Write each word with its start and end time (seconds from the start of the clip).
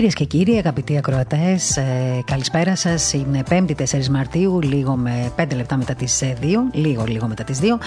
Κυρίες 0.00 0.18
και 0.18 0.24
κύριοι, 0.24 0.56
αγαπητοί 0.56 0.96
ακροατές, 0.96 1.76
ε, 1.76 2.22
καλησπέρα 2.24 2.76
σας. 2.76 3.12
Είναι 3.12 3.42
5η 3.48 3.74
4 3.74 4.08
Μαρτίου, 4.10 4.60
λίγο 4.60 4.96
με 4.96 5.32
5 5.36 5.54
λεπτά 5.56 5.76
μετά 5.76 5.94
τις 5.94 6.22
2. 6.40 6.68
Ε, 6.72 6.78
λίγο, 6.78 7.04
λίγο 7.04 7.26
μετά 7.26 7.44
τις 7.44 7.58
2. 7.58 7.78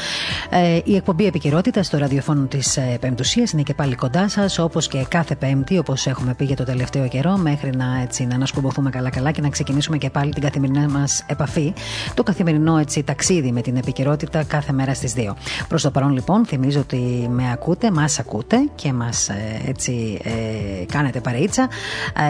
Ε, 0.49 0.79
η 0.83 0.95
εκπομπή 0.95 1.25
επικαιρότητα 1.25 1.83
στο 1.83 1.97
ραδιοφώνο 1.97 2.45
της 2.45 2.77
ε, 2.77 2.97
Πεμπτουσίας 2.99 3.51
είναι 3.51 3.61
και 3.61 3.73
πάλι 3.73 3.95
κοντά 3.95 4.29
σας, 4.29 4.59
όπως 4.59 4.87
και 4.87 5.05
κάθε 5.07 5.35
Πέμπτη, 5.35 5.77
όπως 5.77 6.07
έχουμε 6.07 6.33
πει 6.33 6.45
για 6.45 6.55
το 6.55 6.63
τελευταίο 6.63 7.07
καιρό, 7.07 7.37
μέχρι 7.37 7.69
να, 7.75 8.01
έτσι, 8.01 8.25
να 8.25 8.35
ανασκουμποθούμε 8.35 8.89
καλά-καλά 8.89 9.31
και 9.31 9.41
να 9.41 9.49
ξεκινήσουμε 9.49 9.97
και 9.97 10.09
πάλι 10.09 10.33
την 10.33 10.41
καθημερινή 10.41 10.87
μας 10.87 11.23
επαφή. 11.27 11.73
Το 12.13 12.23
καθημερινό 12.23 12.77
έτσι, 12.77 13.03
ταξίδι 13.03 13.51
με 13.51 13.61
την 13.61 13.75
επικαιρότητα 13.75 14.43
κάθε 14.43 14.73
μέρα 14.73 14.93
στις 14.93 15.13
2. 15.17 15.35
Προς 15.67 15.81
το 15.81 15.91
παρόν, 15.91 16.11
λοιπόν, 16.11 16.45
θυμίζω 16.45 16.79
ότι 16.79 17.27
με 17.31 17.51
ακούτε, 17.51 17.91
μας 17.91 18.19
ακούτε 18.19 18.57
και 18.75 18.93
μας 18.93 19.29
ε, 19.29 20.85
κάνετε 20.91 21.19
παρείτσα 21.19 21.61
ε, 21.63 21.67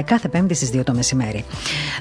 κάθε 0.05 0.27
Πέμπτη 0.27 0.53
στις 0.53 0.69
2 0.73 0.83
το 0.83 0.93
μεσημέρι. 0.93 1.45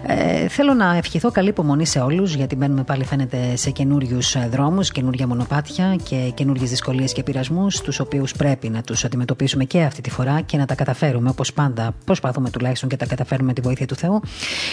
Ε, 0.07 0.49
θέλω 0.49 0.75
να 0.75 0.97
ευχηθώ 0.97 1.31
καλή 1.31 1.49
υπομονή 1.49 1.87
σε 1.87 1.99
όλους, 1.99 2.35
γιατί 2.35 2.57
μπαίνουμε 2.57 2.83
πάλι, 2.83 3.05
φαίνεται, 3.05 3.57
σε 3.57 3.71
καινούριους 3.71 4.35
ε, 4.35 4.49
δρόμους, 4.51 4.91
καινούργια 4.91 5.27
μονοπάτια 5.27 5.97
και 6.03 6.33
καινούριες 6.35 6.71
δυσκολίες 6.71 7.13
και 7.13 7.23
πειρασμούς, 7.23 7.81
τους 7.81 8.01
οποίους 8.01 8.33
πρέπει 8.33 8.69
να 8.69 8.83
τους 8.83 9.05
αντιμετωπίσουμε 9.05 9.65
και 9.65 9.83
αυτή 9.83 10.01
τη 10.01 10.11
φορά 10.11 10.41
και 10.41 10.57
να 10.57 10.67
τα 10.67 10.75
καταφέρουμε 10.75 11.29
όπως 11.29 11.53
πάντα. 11.53 11.95
Προσπαθούμε 12.05 12.51
τουλάχιστον 12.51 12.89
και 12.89 12.97
τα 12.97 13.07
καταφέρουμε 13.07 13.47
με 13.47 13.53
τη 13.53 13.61
βοήθεια 13.61 13.87
του 13.87 13.95
Θεού. 13.95 14.21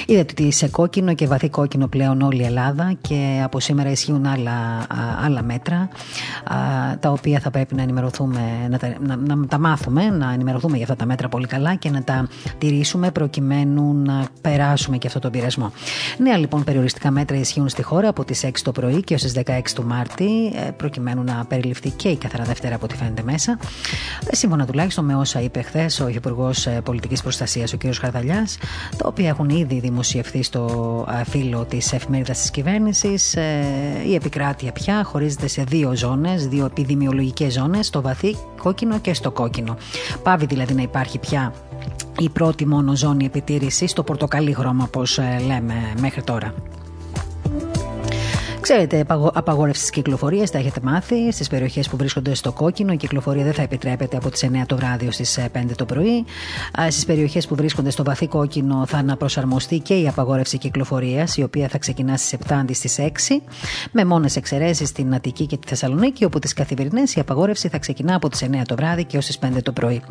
Είδατε 0.06 0.32
ότι 0.32 0.52
σε 0.52 0.68
κόκκινο 0.68 1.14
και 1.14 1.28
βαθύ 1.28 1.50
κόκκινο 1.50 1.88
πλέον 1.88 2.22
όλη 2.22 2.42
η 2.42 2.46
Ελλάδα 2.46 2.94
και 3.02 3.42
από 3.44 3.60
σήμερα 3.60 3.90
ισχύουν 3.90 4.26
άλλα, 4.26 4.86
άλλα 5.26 5.44
μέτρα 5.44 5.90
τα 7.00 7.10
οποία 7.10 7.40
θα 7.40 7.52
πρέπει 7.52 7.76
να 7.76 7.82
ενημερωθούμε, 7.82 8.68
να 8.70 8.78
τα, 8.78 8.96
να, 9.00 9.16
να 9.16 9.48
τα 9.48 9.60
μάθουμε, 9.60 10.10
να 10.10 10.34
ενημερωθούμε 10.34 10.76
για 10.76 10.86
αυτά 10.86 10.96
τα 10.96 11.06
μέτρα 11.06 11.30
πολύ 11.30 11.48
καλά 11.48 11.76
και 11.76 11.90
να 11.90 12.04
τα 12.04 12.28
τηρήσουμε 12.58 12.89
προκειμένου 13.14 13.94
να 13.94 14.28
περάσουμε 14.42 14.98
και 14.98 15.08
αυτό 15.08 15.20
τον 15.20 15.32
πειρασμό. 15.32 15.72
Νέα 16.18 16.38
λοιπόν 16.38 16.64
περιοριστικά 16.64 17.12
μέτρα 17.12 17.38
ισχύουν 17.38 17.70
στη 17.70 17.82
χώρα 17.84 18.08
από 18.08 18.26
τις 18.26 18.46
6 18.46 18.50
το 18.64 18.72
πρωί 18.72 19.04
και 19.04 19.14
ως 19.14 19.22
τις 19.22 19.34
16 19.46 19.60
του 19.76 19.84
Μάρτη, 19.84 20.52
ε, 20.68 20.72
προκειμένου 20.72 21.24
να 21.24 21.46
περιληφθεί 21.48 21.90
και 21.90 22.10
η 22.10 22.16
καθαρά 22.16 22.44
Δευτέρα 22.44 22.76
από 22.76 22.86
ό,τι 22.86 22.96
φαίνεται 22.96 23.24
μέσα. 23.24 23.60
Ε, 24.30 24.36
σύμφωνα 24.36 24.66
τουλάχιστον 24.66 25.06
με 25.06 25.16
όσα 25.16 25.42
είπε 25.42 25.62
χθες 25.62 26.00
ο 26.00 26.08
Υπουργός 26.08 26.66
ε, 26.66 26.82
Πολιτικής 26.84 27.22
Προστασίας, 27.22 27.74
ο 27.74 27.78
κ. 27.78 27.82
Χαρδαλιάς, 28.00 28.58
τα 28.98 29.08
οποία 29.08 29.28
έχουν 29.28 29.50
ήδη 29.50 29.80
δημοσιευθεί 29.80 30.44
στο 30.44 31.06
φύλλο 31.30 31.66
της 31.66 31.94
εφημερίδας 31.94 32.40
της 32.40 32.52
κυβέρνησης. 32.52 33.36
Η 34.06 34.16
επικράτεια 34.16 34.72
πια 34.72 35.04
χωρίζεται 35.04 35.48
σε 35.48 35.64
δύο 35.64 35.96
ζώνες, 35.96 36.48
δύο 36.48 36.66
επιδημιολογικές 36.66 37.54
ζώνες, 37.54 37.88
στο 37.88 38.02
βαθύ 38.02 38.36
κόκκινο 38.62 39.00
και 39.00 39.14
στο 39.14 39.32
κόκκινο. 39.32 39.78
Πάβει 40.24 40.46
δηλαδή 40.46 40.74
να 40.74 40.82
υπάρχει 40.82 41.18
πια 41.18 41.54
η 42.20 42.30
πρώτη 42.30 42.66
μόνο 42.66 42.96
ζώνη 42.96 43.26
επιτήρησης, 43.26 43.94
το 43.94 44.04
πορτοκαλί 44.04 44.54
χρώμα 44.54 44.84
όπως 44.84 45.18
ε, 45.18 45.42
λέμε 45.48 45.74
μέχρι 46.00 46.24
τώρα. 46.24 46.54
Ξέρετε, 48.62 49.06
απαγόρευση 49.34 49.86
τη 49.86 49.92
κυκλοφορία, 49.92 50.48
τα 50.48 50.58
έχετε 50.58 50.80
μάθει. 50.84 51.32
Στις 51.32 51.48
περιοχές 51.48 51.90
που 51.90 51.98
βρίσκονται 51.98 52.34
στο 52.34 52.52
κόκκινο, 52.52 52.94
η 52.94 52.98
κυκλοφορία 52.98 53.44
δεν 53.44 53.54
θα 53.54 53.62
επιτρέπεται 53.62 54.18
από 54.18 54.30
τις 54.30 54.44
9 54.44 54.66
το 54.66 54.76
βράδυ 54.76 55.06
ω 55.08 55.10
τι 55.10 55.24
5 55.54 55.76
το 55.76 55.86
πρωί. 55.86 56.26
Στις 56.90 57.06
περιοχές 57.06 57.48
που 57.48 57.56
βρίσκονται 57.56 57.90
στο 57.90 58.04
βαθύ 58.04 58.28
κόκκινο 58.28 58.86
θα 58.86 58.98
αναπροσαρμοστεί 58.98 59.80
και 59.80 59.94
η 59.94 60.08
απαγόρευση 60.08 60.58
κυκλοφορίας, 60.58 61.38
η 61.38 61.44
οποία 61.44 61.68
θα 61.68 61.78
ξεκινά 61.78 62.18
στις 62.18 62.34
7 62.48 62.54
αντί 62.54 62.74
στις 62.74 63.00
6, 63.00 63.42
με 63.92 64.06
μόνες 64.06 64.36
εξαιρέσεις 64.36 64.90
στην 64.90 65.14
Αττική 65.14 65.46
και 65.46 65.58
τη 65.58 65.68
Θεσσαλονίκη, 65.68 66.26
όπου 66.26 66.40
τις 66.40 66.54
καθημερινές 66.54 67.16
η 67.16 67.20
απαγόρευση 67.20 67.68
θα 67.68 67.80
ξεκινά 67.80 68.16
από 68.16 68.30
τις 68.30 68.44
9 68.44 68.62
το 68.68 68.76
βράδυ 68.76 69.04
και 69.04 69.18
ως 69.18 69.26
τις 69.26 69.40
5 69.40 69.62
το 69.64 69.72
πρωί. 69.72 70.02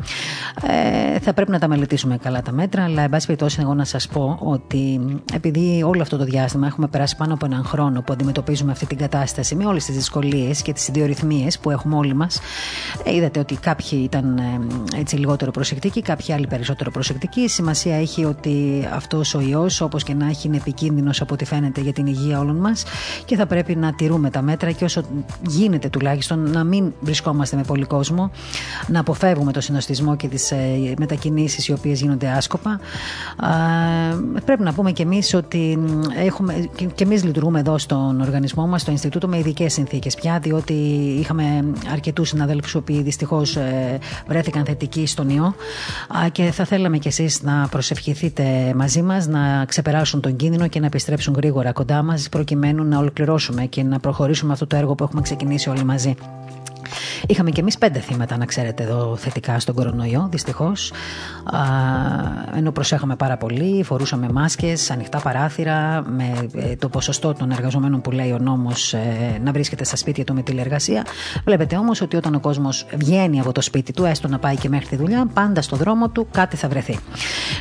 Ε, 1.15 1.19
θα 1.19 1.33
πρέπει 1.33 1.51
να 1.51 1.59
τα 1.59 1.67
μελετήσουμε 1.67 2.17
καλά 2.17 2.41
τα 2.41 2.51
μέτρα, 2.51 2.83
αλλά 2.83 3.01
εν 3.01 3.09
πάση 3.09 3.25
περιπτώσει, 3.25 3.57
εγώ 3.61 3.73
να 3.73 3.85
σας 3.85 4.07
πω 4.07 4.39
ότι 4.41 4.99
επειδή 5.33 5.83
όλο 5.83 6.01
αυτό 6.01 6.17
το 6.17 6.23
διάστημα 6.23 6.67
έχουμε 6.67 6.87
περάσει 6.87 7.15
πάνω 7.15 7.33
από 7.33 7.45
έναν 7.45 7.63
χρόνο 7.63 8.01
που 8.01 8.13
αντιμετωπίζουμε 8.13 8.37
αντιμετωπίζουμε 8.39 8.71
αυτή 8.71 8.85
την 8.85 8.97
κατάσταση 8.97 9.55
με 9.55 9.65
όλες 9.65 9.85
τις 9.85 9.95
δυσκολίες 9.95 10.61
και 10.61 10.73
τις 10.73 10.87
ιδιορυθμίες 10.87 11.59
που 11.59 11.69
έχουμε 11.69 11.95
όλοι 11.95 12.13
μας. 12.13 12.39
Ε, 13.03 13.15
είδατε 13.15 13.39
ότι 13.39 13.55
κάποιοι 13.55 14.01
ήταν 14.03 14.37
ε, 14.37 14.97
έτσι 14.99 15.15
λιγότερο 15.15 15.51
προσεκτικοί, 15.51 16.01
κάποιοι 16.01 16.33
άλλοι 16.33 16.47
περισσότερο 16.47 16.91
προσεκτικοί. 16.91 17.39
Η 17.41 17.47
σημασία 17.47 17.95
έχει 17.99 18.25
ότι 18.25 18.87
αυτός 18.93 19.33
ο 19.33 19.39
ιός, 19.41 19.81
όπως 19.81 20.03
και 20.03 20.13
να 20.13 20.27
έχει, 20.27 20.47
είναι 20.47 20.57
επικίνδυνος 20.57 21.21
από 21.21 21.33
ό,τι 21.33 21.45
φαίνεται 21.45 21.81
για 21.81 21.93
την 21.93 22.05
υγεία 22.05 22.39
όλων 22.39 22.55
μας 22.55 22.83
και 23.25 23.35
θα 23.35 23.45
πρέπει 23.45 23.75
να 23.75 23.93
τηρούμε 23.93 24.29
τα 24.29 24.41
μέτρα 24.41 24.71
και 24.71 24.83
όσο 24.83 25.01
γίνεται 25.47 25.89
τουλάχιστον 25.89 26.51
να 26.51 26.63
μην 26.63 26.93
βρισκόμαστε 26.99 27.55
με 27.55 27.63
πολύ 27.63 27.85
κόσμο, 27.85 28.31
να 28.87 28.99
αποφεύγουμε 28.99 29.51
το 29.51 29.61
συνοστισμό 29.61 30.15
και 30.15 30.27
τις 30.27 30.51
ε, 30.51 30.93
μετακινήσεις 30.97 31.67
οι 31.67 31.71
οποίες 31.71 32.01
γίνονται 32.01 32.27
άσκοπα. 32.27 32.79
Πρέπει 34.45 34.63
να 34.63 34.73
πούμε 34.73 34.91
και 34.91 35.03
εμείς 35.03 35.33
ότι 35.33 35.79
έχουμε, 36.15 36.69
και 36.95 37.03
εμείς 37.03 37.23
λειτουργούμε 37.23 37.59
εδώ 37.59 37.77
στον 37.77 38.21
οργανισμό 38.29 38.67
μας, 38.67 38.81
στο 38.81 38.91
Ινστιτούτο, 38.91 39.27
με 39.27 39.37
ειδικές 39.37 39.73
συνθήκες 39.73 40.15
πια, 40.15 40.39
διότι 40.39 40.73
είχαμε 41.19 41.43
αρκετούς 41.91 42.29
συναδέλφους, 42.29 42.71
οι 42.73 42.77
οποίοι 42.77 43.01
δυστυχώς 43.01 43.55
ε, 43.55 43.97
βρέθηκαν 44.27 44.65
θετικοί 44.65 45.05
στον 45.05 45.29
ιό. 45.29 45.55
Και 46.31 46.43
θα 46.51 46.65
θέλαμε 46.65 46.97
κι 46.97 47.07
εσείς 47.07 47.41
να 47.41 47.67
προσευχηθείτε 47.67 48.73
μαζί 48.75 49.01
μας, 49.01 49.27
να 49.27 49.65
ξεπεράσουν 49.65 50.21
τον 50.21 50.35
κίνδυνο 50.35 50.67
και 50.67 50.79
να 50.79 50.85
επιστρέψουν 50.85 51.33
γρήγορα 51.33 51.71
κοντά 51.71 52.03
μας, 52.03 52.29
προκειμένου 52.29 52.83
να 52.83 52.97
ολοκληρώσουμε 52.97 53.65
και 53.65 53.83
να 53.83 53.99
προχωρήσουμε 53.99 54.53
αυτό 54.53 54.67
το 54.67 54.75
έργο 54.75 54.95
που 54.95 55.03
έχουμε 55.03 55.21
ξεκινήσει 55.21 55.69
όλοι 55.69 55.83
μαζί. 55.83 56.15
Είχαμε 57.27 57.51
και 57.51 57.61
εμείς 57.61 57.77
πέντε 57.77 57.99
θύματα, 57.99 58.37
να 58.37 58.45
ξέρετε, 58.45 58.83
εδώ 58.83 59.15
θετικά 59.15 59.59
στον 59.59 59.75
κορονοϊό, 59.75 60.27
δυστυχώς. 60.31 60.91
Ενώ 62.55 62.71
προσέχαμε 62.71 63.15
πάρα 63.15 63.37
πολύ, 63.37 63.83
φορούσαμε 63.83 64.29
μάσκες, 64.31 64.91
ανοιχτά 64.91 65.19
παράθυρα, 65.19 66.03
με 66.07 66.47
ε, 66.55 66.75
το 66.75 66.89
ποσοστό 66.89 67.33
των 67.33 67.51
εργαζομένων 67.51 68.01
που 68.01 68.11
λέει 68.11 68.31
ο 68.31 68.37
νόμος 68.39 68.93
ε, 68.93 69.39
να 69.43 69.51
βρίσκεται 69.51 69.83
στα 69.83 69.95
σπίτια 69.95 70.23
του 70.23 70.33
με 70.33 70.41
τηλεργασία. 70.41 71.05
Βλέπετε 71.45 71.75
όμως 71.75 72.01
ότι 72.01 72.15
όταν 72.15 72.35
ο 72.35 72.39
κόσμος 72.39 72.85
βγαίνει 72.95 73.39
από 73.39 73.51
το 73.51 73.61
σπίτι 73.61 73.93
του, 73.93 74.05
έστω 74.05 74.27
να 74.27 74.39
πάει 74.39 74.55
και 74.55 74.69
μέχρι 74.69 74.87
τη 74.87 74.95
δουλειά, 74.95 75.27
πάντα 75.33 75.61
στο 75.61 75.75
δρόμο 75.75 76.09
του 76.09 76.27
κάτι 76.31 76.55
θα 76.55 76.67
βρεθεί. 76.67 76.99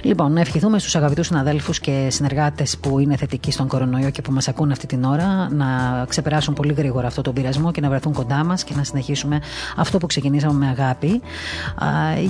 Λοιπόν, 0.03 0.33
να 0.33 0.41
ευχηθούμε 0.41 0.79
στους 0.79 0.97
αγαπητούς 0.97 1.27
συναδέλφους 1.27 1.81
και 1.81 2.07
συνεργάτες 2.11 2.79
που 2.79 2.99
είναι 2.99 3.17
θετικοί 3.17 3.51
στον 3.51 3.69
κορονοϊό 3.69 4.11
και 4.11 4.23
που 4.23 4.33
μας 4.33 4.49
ακούν 4.49 4.71
αυτή 4.71 4.87
την 4.87 5.05
ώρα 5.05 5.49
να 5.51 5.67
ξεπεράσουν 6.09 6.55
πολύ 6.55 6.73
γρήγορα 6.73 7.07
αυτό 7.07 7.23
τον 7.23 7.35
πειρασμό 7.35 7.71
και 7.71 7.81
να 7.81 7.89
βρεθούν 7.89 8.13
κοντά 8.13 8.45
μας 8.45 8.65
και 8.65 8.75
να 8.77 8.85
συνεχίσουμε 8.85 9.41
αυτό 9.76 9.98
που 9.98 10.06
ξεκινήσαμε 10.06 10.53
με 10.53 10.66
αγάπη. 10.66 11.20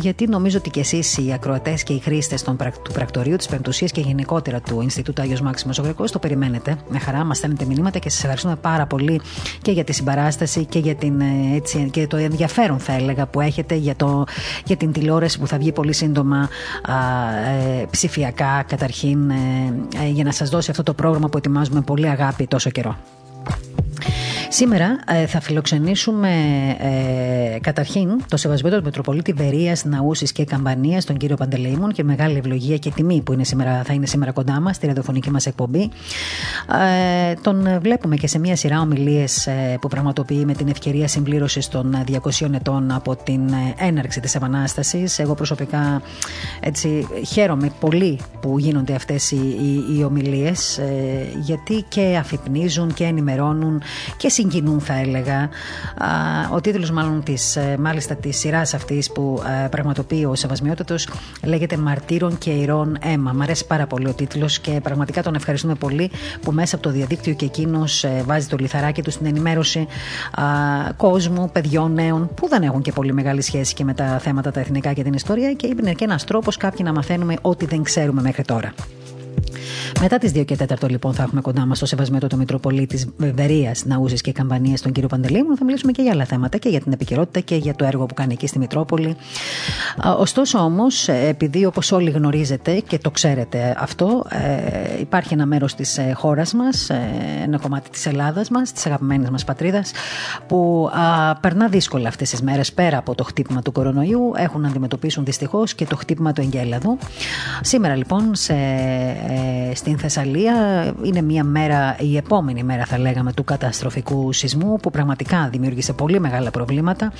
Γιατί 0.00 0.26
νομίζω 0.26 0.58
ότι 0.58 0.70
και 0.70 0.80
εσείς 0.80 1.16
οι 1.16 1.32
ακροατές 1.32 1.82
και 1.82 1.92
οι 1.92 1.98
χρήστες 1.98 2.42
του 2.42 2.92
πρακτορείου 2.92 3.36
της 3.36 3.46
Πεμπτουσίας 3.46 3.90
και 3.90 4.00
γενικότερα 4.00 4.60
του 4.60 4.80
Ινστιτούτου 4.80 5.22
Άγιος 5.22 5.40
Μάξιμο 5.40 5.72
Ογρεκό 5.78 6.04
το 6.04 6.18
περιμένετε. 6.18 6.76
Με 6.88 6.98
χαρά 6.98 7.24
μας 7.24 7.36
στέλνετε 7.36 7.64
μηνύματα 7.64 7.98
και 7.98 8.10
σας 8.10 8.18
ευχαριστούμε 8.18 8.56
πάρα 8.56 8.86
πολύ 8.86 9.20
και 9.62 9.70
για 9.70 9.84
τη 9.84 9.92
συμπαράσταση 9.92 10.64
και 10.64 10.78
για 10.78 10.94
την, 10.94 11.20
ε, 11.20 11.54
έτσι, 11.54 11.90
και 11.92 12.06
το 12.06 12.16
ενδιαφέρον, 12.16 12.78
θα 12.78 12.92
έλεγα, 12.92 13.26
που 13.26 13.40
έχετε 13.40 13.74
για, 13.74 13.96
το, 13.96 14.24
για 14.64 14.76
την 14.76 14.92
τηλεόραση 14.92 15.38
που 15.38 15.46
θα 15.46 15.58
βγει 15.58 15.72
πολύ 15.72 15.92
σύντομα 15.92 16.48
ε, 17.80 17.84
ψηφιακά 17.90 18.64
καταρχήν 18.66 19.30
ε, 19.30 19.34
ε, 20.02 20.08
για 20.08 20.24
να 20.24 20.32
σας 20.32 20.48
δώσει 20.48 20.70
αυτό 20.70 20.82
το 20.82 20.94
πρόγραμμα 20.94 21.28
που 21.28 21.36
ετοιμάζουμε 21.36 21.80
πολύ 21.80 22.08
αγάπη 22.08 22.46
τόσο 22.46 22.70
καιρό. 22.70 22.96
Σήμερα 24.50 24.98
ε, 25.06 25.26
θα 25.26 25.40
φιλοξενήσουμε 25.40 26.30
ε, 26.78 27.58
καταρχήν 27.60 28.22
το 28.28 28.36
Σεβασμένο 28.36 28.76
του 28.76 28.84
Μητροπολίτη 28.84 29.32
Βερίας, 29.32 29.84
Ναούσης 29.84 30.32
και 30.32 30.44
Καμπανίας, 30.44 31.04
τον 31.04 31.16
κύριο 31.16 31.36
Παντελεήμων 31.36 31.92
και 31.92 32.04
μεγάλη 32.04 32.36
ευλογία 32.36 32.76
και 32.76 32.90
τιμή 32.90 33.22
που 33.22 33.32
είναι 33.32 33.44
σήμερα, 33.44 33.82
θα 33.84 33.92
είναι 33.92 34.06
σήμερα 34.06 34.32
κοντά 34.32 34.60
μας 34.60 34.76
στη 34.76 34.86
ραδιοφωνική 34.86 35.30
μας 35.30 35.46
εκπομπή. 35.46 35.90
Ε, 37.30 37.34
τον 37.42 37.80
βλέπουμε 37.80 38.16
και 38.16 38.26
σε 38.26 38.38
μια 38.38 38.56
σειρά 38.56 38.80
ομιλίες 38.80 39.46
ε, 39.46 39.78
που 39.80 39.88
πραγματοποιεί 39.88 40.42
με 40.46 40.52
την 40.52 40.68
ευκαιρία 40.68 41.08
συμπλήρωσης 41.08 41.68
των 41.68 42.04
200 42.40 42.54
ετών 42.54 42.90
από 42.90 43.16
την 43.16 43.48
ε, 43.48 43.74
έναρξη 43.86 44.20
της 44.20 44.34
Επανάστασης. 44.34 45.18
Εγώ 45.18 45.34
προσωπικά 45.34 46.02
έτσι, 46.60 47.06
χαίρομαι 47.26 47.70
πολύ 47.80 48.18
που 48.40 48.58
γίνονται 48.58 48.94
αυτές 48.94 49.30
οι, 49.30 49.36
οι, 49.36 49.96
οι 49.98 50.04
ομιλίες, 50.04 50.80
γιατί 51.40 51.84
και 51.88 52.16
αφυπνίζουν 52.20 52.94
και 52.94 53.04
ενημερώνουν 53.04 53.82
και 54.16 54.28
συγκινούν 54.38 54.80
θα 54.80 54.94
έλεγα. 54.94 55.48
Ο 56.52 56.60
τίτλος 56.60 56.90
μάλλον 56.90 57.22
της, 57.22 57.56
ε, 57.56 57.76
μάλιστα 57.78 58.14
της 58.14 58.38
σειράς 58.38 58.74
αυτής 58.74 59.12
που 59.12 59.42
ε, 59.64 59.68
πραγματοποιεί 59.68 60.26
ο 60.28 60.34
Σεβασμιότατος 60.34 61.08
λέγεται 61.44 61.76
«Μαρτύρων 61.76 62.38
και 62.38 62.50
ηρών 62.50 62.98
αίμα». 63.00 63.32
Μ' 63.32 63.42
αρέσει 63.42 63.66
πάρα 63.66 63.86
πολύ 63.86 64.08
ο 64.08 64.12
τίτλος 64.12 64.58
και 64.58 64.80
πραγματικά 64.82 65.22
τον 65.22 65.34
ευχαριστούμε 65.34 65.74
πολύ 65.74 66.10
που 66.42 66.52
μέσα 66.52 66.74
από 66.74 66.84
το 66.84 66.90
διαδίκτυο 66.90 67.34
και 67.34 67.44
εκείνος 67.44 68.04
ε, 68.04 68.22
βάζει 68.26 68.46
το 68.46 68.56
λιθαράκι 68.56 69.02
του 69.02 69.10
στην 69.10 69.26
ενημέρωση 69.26 69.86
κόσμου, 70.96 71.50
παιδιών, 71.52 71.92
νέων 71.92 72.30
που 72.34 72.48
δεν 72.48 72.62
έχουν 72.62 72.82
και 72.82 72.92
πολύ 72.92 73.12
μεγάλη 73.12 73.42
σχέση 73.42 73.74
και 73.74 73.84
με 73.84 73.94
τα 73.94 74.18
θέματα 74.18 74.50
τα 74.50 74.60
εθνικά 74.60 74.92
και 74.92 75.02
την 75.02 75.12
ιστορία 75.12 75.52
και 75.52 75.66
είναι 75.66 75.92
και 75.92 76.04
ένας 76.04 76.24
τρόπος 76.24 76.56
κάποιοι 76.56 76.80
να 76.84 76.92
μαθαίνουμε 76.92 77.34
ό,τι 77.40 77.66
δεν 77.66 77.82
ξέρουμε 77.82 78.22
μέχρι 78.22 78.42
τώρα. 78.42 78.72
Μετά 80.00 80.18
τις 80.18 80.32
2 80.34 80.44
και 80.44 80.56
4 80.80 80.88
λοιπόν 80.88 81.14
θα 81.14 81.22
έχουμε 81.22 81.40
κοντά 81.40 81.66
μας 81.66 81.78
το 81.78 81.86
σεβασμένο 81.86 82.26
το 82.26 82.36
Μητροπολίτης 82.36 83.06
Βερία, 83.16 83.74
Ναούζη 83.84 84.16
και 84.16 84.32
Καμπανίας, 84.32 84.80
τον 84.80 84.92
κύριο 84.92 85.08
Παντελήμου. 85.08 85.56
Θα 85.56 85.64
μιλήσουμε 85.64 85.92
και 85.92 86.02
για 86.02 86.12
άλλα 86.12 86.24
θέματα 86.24 86.58
και 86.58 86.68
για 86.68 86.80
την 86.80 86.92
επικαιρότητα 86.92 87.40
και 87.40 87.56
για 87.56 87.74
το 87.74 87.84
έργο 87.84 88.06
που 88.06 88.14
κάνει 88.14 88.32
εκεί 88.32 88.46
στη 88.46 88.58
Μητρόπολη. 88.58 89.16
Ωστόσο 90.18 90.58
όμως, 90.58 91.08
επειδή 91.08 91.64
όπως 91.64 91.92
όλοι 91.92 92.10
γνωρίζετε 92.10 92.80
και 92.80 92.98
το 92.98 93.10
ξέρετε 93.10 93.76
αυτό, 93.78 94.24
ε, 94.28 95.00
υπάρχει 95.00 95.34
ένα 95.34 95.46
μέρος 95.46 95.74
της 95.74 95.98
ε, 95.98 96.12
χώρας 96.14 96.52
μας, 96.52 96.90
ε, 96.90 97.00
ένα 97.42 97.58
κομμάτι 97.58 97.90
της 97.90 98.06
Ελλάδας 98.06 98.48
μας, 98.48 98.72
της 98.72 98.86
αγαπημένης 98.86 99.30
μας 99.30 99.44
πατρίδας, 99.44 99.92
που 100.46 100.90
περνά 101.40 101.68
δύσκολα 101.68 102.08
αυτές 102.08 102.30
τις 102.30 102.42
μέρες 102.42 102.72
πέρα 102.72 102.98
από 102.98 103.14
το 103.14 103.24
χτύπημα 103.24 103.62
του 103.62 103.72
κορονοϊού. 103.72 104.32
Έχουν 104.36 104.60
να 104.60 104.68
αντιμετωπίσουν 104.68 105.24
δυστυχώς 105.24 105.74
και 105.74 105.84
το 105.84 105.96
χτύπημα 105.96 106.32
του 106.32 106.40
εγκέλαδου. 106.40 106.98
Σήμερα 107.60 107.96
λοιπόν 107.96 108.34
σε 108.34 108.54
στην 109.74 109.98
Θεσσαλία. 109.98 110.54
Είναι 111.02 111.22
μια 111.22 111.44
μέρα, 111.44 111.96
η 111.98 112.16
επόμενη 112.16 112.62
μέρα 112.62 112.84
θα 112.84 112.98
λέγαμε, 112.98 113.32
του 113.32 113.44
καταστροφικού 113.44 114.32
σεισμού 114.32 114.76
που 114.76 114.90
πραγματικά 114.90 115.48
δημιούργησε 115.48 115.92
πολύ 115.92 116.20
μεγάλα 116.20 116.50
προβλήματα. 116.50 117.12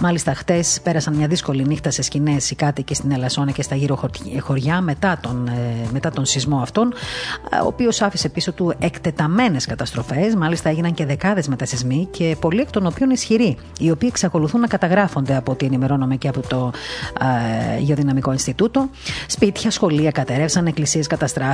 Μάλιστα, 0.00 0.34
χτες 0.34 0.80
πέρασαν 0.82 1.14
μια 1.14 1.26
δύσκολη 1.26 1.64
νύχτα 1.64 1.90
σε 1.90 2.02
σκηνές 2.02 2.50
οι 2.50 2.54
κάτοικοι 2.54 2.94
στην 2.94 3.12
Ελασσόνα 3.12 3.50
και 3.50 3.62
στα 3.62 3.74
γύρω 3.74 3.98
χωριά 4.40 4.80
μετά 4.80 5.18
τον, 5.20 5.46
ε, 5.46 5.88
μετά 5.92 6.10
τον 6.10 6.24
σεισμό 6.24 6.58
αυτόν, 6.58 6.92
ε, 7.50 7.56
ο 7.56 7.66
οποίος 7.66 8.00
άφησε 8.00 8.28
πίσω 8.28 8.52
του 8.52 8.74
εκτεταμένες 8.78 9.66
καταστροφές. 9.66 10.34
Μάλιστα, 10.34 10.68
έγιναν 10.68 10.94
και 10.94 11.06
δεκάδες 11.06 11.48
μετασυσμοί 11.48 12.08
και 12.10 12.36
πολλοί 12.40 12.60
εκ 12.60 12.70
των 12.70 12.86
οποίων 12.86 13.10
ισχυροί, 13.10 13.56
οι 13.78 13.90
οποίοι 13.90 14.08
εξακολουθούν 14.12 14.60
να 14.60 14.66
καταγράφονται 14.66 15.36
από 15.36 15.52
ό,τι 15.52 15.66
ενημερώνομαι 15.66 16.16
και 16.16 16.28
από 16.28 16.40
το 16.48 16.72
ε, 17.20 17.78
Γεωδυναμικό 17.78 18.32
Ινστιτούτο. 18.32 18.88
Σπίτια, 19.26 19.70
σχολεία 19.70 20.10
κατέρευσαν, 20.10 20.66
εκκλησίες 20.66 21.06
καταστράφηκαν, 21.06 21.53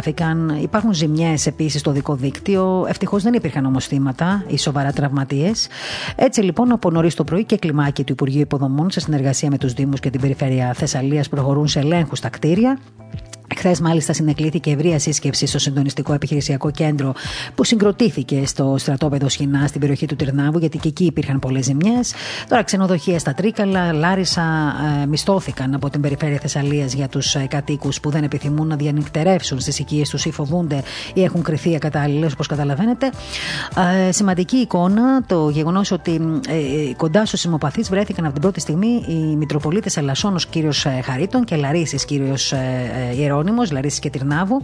Υπάρχουν 0.62 0.92
ζημιές 0.94 1.46
επίσης 1.46 1.80
στο 1.80 1.90
δικό 1.90 2.14
δίκτυο. 2.14 2.84
Ευτυχώς 2.88 3.22
δεν 3.22 3.34
υπήρχαν 3.34 3.64
όμω 3.64 3.80
θύματα 3.80 4.44
ή 4.46 4.58
σοβαρά 4.58 4.92
τραυματίες. 4.92 5.68
Έτσι 6.16 6.40
λοιπόν, 6.40 6.72
από 6.72 6.90
νωρίς 6.90 7.14
το 7.14 7.24
πρωί 7.24 7.44
και 7.44 7.56
κλιμάκι 7.56 8.04
του 8.04 8.12
Υπουργείου 8.12 8.40
Υποδομών 8.40 8.90
σε 8.90 9.00
συνεργασία 9.00 9.50
με 9.50 9.58
τους 9.58 9.72
Δήμους 9.72 10.00
και 10.00 10.10
την 10.10 10.20
Περιφέρεια 10.20 10.72
Θεσσαλίας 10.72 11.28
προχωρούν 11.28 11.68
σε 11.68 11.78
ελέγχους 11.78 12.18
στα 12.18 12.28
κτίρια. 12.28 12.78
Χθες, 13.56 13.80
μάλιστα, 13.80 14.12
συνεκλήθηκε 14.12 14.70
ευρεία 14.70 14.98
σύσκεψη 14.98 15.46
στο 15.46 15.58
Συντονιστικό 15.58 16.12
Επιχειρησιακό 16.12 16.70
Κέντρο 16.70 17.14
που 17.54 17.64
συγκροτήθηκε 17.64 18.46
στο 18.46 18.74
στρατόπεδο 18.78 19.28
Σχοινά 19.28 19.66
στην 19.66 19.80
περιοχή 19.80 20.06
του 20.06 20.16
Τυρνάβου, 20.16 20.58
γιατί 20.58 20.78
και 20.78 20.88
εκεί 20.88 21.04
υπήρχαν 21.04 21.38
πολλές 21.38 21.64
ζημιές. 21.64 22.12
Τώρα, 22.48 22.62
ξενοδοχεία 22.62 23.18
στα 23.18 23.34
Τρίκαλα, 23.34 23.92
Λάρισα 23.92 24.42
ε, 25.02 25.06
μισθώθηκαν 25.06 25.74
από 25.74 25.90
την 25.90 26.00
περιφέρεια 26.00 26.38
Θεσσαλίας 26.38 26.92
για 26.92 27.08
τους 27.08 27.34
ε, 27.34 27.46
κατοίκους 27.50 28.00
που 28.00 28.10
δεν 28.10 28.22
επιθυμούν 28.24 28.66
να 28.66 28.76
διανυκτερεύσουν 28.76 29.60
στις 29.60 29.78
οικίες 29.78 30.08
τους 30.08 30.24
ή 30.24 30.30
φοβούνται 30.30 30.82
ή 31.14 31.22
έχουν 31.22 31.42
κρυθεί 31.42 31.74
ακατάλληλες, 31.74 32.32
όπως 32.32 32.46
καταλαβαίνετε. 32.46 33.10
Ε, 34.08 34.12
σημαντική 34.12 34.56
εικόνα 34.56 35.22
το 35.26 35.48
γεγονός 35.48 35.90
ότι 35.90 36.40
ε, 36.48 36.94
κοντά 36.96 37.26
στους 37.26 37.40
συμμοπαθείς 37.40 37.88
βρέθηκαν 37.88 38.24
από 38.24 38.32
την 38.32 38.42
πρώτη 38.42 38.60
στιγμή 38.60 39.04
οι 39.08 39.36
Μητροπολίτες 39.36 39.96
Ελασσόνο 39.96 40.38
κύριος 40.50 40.84
ε, 40.84 41.00
Χαρίτων 41.04 41.44
και 41.44 41.56
Λαρίσης 41.56 42.04
κύριος 42.04 42.52
ε, 42.52 42.58
Ιερόνιμο, 43.40 43.62
Λαρίσης 43.72 43.98
και 43.98 44.10
Τυρνάβου. 44.10 44.62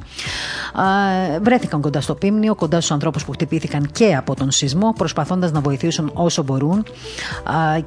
Βρέθηκαν 1.42 1.80
κοντά 1.80 2.00
στο 2.00 2.14
Πίμνιο, 2.14 2.54
κοντά 2.54 2.76
στους 2.76 2.90
ανθρώπους 2.90 3.24
που 3.24 3.32
χτυπήθηκαν 3.32 3.88
και 3.92 4.14
από 4.14 4.34
τον 4.34 4.50
σεισμό, 4.50 4.92
προσπαθώντας 4.96 5.52
να 5.52 5.60
βοηθήσουν 5.60 6.10
όσο 6.14 6.42
μπορούν. 6.42 6.84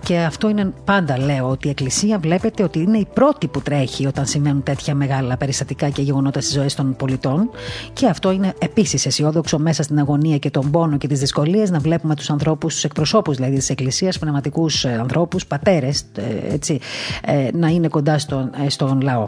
Και 0.03 0.17
αυτό 0.17 0.49
είναι 0.49 0.73
πάντα, 0.85 1.19
λέω, 1.19 1.49
ότι 1.49 1.67
η 1.67 1.69
Εκκλησία 1.69 2.19
βλέπετε 2.19 2.63
ότι 2.63 2.79
είναι 2.79 2.97
η 2.97 3.07
πρώτη 3.13 3.47
που 3.47 3.61
τρέχει 3.61 4.05
όταν 4.05 4.25
σημαίνουν 4.25 4.63
τέτοια 4.63 4.95
μεγάλα 4.95 5.37
περιστατικά 5.37 5.89
και 5.89 6.01
γεγονότα 6.01 6.41
στις 6.41 6.53
ζωές 6.53 6.75
των 6.75 6.95
πολιτών. 6.95 7.49
Και 7.93 8.07
αυτό 8.07 8.31
είναι 8.31 8.53
επίσης 8.59 9.05
αισιόδοξο 9.05 9.59
μέσα 9.59 9.83
στην 9.83 9.99
αγωνία 9.99 10.37
και 10.37 10.49
τον 10.49 10.71
πόνο 10.71 10.97
και 10.97 11.07
τις 11.07 11.19
δυσκολίες 11.19 11.69
να 11.69 11.79
βλέπουμε 11.79 12.15
τους 12.15 12.29
ανθρώπους, 12.29 12.73
τους 12.73 12.83
εκπροσώπους 12.83 13.35
δηλαδή 13.35 13.55
της 13.55 13.69
Εκκλησίας, 13.69 14.19
πνευματικούς 14.19 14.85
ε, 14.85 14.97
ανθρώπους, 14.99 15.45
πατέρες, 15.45 16.03
ε, 16.15 16.75
ε, 17.25 17.49
να 17.53 17.67
είναι 17.67 17.87
κοντά 17.87 18.19
στον, 18.19 18.51
στον 18.67 19.01
λαό. 19.01 19.27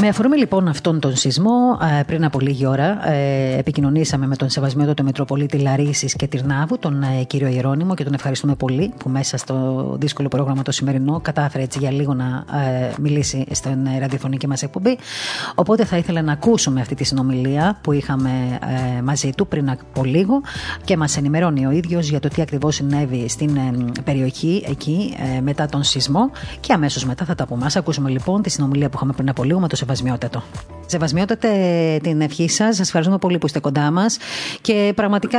Με 0.00 0.08
αφορμή 0.08 0.38
λοιπόν 0.38 0.68
αυτόν 0.68 1.00
τον 1.00 1.16
σεισμό, 1.16 1.78
ε, 1.98 2.02
πριν 2.02 2.24
από 2.24 2.40
λίγη 2.40 2.66
ώρα 2.66 3.08
ε, 3.08 3.58
επικοινωνήσαμε 3.58 4.26
με 4.26 4.36
τον 4.36 4.48
Σεβασμιότατο 4.48 5.02
Μητροπολίτη 5.02 5.58
Λαρίση 5.58 6.06
και 6.06 6.26
Τυρνάβου, 6.26 6.78
τον 6.78 7.02
ε, 7.02 7.24
κύριο 7.26 7.48
Ιερόνιμο, 7.48 7.94
και 7.94 8.04
τον 8.04 8.14
ευχαριστούμε 8.14 8.54
πολύ 8.54 8.92
που 8.98 9.08
μέσα 9.08 9.36
στο 9.36 9.96
δύσκολο 10.00 10.28
πρόγραμμα 10.28 10.62
το 10.62 10.72
σημερινό 10.72 11.20
κατάφερε 11.22 11.62
έτσι 11.62 11.78
για 11.78 11.90
λίγο 11.90 12.14
να 12.14 12.44
μιλήσει 13.00 13.44
στην 13.50 13.88
ραδιοφωνική 14.00 14.46
μας 14.46 14.62
εκπομπή. 14.62 14.98
Οπότε 15.54 15.84
θα 15.84 15.96
ήθελα 15.96 16.22
να 16.22 16.32
ακούσουμε 16.32 16.80
αυτή 16.80 16.94
τη 16.94 17.04
συνομιλία 17.04 17.78
που 17.80 17.92
είχαμε 17.92 18.30
μαζί 19.02 19.30
του 19.36 19.46
πριν 19.46 19.70
από 19.70 20.04
λίγο 20.04 20.40
και 20.84 20.96
μας 20.96 21.16
ενημερώνει 21.16 21.66
ο 21.66 21.70
ίδιος 21.70 22.08
για 22.08 22.20
το 22.20 22.28
τι 22.28 22.42
ακριβώς 22.42 22.74
συνέβη 22.74 23.28
στην 23.28 23.58
περιοχή 24.04 24.64
εκεί 24.68 25.14
μετά 25.42 25.66
τον 25.66 25.82
σεισμό. 25.82 26.30
Και 26.60 26.72
αμέσως 26.72 27.04
μετά 27.04 27.24
θα 27.24 27.34
τα 27.34 27.46
πούμε. 27.46 27.66
ακούσουμε 27.74 28.10
λοιπόν 28.10 28.42
τη 28.42 28.50
συνομιλία 28.50 28.88
που 28.88 28.96
είχαμε 28.96 29.12
πριν 29.12 29.28
από 29.28 29.44
λίγο 29.44 29.60
με 29.60 29.68
το 29.68 29.76
Σεβασμιότατο. 29.84 30.42
Σεβασμιότατε 30.86 31.48
την 32.02 32.20
ευχή 32.20 32.48
σας. 32.48 32.76
Σας 32.76 32.86
ευχαριστούμε 32.86 33.18
πολύ 33.18 33.38
που 33.38 33.46
είστε 33.46 33.60
κοντά 33.60 33.90
μας. 33.90 34.18
Και 34.60 34.92
πραγματικά 34.96 35.38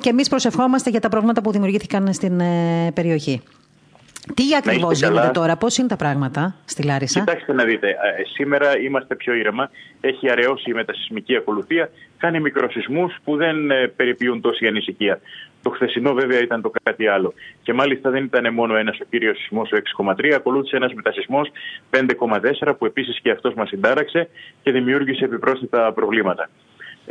και 0.00 0.08
εμείς 0.08 0.28
προσευχόμαστε 0.28 0.90
για 0.90 1.00
τα 1.00 1.08
προβλήματα 1.08 1.42
που 1.42 1.52
δημιουργήθηκαν 1.52 2.12
στην 2.12 2.40
ε, 2.40 2.90
περιοχή. 2.94 3.42
Τι 4.34 4.42
ακριβώς 4.58 5.00
γίνεται 5.00 5.30
τώρα, 5.32 5.56
πώς 5.56 5.78
είναι 5.78 5.88
τα 5.88 5.96
πράγματα 5.96 6.54
στη 6.64 6.82
Λάρισα; 6.82 7.20
Κοιτάξτε 7.20 7.52
να 7.52 7.64
δείτε. 7.64 7.88
Ε, 7.88 7.94
σήμερα 8.34 8.78
είμαστε 8.78 9.14
πιο 9.14 9.34
ήρεμα. 9.34 9.70
Έχει 10.00 10.30
αραιώσει 10.30 10.70
η 10.70 10.72
μετασυσμική 10.72 11.36
ακολουθία. 11.36 11.90
Κάνει 12.18 12.40
μικροσυσμούς 12.40 13.16
που 13.24 13.36
δεν 13.36 13.70
ε, 13.70 13.86
περιποιούν 13.96 14.40
τόση 14.40 14.66
ανησυχία. 14.66 15.20
Το 15.62 15.70
χθεσινό 15.70 16.12
βέβαια 16.12 16.40
ήταν 16.40 16.62
το 16.62 16.70
κάτι 16.82 17.06
άλλο. 17.06 17.34
Και 17.62 17.72
μάλιστα 17.72 18.10
δεν 18.10 18.24
ήταν 18.24 18.54
μόνο 18.54 18.76
ένας 18.76 19.00
ο 19.00 19.04
κύριος 19.10 19.38
σεισμός 19.38 19.70
ο 19.72 19.76
6,3, 19.76 20.32
ακολούθησε 20.34 20.76
ένας 20.76 20.92
μετασυσμό 20.94 21.40
5,4 21.90 22.74
που 22.78 22.86
επίσης 22.86 23.20
και 23.20 23.30
αυτός 23.30 23.54
μας 23.54 23.68
συντάραξε 23.68 24.28
και 24.62 24.72
δημιούργησε 24.72 25.24
επιπρόσθετα 25.24 25.92
προβλήματα. 25.92 26.48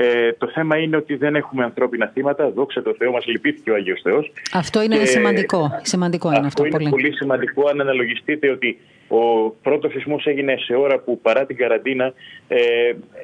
Ε, 0.02 0.34
το 0.34 0.48
θέμα 0.48 0.78
είναι 0.78 0.96
ότι 0.96 1.16
δεν 1.16 1.36
έχουμε 1.36 1.64
ανθρώπινα 1.64 2.12
θύματα. 2.14 2.52
Δόξα 2.52 2.82
τω 2.82 2.96
Θεώ, 2.98 3.12
μας 3.12 3.26
λυπήθηκε 3.26 3.72
ο 3.72 3.76
Άγιος 3.76 4.00
Θεός. 4.04 4.32
Αυτό 4.54 4.82
είναι 4.82 5.06
σημαντικό. 5.06 5.80
Σημαντικό 5.82 6.28
είναι 6.28 6.38
αυτό. 6.38 6.48
αυτό 6.48 6.66
είναι 6.66 6.78
πολύ. 6.78 6.90
πολύ 6.90 7.16
σημαντικό 7.16 7.68
αν 7.68 7.82
αναλογιστείτε 7.82 8.50
ότι 8.50 8.80
ο 9.08 9.50
πρώτος 9.50 9.92
σεισμός 9.92 10.26
έγινε 10.26 10.56
σε 10.58 10.76
ώρα 10.76 11.00
που 11.00 11.20
παρά 11.22 11.46
την 11.46 11.56
καραντίνα 11.56 12.14
ε, 12.48 12.60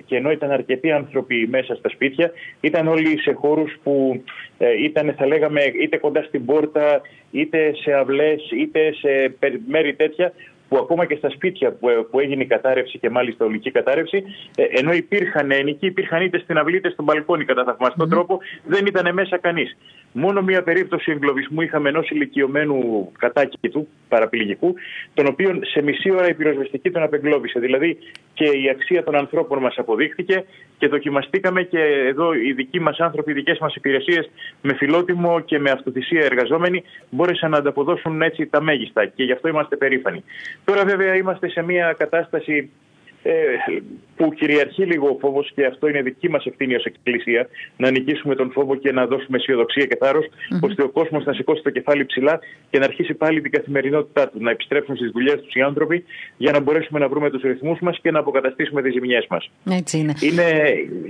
και 0.05 0.15
ενώ 0.15 0.31
ήταν 0.31 0.51
αρκετοί 0.51 0.91
άνθρωποι 0.91 1.47
μέσα 1.49 1.75
στα 1.75 1.89
σπίτια, 1.89 2.31
ήταν 2.61 2.87
όλοι 2.87 3.19
σε 3.19 3.31
χώρους 3.31 3.77
που 3.83 4.23
ε, 4.57 4.83
ήταν, 4.83 5.13
θα 5.17 5.25
λέγαμε, 5.25 5.61
είτε 5.81 5.97
κοντά 5.97 6.23
στην 6.23 6.45
πόρτα, 6.45 7.01
είτε 7.31 7.73
σε 7.75 7.93
αυλές, 7.93 8.51
είτε 8.51 8.93
σε 8.93 9.35
μέρη 9.67 9.93
τέτοια, 9.93 10.33
που 10.75 10.81
ακόμα 10.81 11.05
και 11.05 11.15
στα 11.15 11.29
σπίτια 11.29 11.71
που, 11.71 11.87
που 12.11 12.19
έγινε 12.19 12.43
η 12.43 12.45
κατάρρευση 12.45 12.99
και 12.99 13.09
μάλιστα 13.09 13.45
ολική 13.45 13.71
κατάρρευση, 13.71 14.23
ε, 14.55 14.63
ενώ 14.63 14.93
υπήρχαν 14.93 15.51
ένοικοι, 15.51 15.85
υπήρχαν 15.85 16.21
είτε 16.21 16.39
στην 16.39 16.57
αυλή 16.57 16.77
είτε 16.77 16.89
στον 16.89 17.05
μπαλκόνι 17.05 17.45
κατά 17.45 17.63
θαυμαστό 17.63 18.07
τρόπο, 18.07 18.39
δεν 18.65 18.85
ήταν 18.85 19.13
μέσα 19.13 19.37
κανείς. 19.37 19.77
Μόνο 20.11 20.41
μία 20.41 20.63
περίπτωση 20.63 21.11
εγκλωβισμού 21.11 21.61
είχαμε 21.61 21.89
ενός 21.89 22.09
ηλικιωμένου 22.09 23.11
κατάκη 23.17 23.69
του, 23.69 23.87
παραπληγικού, 24.09 24.73
τον 25.13 25.27
οποίο 25.27 25.59
σε 25.61 25.81
μισή 25.81 26.11
ώρα 26.11 26.27
η 26.27 26.33
πυροσβεστική 26.33 26.91
τον 26.91 27.03
απεγκλώβησε. 27.03 27.59
Δηλαδή 27.59 27.97
και 28.33 28.45
η 28.45 28.69
αξία 28.69 29.03
των 29.03 29.15
ανθρώπων 29.15 29.59
μας 29.59 29.77
αποδείχθηκε 29.77 30.45
και 30.77 30.87
δοκιμαστήκαμε 30.87 31.61
και 31.63 31.79
εδώ 32.07 32.33
οι 32.33 32.53
δικοί 32.53 32.79
μας 32.79 32.99
άνθρωποι, 32.99 33.31
οι 33.31 33.33
δικές 33.33 33.57
μας 33.59 33.75
υπηρεσίες 33.75 34.29
με 34.61 34.73
φιλότιμο 34.73 35.39
και 35.39 35.59
με 35.59 35.71
αυτοθυσία 35.71 36.23
εργαζόμενοι 36.23 36.83
μπόρεσαν 37.09 37.51
να 37.51 37.57
ανταποδώσουν 37.57 38.21
έτσι 38.21 38.45
τα 38.47 38.61
μέγιστα 38.61 39.05
και 39.05 39.23
γι' 39.23 39.31
αυτό 39.31 39.47
είμαστε 39.47 39.75
περήφανοι. 39.75 40.23
Τώρα 40.65 40.85
βέβαια 40.85 41.15
είμαστε 41.15 41.49
σε 41.49 41.61
μια 41.61 41.93
κατάσταση 41.97 42.53
ε, 42.55 42.67
που 44.15 44.33
κυριαρχεί 44.33 44.83
λίγο 44.83 45.07
ο 45.07 45.17
φόβος 45.19 45.51
και 45.55 45.65
αυτό 45.65 45.87
είναι 45.87 46.01
δική 46.01 46.29
μας 46.29 46.45
ευθύνη 46.45 46.75
ως 46.75 46.83
Εκκλησία 46.83 47.47
να 47.77 47.91
νικήσουμε 47.91 48.35
τον 48.35 48.51
φόβο 48.51 48.75
και 48.75 48.91
να 48.91 49.05
δώσουμε 49.05 49.37
αισιοδοξία 49.37 49.85
και 49.85 49.97
θάρρος, 49.99 50.25
mm-hmm. 50.25 50.59
ώστε 50.61 50.83
ο 50.83 50.89
κόσμος 50.89 51.25
να 51.25 51.33
σηκώσει 51.33 51.61
το 51.61 51.69
κεφάλι 51.69 52.05
ψηλά 52.05 52.39
και 52.69 52.79
να 52.79 52.85
αρχίσει 52.85 53.13
πάλι 53.13 53.41
την 53.41 53.51
καθημερινότητά 53.51 54.29
του, 54.29 54.37
να 54.41 54.51
επιστρέψουν 54.51 54.95
στις 54.95 55.11
δουλειές 55.11 55.41
τους 55.41 55.53
οι 55.53 55.61
άνθρωποι 55.61 56.03
για 56.37 56.51
να 56.51 56.59
μπορέσουμε 56.59 56.99
να 56.99 57.07
βρούμε 57.07 57.29
τους 57.29 57.41
ρυθμούς 57.41 57.79
μας 57.79 57.99
και 58.01 58.11
να 58.11 58.19
αποκαταστήσουμε 58.19 58.81
τις 58.81 58.93
ζημιές 58.93 59.25
μας. 59.29 59.51
Έτσι 59.69 59.97
είναι. 59.97 60.13
Είναι, 60.21 60.43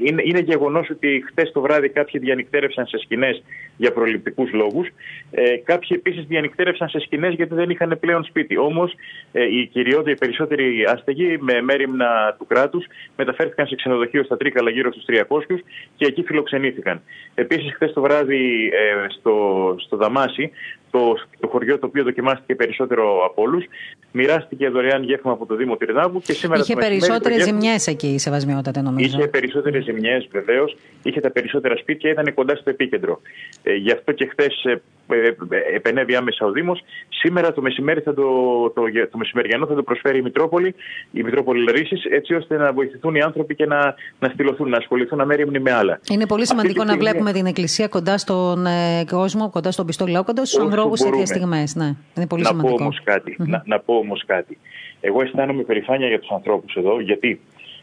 είναι, 0.03 0.22
είναι 0.25 0.39
γεγονός 0.39 0.89
ότι 0.89 1.24
χτες 1.27 1.51
το 1.51 1.62
βράδυ 1.62 1.89
κάποιοι 1.89 2.19
διανυκτέρευσαν 2.19 2.86
σε 2.86 2.98
σκηνές 2.98 3.43
για 3.77 3.91
προληπτικούς 3.91 4.51
λόγους. 4.53 4.88
Ε, 5.31 5.57
κάποιοι 5.63 5.89
επίσης 5.91 6.25
διανυκτέρευσαν 6.25 6.89
σε 6.89 7.00
σκηνές 7.00 7.34
γιατί 7.34 7.53
δεν 7.53 7.69
είχαν 7.69 7.98
πλέον 8.00 8.24
σπίτι. 8.24 8.57
Όμως 8.57 8.93
ε, 9.31 9.43
οι 9.43 9.67
κυριότεροι, 9.67 10.12
οι 10.12 10.17
περισσότεροι 10.17 10.86
άστεγοι 10.88 11.38
με 11.39 11.62
μέρημνα 11.62 12.04
του 12.38 12.45
κράτους 12.45 12.85
μεταφέρθηκαν 13.15 13.67
σε 13.67 13.75
ξενοδοχείο 13.75 14.24
στα 14.24 14.38
Τρίκαλα 14.38 14.69
γύρω 14.69 14.91
στους 14.91 15.05
300 15.07 15.63
και 15.95 16.05
εκεί 16.05 16.24
φιλοξενήθηκαν. 16.24 17.01
Επίσης, 17.35 17.74
χθες 17.74 17.93
το 17.93 18.01
βράδυ 18.01 18.71
ε, 18.74 19.05
στο, 19.09 19.75
στο 19.79 19.97
Δαμάσι 19.97 20.51
το, 20.92 21.18
το 21.39 21.48
χωριό 21.48 21.80
το 21.80 21.86
οποίο 21.86 22.04
δοκιμάστηκε 22.04 22.56
περισσότερο 22.56 23.25
από 23.25 23.42
όλους. 23.42 23.65
Μοιράστηκε 24.12 24.70
δωρεάν 24.70 25.04
γεύμα 25.04 25.32
από 25.32 25.46
το 25.46 25.56
Δήμο 25.56 25.75
Τυρνάβου 25.75 26.22
και 26.22 26.34
σήμερα 26.34 26.62
Είχε 26.62 26.75
περισσότερες 26.75 27.44
ζημιές 27.44 27.88
εκεί 27.88 28.08
η 28.08 28.18
Σεβασμιότατα, 28.18 28.82
νομίζω. 28.82 29.18
Είχε 29.18 29.27
περισσότερες 29.27 29.84
ζημιές, 29.84 30.27
βεβαίως. 30.32 30.77
Είχε 31.04 31.20
τα 31.20 31.32
περισσότερα 31.32 31.75
σπίτια, 31.77 32.12
ήταν 32.12 32.34
κοντά 32.34 32.56
στο 32.56 32.70
επίκεντρο. 32.70 33.22
Ε, 33.63 33.74
γι' 33.74 33.92
αυτό 33.92 34.12
και 34.12 34.25
χθες 34.25 34.63
ε, 34.63 34.82
ε, 35.10 35.75
επενέβη 35.75 36.15
άμεσα 36.15 36.46
ο 36.46 36.51
Δήμος. 36.51 36.84
Σήμερα 37.10 37.54
το 37.54 37.62
μεσημέρι 37.62 38.01
θα 38.01 38.13
το, 38.13 38.24
το, 38.70 38.82
το 39.12 39.18
μεσημεριανό 39.18 39.65
θα 39.65 39.75
το 39.75 39.84
προσφέρει 39.84 40.18
η 40.18 40.22
Μητρόπολη, 40.22 40.75
η 41.12 41.24
Μητρόπολη 41.24 41.63
Λαρίση, 41.63 41.96
έτσι 42.12 42.34
ώστε 42.34 42.58
να 42.58 42.74
βοηθηθούν 42.74 43.15
οι 43.15 43.22
άνθρωποι 43.22 43.56
και 43.56 43.65
να, 43.65 43.96
να 44.20 44.30
στυλωθούν, 44.30 44.70
να 44.70 44.77
ασχοληθούν 44.77 45.22
αμέριμνη 45.22 45.60
με 45.60 45.72
άλλα. 45.72 46.00
Είναι 46.12 46.25
πολύ 46.25 46.48
σημαντικό 46.48 46.84
να 46.84 46.98
βλέπουμε 46.98 47.32
την 47.32 47.46
Εκκλησία 47.46 47.88
κοντά 47.88 48.18
στον 48.18 48.65
ε, 48.65 49.06
κόσμο, 49.12 49.50
κοντά 49.50 49.72
στον 49.72 49.86
πιστό 49.86 50.06
λαό, 50.08 50.24
κοντά 50.24 50.46
στους 50.46 50.60
ανθρώπου 50.60 50.85
σε 50.94 51.10
τέτοιες 51.10 51.30
στιγμές. 51.30 51.75
Ναι, 51.75 51.96
είναι 52.15 52.27
πολύ 52.27 52.42
να 52.42 52.50
σημαντικό. 52.50 52.75
Πω 52.75 52.84
όμως 52.84 53.01
κάτι, 53.04 53.36
να, 53.38 53.63
να 53.65 53.80
πω 53.80 53.94
όμως 53.96 54.24
κάτι. 54.25 54.58
Εγώ 55.01 55.22
αισθάνομαι 55.22 55.63
περηφάνεια 55.63 56.08
για 56.08 56.20
τους 56.20 56.30
ανθρώπους 56.30 56.75
εδώ, 56.75 57.00
γιατί 57.00 57.39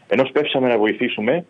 ενώ 0.07 0.25
σπεύσαμε 0.25 0.67
να 0.67 0.77
βοηθήσουμε, 0.77 1.45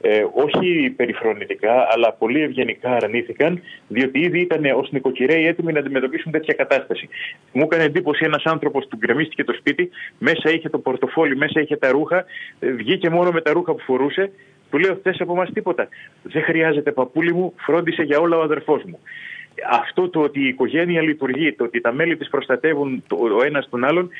ε, 0.00 0.24
όχι 0.34 0.94
περιφρονητικά, 0.96 1.88
αλλά 1.90 2.12
πολύ 2.12 2.42
ευγενικά 2.42 2.90
αρνήθηκαν, 2.90 3.60
διότι 3.88 4.18
ήδη 4.18 4.40
ήταν 4.40 4.64
ως 4.64 4.90
νοικοκυρέοι 4.90 5.46
έτοιμοι 5.46 5.72
να 5.72 5.78
αντιμετωπίσουν 5.78 6.32
τέτοια 6.32 6.54
κατάσταση. 6.54 7.08
Μου 7.52 7.62
έκανε 7.62 7.82
εντύπωση 7.82 8.24
ένας 8.24 8.42
άνθρωπος 8.44 8.86
που 8.90 8.96
γκρεμίστηκε 8.96 9.44
το 9.44 9.52
σπίτι, 9.58 9.90
μέσα 10.18 10.50
είχε 10.50 10.68
το 10.68 10.78
πορτοφόλι, 10.78 11.36
μέσα 11.36 11.60
είχε 11.60 11.76
τα 11.76 11.90
ρούχα, 11.90 12.24
ε, 12.58 12.70
βγήκε 12.70 13.10
μόνο 13.10 13.30
με 13.30 13.40
τα 13.40 13.52
ρούχα 13.52 13.72
που 13.72 13.80
φορούσε. 13.80 14.30
Του 14.70 14.78
λέω: 14.78 14.98
Θες 15.02 15.20
από 15.20 15.32
εμά 15.32 15.44
τίποτα. 15.44 15.88
Δεν 16.22 16.42
χρειάζεται, 16.42 16.92
παππούλη 16.92 17.34
μου, 17.34 17.52
φρόντισε 17.56 18.02
για 18.02 18.18
όλα 18.18 18.36
ο 18.36 18.42
αδερφός 18.42 18.82
μου 18.84 18.98
αυτό 19.70 20.08
το 20.08 20.20
ότι 20.20 20.40
η 20.40 20.48
οικογένεια 20.48 21.02
λειτουργεί, 21.02 21.52
το 21.52 21.64
ότι 21.64 21.80
τα 21.80 21.92
μέλη 21.92 22.16
της 22.16 22.28
προστατεύουν 22.28 23.02
ο 23.38 23.44
ένας 23.44 23.68
τον 23.68 23.84
άλλον, 23.84 24.10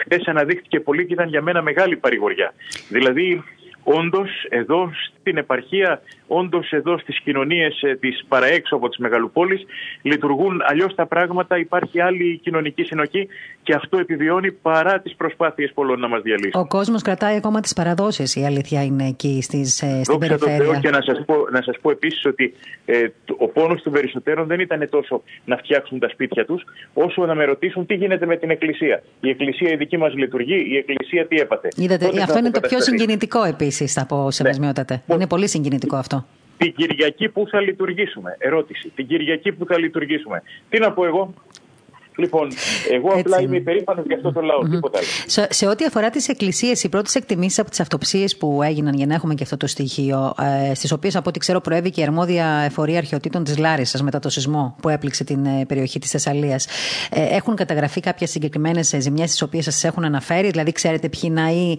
χτες 0.00 0.26
αναδείχθηκε 0.26 0.80
πολύ 0.80 1.06
και 1.06 1.12
ήταν 1.12 1.28
για 1.28 1.42
μένα 1.42 1.62
μεγάλη 1.62 1.96
παρηγοριά. 1.96 2.54
Δηλαδή, 2.88 3.42
όντως 3.84 4.30
εδώ 4.48 4.90
στην 5.10 5.36
επαρχία, 5.36 6.02
όντως 6.26 6.70
εδώ 6.70 6.98
στις 6.98 7.20
κοινωνίες 7.20 7.82
ε, 7.82 7.94
της 7.94 8.24
παραέξω 8.28 8.76
από 8.76 8.88
τις 8.88 8.98
μεγαλοπόλεις, 8.98 9.64
λειτουργούν 10.02 10.62
αλλιώς 10.64 10.94
τα 10.94 11.06
πράγματα. 11.06 11.58
Υπάρχει 11.58 12.00
άλλη 12.00 12.40
κοινωνική 12.42 12.82
συνοχή 12.82 13.28
και 13.62 13.74
αυτό 13.74 13.98
επιβιώνει 13.98 14.52
παρά 14.52 15.00
τις 15.00 15.14
προσπάθειες 15.14 15.72
πολλών 15.74 16.00
να 16.00 16.08
μας 16.08 16.22
διαλύσουν. 16.22 16.60
Ο 16.60 16.66
κόσμος 16.66 17.02
κρατάει 17.02 17.36
ακόμα 17.36 17.60
τις 17.60 17.72
παραδόσεις, 17.72 18.36
η 18.36 18.44
αλήθεια 18.44 18.84
είναι 18.84 19.06
εκεί 19.06 19.42
στις, 19.42 19.82
ε, 19.82 20.00
στην 20.02 20.18
Δόξα 20.18 20.18
περιφέρεια. 20.18 20.72
Θεώ 20.72 20.80
και 20.80 20.90
να 20.90 21.02
σας 21.02 21.24
πω, 21.26 21.34
να 21.50 21.62
σας 21.62 21.78
πω 21.82 21.90
επίσης 21.90 22.24
ότι 22.26 22.54
ε, 22.84 23.06
ο 23.38 23.48
πόνος 23.48 23.82
των 23.82 23.92
περισσότερων 23.92 24.46
δεν 24.46 24.60
ήταν 24.60 24.88
τόσο 24.90 25.22
να 25.44 25.56
φτιάξουν 25.56 25.98
τα 25.98 26.08
σπίτια 26.08 26.44
τους, 26.44 26.62
όσο 26.94 27.26
να 27.26 27.34
με 27.34 27.44
ρωτήσουν 27.44 27.86
τι 27.86 27.94
γίνεται 27.94 28.26
με 28.26 28.36
την 28.36 28.50
Εκκλησία. 28.50 29.02
Η 29.20 29.28
Εκκλησία 29.28 29.70
η 29.70 29.76
δική 29.76 29.96
μας 29.96 30.14
λειτουργεί, 30.14 30.66
η 30.70 30.76
Εκκλησία 30.76 31.26
τι 31.26 31.36
έπαθε. 31.36 31.68
Είδατε, 31.76 32.06
αυτό 32.22 32.38
είναι 32.38 32.50
το 32.50 32.60
πιο 32.60 32.80
συγκινητικό 32.80 33.44
επίση, 33.74 33.98
θα 33.98 34.06
πω, 34.06 34.30
σεβασμιότατε. 34.30 35.02
Ναι. 35.06 35.14
Είναι 35.14 35.26
πολύ 35.26 35.48
συγκινητικό 35.48 35.96
αυτό. 35.96 36.26
Την 36.56 36.74
Κυριακή 36.74 37.28
που 37.28 37.46
θα 37.50 37.60
λειτουργήσουμε. 37.60 38.36
Ερώτηση. 38.38 38.92
Την 38.94 39.06
Κυριακή 39.06 39.52
που 39.52 39.64
θα 39.66 39.78
λειτουργήσουμε. 39.78 40.42
Τι 40.68 40.78
να 40.78 40.92
πω 40.92 41.04
εγώ; 41.04 41.34
Λοιπόν, 42.16 42.48
εγώ 42.90 43.08
Έτσι 43.08 43.20
απλά 43.20 43.40
είμαι 43.40 43.56
υπερήφανος 43.56 44.06
για 44.06 44.16
αυτό 44.16 44.32
το 44.32 44.40
λαό, 44.40 44.58
mm-hmm. 44.62 44.70
τίποτα 44.70 44.98
άλλο. 44.98 45.06
Σε, 45.26 45.46
σε 45.50 45.66
ό,τι 45.66 45.84
αφορά 45.84 46.10
τις 46.10 46.28
εκκλησίες, 46.28 46.84
οι 46.84 46.88
πρώτες 46.88 47.14
εκτιμήσεις 47.14 47.58
από 47.58 47.70
τις 47.70 47.80
αυτοψίες 47.80 48.36
που 48.36 48.62
έγιναν, 48.62 48.94
για 48.94 49.06
να 49.06 49.14
έχουμε 49.14 49.34
και 49.34 49.42
αυτό 49.42 49.56
το 49.56 49.66
στοιχείο, 49.66 50.34
ε, 50.70 50.74
στις 50.74 50.92
οποίες 50.92 51.16
από 51.16 51.28
ό,τι 51.28 51.38
ξέρω 51.38 51.60
προέβη 51.60 51.90
και 51.90 52.00
η 52.00 52.04
αρμόδια 52.04 52.46
εφορία 52.46 52.98
αρχαιοτήτων 52.98 53.44
της 53.44 53.58
Λάρισα 53.58 54.02
μετά 54.02 54.18
το 54.18 54.28
σεισμό 54.28 54.76
που 54.80 54.88
έπληξε 54.88 55.24
την 55.24 55.44
ε, 55.44 55.64
περιοχή 55.66 55.98
της 55.98 56.10
Θεσσαλίας, 56.10 56.66
ε, 57.10 57.36
έχουν 57.36 57.56
καταγραφεί 57.56 58.00
κάποιες 58.00 58.30
συγκεκριμένες 58.30 58.94
ζημιές, 58.98 59.30
τις 59.30 59.42
οποίες 59.42 59.64
σας 59.64 59.84
έχουν 59.84 60.04
αναφέρει, 60.04 60.50
δηλαδή 60.50 60.72
ξέρετε 60.72 61.08
ποιοι 61.08 61.30
ναοί 61.32 61.76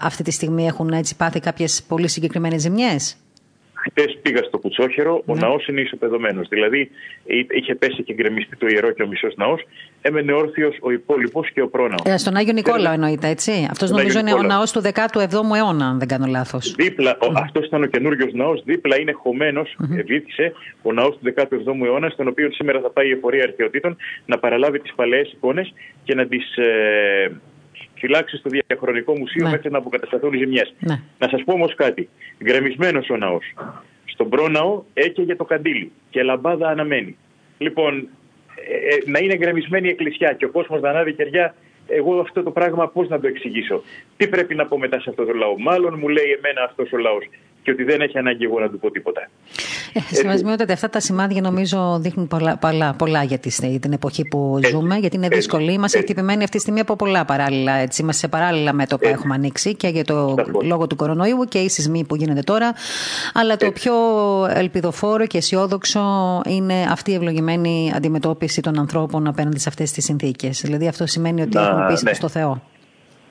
αυτή 0.00 0.22
τη 0.22 0.30
στιγμή 0.30 0.66
έχουν 0.66 0.88
έτσι 0.88 1.16
πάθει 1.16 1.40
κάποιες 1.40 1.82
πολύ 1.88 2.08
συγκεκριμένες 2.08 2.60
ζημιές; 2.60 3.16
Χτες 3.86 4.18
πήγα 4.22 4.42
στο 4.42 4.58
Κουτσόχερο, 4.58 5.22
ναι. 5.24 5.32
ο 5.32 5.36
ναός 5.36 5.66
είναι 5.66 5.80
ισοπεδωμένος. 5.80 6.48
Δηλαδή 6.48 6.90
είχε 7.50 7.74
πέσει 7.74 8.02
και 8.02 8.14
γκρεμιστεί 8.14 8.56
το 8.56 8.66
ιερό 8.66 8.90
και 8.90 9.02
ο 9.02 9.06
μισός 9.06 9.34
ναός, 9.36 9.62
έμενε 10.02 10.32
όρθιος 10.32 10.76
ο 10.80 10.90
υπόλοιπος 10.90 11.50
και 11.50 11.62
ο 11.62 11.68
πρόναος. 11.68 12.02
Ε, 12.04 12.16
στον 12.16 12.36
Άγιο 12.36 12.52
Νικόλαο 12.52 12.92
εννοείται, 12.92 13.28
έτσι. 13.28 13.68
Αυτός 13.70 13.90
νομίζω 13.90 14.18
είναι 14.18 14.32
ο 14.32 14.42
ναός 14.42 14.72
του 14.72 14.82
17ου 14.82 15.56
αιώνα, 15.56 15.86
αν 15.86 15.98
δεν 15.98 16.08
κάνω 16.08 16.26
λάθος. 16.26 16.74
Δίπλα, 16.76 17.16
mm-hmm. 17.20 17.32
αυτός 17.34 17.66
ήταν 17.66 17.82
ο 17.82 17.86
καινούριο 17.86 18.28
ναός, 18.32 18.62
δίπλα 18.64 19.00
είναι 19.00 19.12
χωμένος, 19.12 19.76
mm-hmm. 19.80 20.04
βήθησε 20.06 20.52
ο 20.82 20.92
ναός 20.92 21.18
του 21.18 21.34
17ου 21.36 21.84
αιώνα, 21.84 22.08
στον 22.08 22.28
οποίο 22.28 22.52
σήμερα 22.52 22.80
θα 22.80 22.90
πάει 22.90 23.08
η 23.08 23.10
εφορία 23.10 23.42
αρχαιοτήτων 23.42 23.96
να 24.26 24.38
παραλάβει 24.38 24.78
τις 24.80 24.92
παλαιές 24.94 25.32
εικόνες 25.32 25.72
και 26.04 26.14
να 26.14 26.26
τις. 26.26 26.56
Ε, 26.56 27.30
φυλάξεις 27.98 28.38
στο 28.38 28.50
διαχρονικό 28.50 29.18
μουσείο 29.18 29.44
ναι. 29.44 29.50
μέχρι 29.50 29.70
να 29.70 29.78
αποκατασταθούν 29.78 30.32
οι 30.32 30.38
ζημιές. 30.38 30.74
Ναι. 30.78 31.00
Να 31.18 31.28
σας 31.28 31.42
πω 31.44 31.52
όμως 31.52 31.74
κάτι. 31.74 32.08
Γκρεμισμένος 32.44 33.10
ο 33.10 33.16
ναός. 33.16 33.44
Στον 34.04 34.28
πρόναο 34.28 34.82
έκαιγε 34.94 35.36
το 35.36 35.44
καντήλι 35.44 35.92
και 36.10 36.22
λαμπάδα 36.22 36.68
αναμένει. 36.68 37.16
Λοιπόν, 37.58 38.08
ε, 38.68 38.94
ε, 38.94 39.10
να 39.10 39.18
είναι 39.18 39.36
γκρεμισμένη 39.36 39.86
η 39.86 39.90
εκκλησιά 39.90 40.32
και 40.32 40.44
ο 40.44 40.50
κόσμος 40.50 40.80
να 40.80 40.90
ανάβει 40.90 41.12
κεριά, 41.12 41.54
εγώ 41.86 42.20
αυτό 42.20 42.42
το 42.42 42.50
πράγμα 42.50 42.88
πώς 42.88 43.08
να 43.08 43.20
το 43.20 43.26
εξηγήσω. 43.26 43.82
Τι 44.16 44.28
πρέπει 44.28 44.54
να 44.54 44.66
πω 44.66 44.78
μετά 44.78 45.00
σε 45.00 45.10
αυτό 45.10 45.24
το 45.24 45.32
λαό; 45.32 45.58
Μάλλον 45.58 45.98
μου 45.98 46.08
λέει 46.08 46.30
εμένα 46.38 46.62
αυτός 46.64 46.92
ο 46.92 46.96
λαός 46.96 47.24
και 47.66 47.72
ότι 47.72 47.84
δεν 47.84 48.00
έχει 48.00 48.18
ανάγκη 48.18 48.44
εγώ 48.44 48.60
να 48.60 48.68
του 48.70 48.78
πω 48.78 48.90
τίποτα. 48.90 49.28
Ε, 49.92 50.72
αυτά 50.72 50.88
τα 50.88 51.00
σημάδια 51.00 51.40
νομίζω 51.40 51.98
δείχνουν 52.00 52.28
πολλά, 52.28 52.56
πολλά, 52.56 52.94
πολλά 52.94 53.22
για 53.22 53.38
την 53.80 53.92
εποχή 53.92 54.24
που 54.28 54.60
ζούμε, 54.70 54.96
γιατί 54.96 55.16
είναι 55.16 55.28
δύσκολη. 55.28 55.72
Είμαστε 55.72 55.98
χτυπημένοι 55.98 56.42
αυτή 56.42 56.56
τη 56.56 56.62
στιγμή 56.62 56.80
από 56.80 56.96
πολλά 56.96 57.24
παράλληλα. 57.24 57.72
Έτσι. 57.72 58.02
Είμαστε 58.02 58.20
σε 58.26 58.28
παράλληλα 58.28 58.72
μέτωπα 58.72 59.08
έχουμε 59.08 59.34
ανοίξει 59.34 59.74
και 59.74 59.88
για 59.88 60.04
το 60.04 60.34
λόγο 60.62 60.86
του 60.86 60.96
κορονοϊού 60.96 61.44
και 61.48 61.58
οι 61.58 61.68
σεισμοί 61.68 62.04
που 62.04 62.16
γίνεται 62.16 62.40
τώρα. 62.40 62.72
Αλλά 63.34 63.56
το 63.56 63.72
πιο 63.72 63.94
ελπιδοφόρο 64.54 65.26
και 65.26 65.38
αισιόδοξο 65.38 66.00
είναι 66.46 66.86
αυτή 66.90 67.10
η 67.10 67.14
ευλογημένη 67.14 67.92
αντιμετώπιση 67.94 68.60
των 68.60 68.78
ανθρώπων 68.78 69.26
απέναντι 69.26 69.58
σε 69.58 69.68
αυτές 69.68 69.92
τις 69.92 70.04
συνθήκες. 70.04 70.60
Δηλαδή 70.60 70.88
αυτό 70.88 71.06
σημαίνει 71.06 71.42
ότι 71.42 71.58
έχουν 71.58 71.86
πίστη 71.86 72.04
ναι. 72.04 72.14
στο 72.14 72.28
Θεό. 72.28 72.62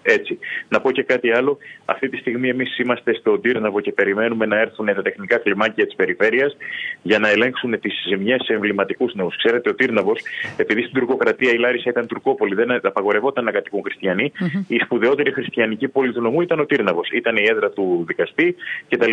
Έτσι. 0.07 0.39
Να 0.67 0.81
πω 0.81 0.91
και 0.91 1.03
κάτι 1.03 1.31
άλλο. 1.31 1.57
Αυτή 1.85 2.09
τη 2.09 2.17
στιγμή 2.17 2.49
εμείς 2.49 2.77
είμαστε 2.79 3.13
στο 3.13 3.39
Τύρναβο 3.39 3.79
και 3.79 3.91
περιμένουμε 3.91 4.45
να 4.45 4.59
έρθουν 4.59 4.85
τα 4.85 5.01
τεχνικά 5.01 5.37
κλιμάκια 5.37 5.85
της 5.85 5.95
περιφέρειας 5.95 6.57
για 7.01 7.19
να 7.19 7.29
ελέγξουν 7.29 7.79
τις 7.79 7.93
ζημιές 8.07 8.41
σε 8.43 8.53
εμβληματικούς 8.53 9.13
νέους. 9.13 9.37
Ξέρετε, 9.37 9.69
ο 9.69 9.75
Τύρναβος, 9.75 10.21
επειδή 10.57 10.81
στην 10.81 10.93
τουρκοκρατία 10.93 11.51
η 11.51 11.57
Λάρισα 11.57 11.89
ήταν 11.89 12.07
τουρκόπολη, 12.07 12.55
δεν 12.55 12.71
απαγορευόταν 12.71 13.43
να 13.43 13.51
κατοικούν 13.51 13.81
χριστιανοί, 13.81 14.31
mm-hmm. 14.39 14.63
η 14.67 14.77
σπουδαιότερη 14.77 15.31
χριστιανική 15.31 15.87
πόλη 15.87 16.13
του 16.13 16.21
νομού 16.21 16.41
ήταν 16.41 16.59
ο 16.59 16.65
Τύρναβος. 16.65 17.09
Ήταν 17.09 17.35
η 17.35 17.43
έδρα 17.49 17.69
του 17.69 18.03
δικαστή 18.07 18.55
κτλ. 18.89 19.11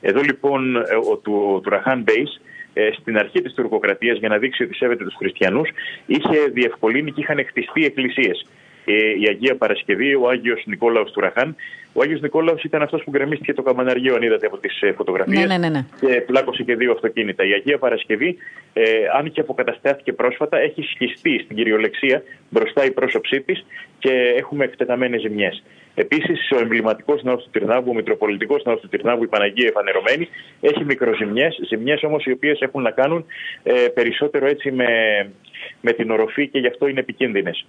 Εδώ 0.00 0.20
λοιπόν 0.20 0.76
ο, 0.76 1.16
του, 1.16 1.60
του 1.62 1.70
Ραχάν 1.70 2.02
Μπέις 2.02 2.40
ε, 2.72 2.90
στην 3.00 3.18
αρχή 3.18 3.42
της 3.42 3.54
τουρκοκρατίας 3.54 4.18
για 4.18 4.28
να 4.28 4.38
δείξει 4.38 4.62
ότι 4.62 4.74
σέβεται 4.74 5.04
τους 5.04 5.14
χριστιανούς, 5.14 5.68
είχε 6.06 6.38
διευκολύνει 6.52 7.12
και 7.12 7.20
είχαν 7.20 7.44
χτιστεί 7.46 7.84
εκκλησίες. 7.84 8.46
Ε, 8.84 8.94
η 9.20 9.28
Αγία 9.28 9.56
Παρασκευή, 9.56 10.14
ο 10.14 10.28
Άγιος 10.28 10.62
Νικόλαος 10.66 11.10
του 11.12 11.20
Ραχάν. 11.20 11.56
Ο 11.92 12.02
Άγιος 12.02 12.20
Νικόλαος 12.20 12.62
ήταν 12.62 12.82
αυτός 12.82 13.02
που 13.04 13.10
γκρεμίστηκε 13.10 13.54
το 13.54 13.62
καμαναργείο, 13.62 14.14
αν 14.14 14.22
είδατε 14.22 14.46
από 14.46 14.58
τις 14.58 14.80
ε, 14.80 14.92
φωτογραφίες, 14.92 15.38
ναι, 15.38 15.46
ναι, 15.46 15.68
ναι, 15.68 15.68
ναι. 15.68 15.86
και 16.00 16.20
πλάκωσε 16.20 16.62
και 16.62 16.76
δύο 16.76 16.92
αυτοκίνητα. 16.92 17.44
Η 17.44 17.52
Αγία 17.52 17.78
Παρασκευή, 17.78 18.36
ε, 18.72 18.82
αν 19.18 19.32
και 19.32 19.40
αποκαταστάθηκε 19.40 20.12
πρόσφατα, 20.12 20.58
έχει 20.58 20.82
σχιστεί 20.82 21.38
στην 21.44 21.56
κυριολεξία 21.56 22.22
μπροστά 22.48 22.84
η 22.84 22.90
πρόσωψή 22.90 23.40
της 23.40 23.66
και 23.98 24.34
έχουμε 24.36 24.64
εκτεταμένες 24.64 25.20
ζημιές. 25.20 25.62
Επίσης, 25.94 26.50
ο 26.50 26.58
εμβληματικός 26.58 27.22
ναός 27.22 27.44
του 27.44 27.50
Τυρνάβου, 27.50 27.90
ο 27.90 27.94
Μητροπολιτικός 27.94 28.62
ναός 28.64 28.80
του 28.80 28.88
Τυρνάβου, 28.88 29.22
η 29.22 29.26
Παναγία 29.26 29.66
Εφανερωμένη, 29.68 30.28
έχει 30.60 30.84
μικροζημιές, 30.84 31.58
ζημιές 31.68 32.02
όμως 32.02 32.24
οι 32.24 32.30
οποίες 32.30 32.60
έχουν 32.60 32.82
να 32.82 32.90
κάνουν 32.90 33.26
ε, 33.62 33.72
περισσότερο 33.72 34.46
έτσι 34.46 34.70
με, 34.70 34.86
με 35.80 35.92
την 35.92 36.10
οροφή 36.10 36.48
και 36.48 36.58
γι' 36.58 36.66
αυτό 36.66 36.88
είναι 36.88 37.00
επικίνδυνες. 37.00 37.66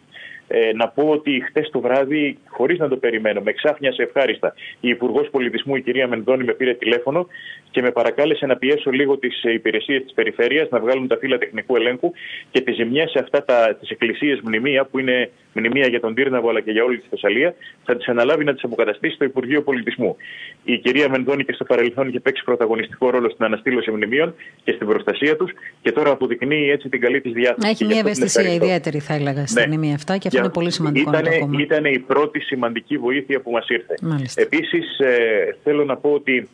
Ε, 0.48 0.72
να 0.74 0.88
πω 0.88 1.10
ότι 1.10 1.44
χτε 1.48 1.62
το 1.72 1.80
βράδυ, 1.80 2.38
χωρίς 2.48 2.80
να 2.80 2.88
το 2.88 2.98
περιμένω, 2.98 3.42
με 3.42 3.52
ξάφνιασε 3.52 4.02
ευχάριστα. 4.04 4.54
Η 4.80 4.90
Υπουργός 4.90 5.30
Πολιτισμού, 5.30 5.76
η 5.76 5.82
κυρία 5.82 6.08
Μενδώνη, 6.08 6.44
με 6.44 6.54
πήρε 6.54 6.74
τηλέφωνο 6.74 7.28
και 7.72 7.82
με 7.82 7.92
παρακάλεσε 7.92 8.46
να 8.46 8.56
πιέσω 8.56 8.92
λίγο 8.92 9.18
τις 9.18 9.44
υπηρεσίες 9.44 10.04
της 10.04 10.14
περιφέρειας 10.14 10.70
να 10.70 10.80
βγάλουν 10.80 11.08
τα 11.08 11.18
φύλλα 11.18 11.38
τεχνικού 11.38 11.76
ελέγχου 11.76 12.12
και 12.52 12.62
τι 12.62 12.72
ζημιέ 12.72 13.08
σε 13.08 13.20
αυτά 13.20 13.44
τις 13.80 13.90
εκκλησίες 13.90 14.40
μνημεία, 14.44 14.86
που 14.86 15.00
είναι 15.00 15.30
μνημεία 15.54 15.88
για 15.88 16.00
τον 16.00 16.14
Τύρναβο 16.14 16.50
αλλά 16.50 16.62
και 16.62 16.72
για 16.72 16.84
όλη 16.84 16.98
τη 16.98 17.06
Θεσσαλία, 17.10 17.56
θα 17.84 17.96
τις 17.96 18.08
αναλάβει 18.08 18.44
να 18.44 18.54
τις 18.54 18.64
αποκαταστήσει 18.64 19.18
το 19.18 19.26
Υπουργείο 19.26 19.62
Πολιτισμού. 19.62 20.16
Η 20.64 20.78
κυρία 20.78 21.10
Μενδώνη 21.10 21.44
και 21.46 21.54
στο 21.54 21.64
παρελθόν 21.64 22.08
είχε 22.08 22.20
παίξει 22.20 22.44
πρωταγωνιστικό 22.44 23.10
ρόλο 23.10 23.30
στην 23.30 23.46
αναστήλωση 23.46 23.92
μνημείων 23.92 24.36
και 24.64 24.72
στην 24.72 24.88
προστασία 24.88 25.36
τους 25.36 25.52
και 25.82 25.92
τώρα 25.92 26.12
αποδεικνύει 26.12 26.70
έτσι 26.70 26.90
την 26.90 27.02
καλή 27.02 27.22
της 27.22 27.32
διάθεση. 27.32 27.70
Έχει 27.70 27.86
μια 27.86 28.00
ευαισθησία 28.00 28.54
ιδιαίτερη, 28.54 29.00
θα 29.00 29.14
έλεγα, 29.14 29.48
στα 29.48 29.68
ναι. 29.68 29.94
αυτά 29.94 30.18
και 30.18 30.30
αυτό 30.36 30.48
είναι 30.48 30.54
πολύ 30.54 30.72
σημαντικό. 30.72 31.10
Ήταν, 31.10 31.54
ήταν 31.60 31.86
η 31.86 32.00
πρώτη 32.00 32.40
σημαντική 32.40 32.98
βοήθεια 32.98 33.42
που 33.42 33.52
μας 33.52 33.70
ήρθε. 33.70 33.96
Επίσης, 34.36 35.00
ε, 35.00 35.56
θέλω 35.64 35.86
να 35.86 35.98
πω 35.98 36.10
ότι 36.10 36.50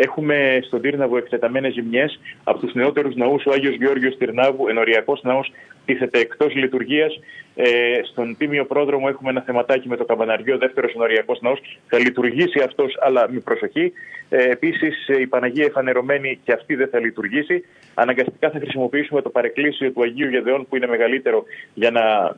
Έχουμε 0.00 0.58
στον 0.62 0.80
Τύρναβο 0.80 1.16
εκτεταμένες 1.16 1.72
ζημιές. 1.72 2.20
Από 2.44 2.58
τους 2.58 2.74
νεότερους 2.74 3.14
ναούς, 3.14 3.46
ο 3.46 3.50
Άγιος 3.50 3.74
Γεώργιος 3.74 4.16
Τυρνάβου, 4.16 4.68
ενοριακός 4.68 5.22
ναός, 5.22 5.52
τίθεται 5.84 6.18
εκτός 6.18 6.54
λειτουργίας. 6.54 7.20
Ε, 7.54 8.00
στον 8.10 8.36
Τίμιο 8.38 8.64
Πρόδρομο 8.64 9.06
έχουμε 9.08 9.30
ένα 9.30 9.40
θεματάκι 9.40 9.88
με 9.88 9.96
το 9.96 10.04
καμπαναριό, 10.04 10.58
δεύτερος 10.58 10.94
ενοριακός 10.94 11.40
ναός. 11.40 11.78
Θα 11.88 11.98
λειτουργήσει 11.98 12.60
αυτός, 12.60 12.96
αλλά 13.00 13.30
με 13.30 13.38
προσοχή. 13.40 13.92
Ε, 14.28 14.50
Επίσης, 14.50 15.08
η 15.20 15.26
Παναγία 15.26 15.64
εφανερωμένη 15.64 16.38
και 16.44 16.52
αυτή 16.52 16.74
δεν 16.74 16.88
θα 16.88 16.98
λειτουργήσει. 16.98 17.64
Αναγκαστικά 17.94 18.50
θα 18.50 18.58
χρησιμοποιήσουμε 18.58 19.22
το 19.22 19.30
παρεκκλήσιο 19.30 19.90
του 19.90 20.02
Αγίου 20.02 20.28
Γεδεών, 20.28 20.66
που 20.68 20.76
είναι 20.76 20.86
μεγαλύτερο, 20.86 21.44
για 21.74 21.90
να 21.90 22.36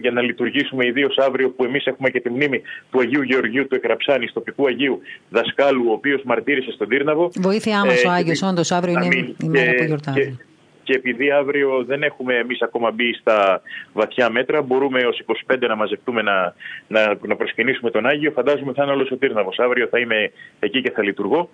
για 0.00 0.10
να 0.10 0.22
λειτουργήσουμε 0.22 0.86
ιδίως 0.86 1.18
αύριο 1.18 1.50
που 1.50 1.64
εμείς 1.64 1.86
έχουμε 1.86 2.10
και 2.10 2.20
τη 2.20 2.30
μνήμη 2.30 2.62
του 2.90 3.00
Αγίου 3.00 3.22
Γεωργίου 3.22 3.66
του 3.66 3.74
Εκραψάνη, 3.74 4.26
τοπικού 4.26 4.66
Αγίου 4.66 5.00
δασκάλου, 5.28 5.84
ο 5.88 5.92
οποίος 5.92 6.22
μαρτύρησε 6.22 6.72
στον 6.72 6.88
Τύρναβο. 6.88 7.30
Βοήθειά 7.34 7.84
μας 7.84 8.02
ε, 8.02 8.08
ο 8.08 8.10
Άγιος, 8.10 8.42
όντως 8.42 8.72
αύριο 8.72 8.92
είναι 8.92 9.34
η 9.42 9.48
μέρα 9.48 9.74
που 9.74 9.84
γιορτάζει. 9.84 10.38
Και, 10.82 10.94
επειδή 10.94 11.30
αύριο 11.30 11.84
δεν 11.86 12.02
έχουμε 12.02 12.34
εμείς 12.34 12.62
ακόμα 12.62 12.90
μπει 12.90 13.14
στα 13.14 13.62
βαθιά 13.92 14.30
μέτρα, 14.30 14.62
μπορούμε 14.62 15.00
ως 15.06 15.22
25 15.46 15.56
να 15.60 15.76
μαζευτούμε 15.76 16.22
να, 16.22 16.54
να, 16.88 17.18
να 17.26 17.36
προσκυνήσουμε 17.36 17.90
τον 17.90 18.06
Άγιο. 18.06 18.30
Φαντάζομαι 18.30 18.72
θα 18.72 18.82
είναι 18.82 18.92
όλος 18.92 19.10
ο 19.10 19.16
Τύρναβος. 19.16 19.58
Αύριο 19.58 19.86
θα 19.86 19.98
είμαι 19.98 20.32
εκεί 20.60 20.82
και 20.82 20.90
θα 20.90 21.02
λειτουργώ. 21.02 21.50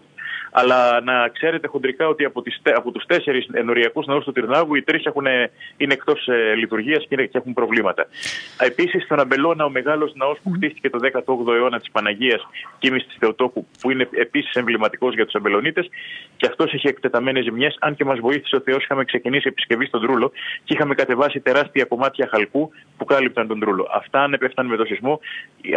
Αλλά 0.56 1.00
να 1.00 1.28
ξέρετε 1.28 1.66
χοντρικά 1.66 2.08
ότι 2.08 2.24
από, 2.24 2.42
τις, 2.42 2.60
από 2.64 2.90
τους 2.90 3.04
τέσσερις 3.06 3.48
ενοριακούς 3.52 4.06
ναούς 4.06 4.24
του 4.24 4.32
Τυρνάβου 4.32 4.74
οι 4.74 4.82
τρεις 4.82 5.04
έχουν, 5.04 5.26
είναι 5.76 5.92
εκτός 5.92 6.28
ε, 6.28 6.54
λειτουργίας 6.54 7.06
και, 7.08 7.16
και, 7.16 7.38
έχουν 7.38 7.52
προβλήματα. 7.52 8.06
Επίσης 8.58 9.04
στον 9.04 9.20
Αμπελώνα 9.20 9.64
ο 9.64 9.70
μεγάλος 9.70 10.12
ναός 10.14 10.38
που 10.42 10.50
χτίστηκε 10.50 10.90
το 10.90 10.98
18ο 11.02 11.52
αιώνα 11.54 11.78
της 11.78 11.90
Παναγίας 11.90 12.46
Κίμης 12.78 13.06
της 13.06 13.16
Θεοτόκου 13.18 13.66
που 13.80 13.90
είναι 13.90 14.08
επίσης 14.10 14.54
εμβληματικός 14.54 15.14
για 15.14 15.24
τους 15.24 15.34
Αμπελονίτες 15.34 15.88
και 16.36 16.46
αυτός 16.46 16.72
έχει 16.72 16.88
εκτεταμένες 16.88 17.44
ζημιές 17.44 17.76
αν 17.80 17.94
και 17.94 18.04
μας 18.04 18.18
βοήθησε 18.18 18.56
ο 18.56 18.60
Θεός 18.60 18.82
είχαμε 18.84 19.04
ξεκινήσει 19.04 19.48
επισκευή 19.48 19.86
στον 19.86 20.00
Τρούλο 20.00 20.32
και 20.64 20.74
είχαμε 20.74 20.94
κατεβάσει 20.94 21.40
τεράστια 21.40 21.84
κομμάτια 21.84 22.28
χαλκού 22.30 22.70
που 22.96 23.04
κάλυπταν 23.04 23.46
τον 23.46 23.60
Τρούλο. 23.60 23.88
Αυτά 23.94 24.22
αν 24.22 24.32
έπεφταν 24.32 24.66
με 24.66 24.76
το 24.76 24.84
σεισμό, 24.84 25.20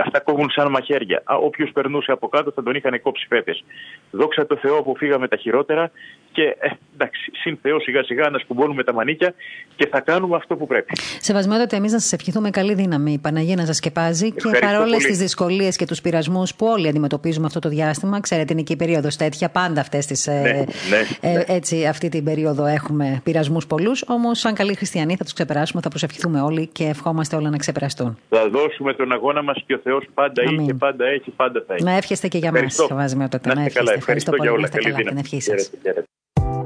αυτά 0.05 0.19
κόβουν 0.19 0.50
σαν 0.50 0.69
μαχαίρια. 0.69 1.24
Όποιος 1.25 1.72
περνούσε 1.72 2.12
από 2.12 2.27
κάτω 2.27 2.51
θα 2.51 2.63
τον 2.63 2.75
είχαν 2.75 3.01
κόψει 3.01 3.25
φέτες. 3.29 3.63
Δόξα 4.12 4.46
τω 4.46 4.55
Θεώ 4.57 4.67
αποφύγαμε 4.76 5.28
τα 5.28 5.36
χειρότερα 5.36 5.92
και 6.38 6.56
ε, 6.60 6.70
εντάξει, 6.94 7.32
συν 7.34 7.58
Θεός 7.62 7.84
σιγά 7.84 8.03
σιγά 8.03 8.29
να 8.29 8.38
σκουμπώνουμε 8.39 8.84
τα 8.84 8.94
μανίκια 8.94 9.34
και 9.75 9.88
θα 9.88 10.00
κάνουμε 10.00 10.36
αυτό 10.36 10.56
που 10.56 10.67
πρέπει. 10.67 10.94
Σεβασμιότατα, 11.20 11.75
εμείς 11.75 11.91
να 11.91 12.00
σας 12.00 12.13
ευχηθούμε 12.13 12.50
καλή 12.50 12.74
δύναμη. 12.74 13.12
Η 13.12 13.17
Παναγία 13.17 13.56
να 13.56 13.65
σας 13.65 13.75
σκεπάζει 13.75 14.32
και 14.32 14.58
παρόλες 14.62 15.03
τις 15.03 15.17
δυσκολίες 15.17 15.75
και 15.75 15.86
τους 15.86 16.01
πειρασμούς 16.01 16.56
που 16.56 16.65
όλοι 16.65 16.88
αντιμετωπίζουμε 16.88 17.46
αυτό 17.46 17.60
το 17.60 17.70
διάστημα, 17.70 18.20
ξέρετε, 18.20 18.53
είναι 18.53 18.62
και 18.62 18.74
η 18.74 18.75
περίοδος 18.75 19.15
τέτοια. 19.15 19.50
Πάντα 19.50 19.82
αυτές 19.82 20.06
τις. 20.06 20.27
Ε, 20.27 20.41
ναι, 20.41 20.51
ναι, 20.51 21.29
ε, 21.29 21.34
ναι. 21.34 21.44
έτσι, 21.48 21.86
αυτή 21.86 22.10
την 22.10 22.24
περίοδο 22.24 22.65
έχουμε 22.65 23.22
πειρασμούς 23.24 23.67
πολλούς. 23.67 24.03
Όμως, 24.08 24.39
σαν 24.39 24.53
καλοί 24.53 24.75
χριστιανοί, 24.75 25.15
θα 25.15 25.24
τους 25.24 25.34
ξεπεράσουμε, 25.34 25.82
θα 25.82 25.89
προσευχηθούμε 25.89 26.41
όλοι 26.41 26.67
και 26.67 26.84
ευχόμαστε 26.84 27.36
όλα 27.36 27.50
να 27.50 27.58
ξεπεραστούν. 27.58 28.17
Θα 28.29 28.50
δώσουμε 28.50 28.94
τον 28.94 29.12
αγώνα 29.12 29.41
μας 29.41 29.63
και 29.65 29.74
ο 29.74 29.79
Θεός 29.84 30.06
πάντα 30.13 30.44
Αμήν. 30.48 30.60
είχε, 30.60 30.74
πάντα 30.74 31.06
έχει, 31.06 31.32
πάντα 31.32 31.63
θα 31.67 31.74
έχει. 31.74 31.84
Να 31.84 31.91
εύχεστε 31.91 32.27
και 32.27 32.38
για 32.38 32.51
μας, 32.51 32.74
Σεβασμιότατα. 32.74 33.53
Να 33.53 33.63
ευχαριστώ, 33.63 33.94
ευχαριστώ 33.98 34.36
για 34.36 34.51
όλα. 34.51 34.70
Καλή 34.70 34.91
δύναμη. 34.91 35.06
Την 35.06 35.17
ευχή 35.17 35.41
σας. 35.41 35.72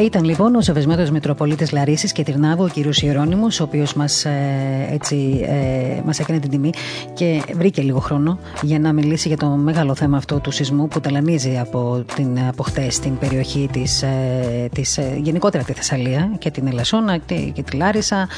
Ήταν 0.00 0.24
λοιπόν 0.24 0.54
ο 0.54 0.60
Σεβεσμένο 0.60 1.10
Μητροπολίτης 1.12 1.72
Λαρίσης 1.72 2.12
και 2.12 2.22
Τυρνάβου, 2.22 2.64
ο 2.64 2.68
κύριος 2.68 3.02
Ιερόνιμος, 3.02 3.60
ο 3.60 3.62
οποίος 3.62 3.94
μας 3.94 4.24
ε, 4.24 4.98
ε, 5.10 6.02
μας 6.04 6.18
έκανε 6.18 6.38
την 6.38 6.50
τιμή 6.50 6.70
και 7.14 7.42
βρήκε 7.54 7.82
λίγο 7.82 7.98
χρόνο 7.98 8.38
για 8.62 8.78
να 8.78 8.92
μιλήσει 8.92 9.28
για 9.28 9.36
το 9.36 9.46
μεγάλο 9.46 9.94
θέμα 9.94 10.16
αυτό 10.16 10.38
του 10.38 10.50
σεισμού 10.50 10.88
που 10.88 11.00
ταλανίζει 11.00 11.58
από, 11.58 12.04
την, 12.14 12.38
από 12.48 12.62
χτες 12.62 12.98
την 12.98 13.18
περιοχή 13.18 13.68
της, 13.72 14.02
ε, 14.02 14.68
της, 14.72 14.98
ε, 14.98 15.18
γενικότερα 15.22 15.64
τη 15.64 15.72
Θεσσαλία 15.72 16.30
και 16.38 16.50
την 16.50 16.66
Ελασσόνα 16.66 17.16
και, 17.16 17.34
και 17.34 17.62
τη 17.62 17.76
Λάρισα, 17.76 18.28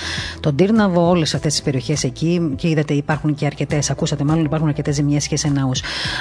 τον 0.40 0.56
Τύρναβο, 0.56 1.08
όλες 1.08 1.34
αυτές 1.34 1.52
τις 1.52 1.62
περιοχές 1.62 2.04
εκεί. 2.04 2.52
Και 2.56 2.68
είδατε, 2.68 2.94
υπάρχουν 2.94 3.34
και 3.34 3.46
αρκετές, 3.46 3.90
ακούσατε 3.90 4.24
μάλλον, 4.24 4.44
υπάρχουν 4.44 4.68
αρκετές 4.68 4.94
ζημιές 4.94 5.28
και 5.28 5.36
σε 5.36 5.48
ναού. 5.48 5.70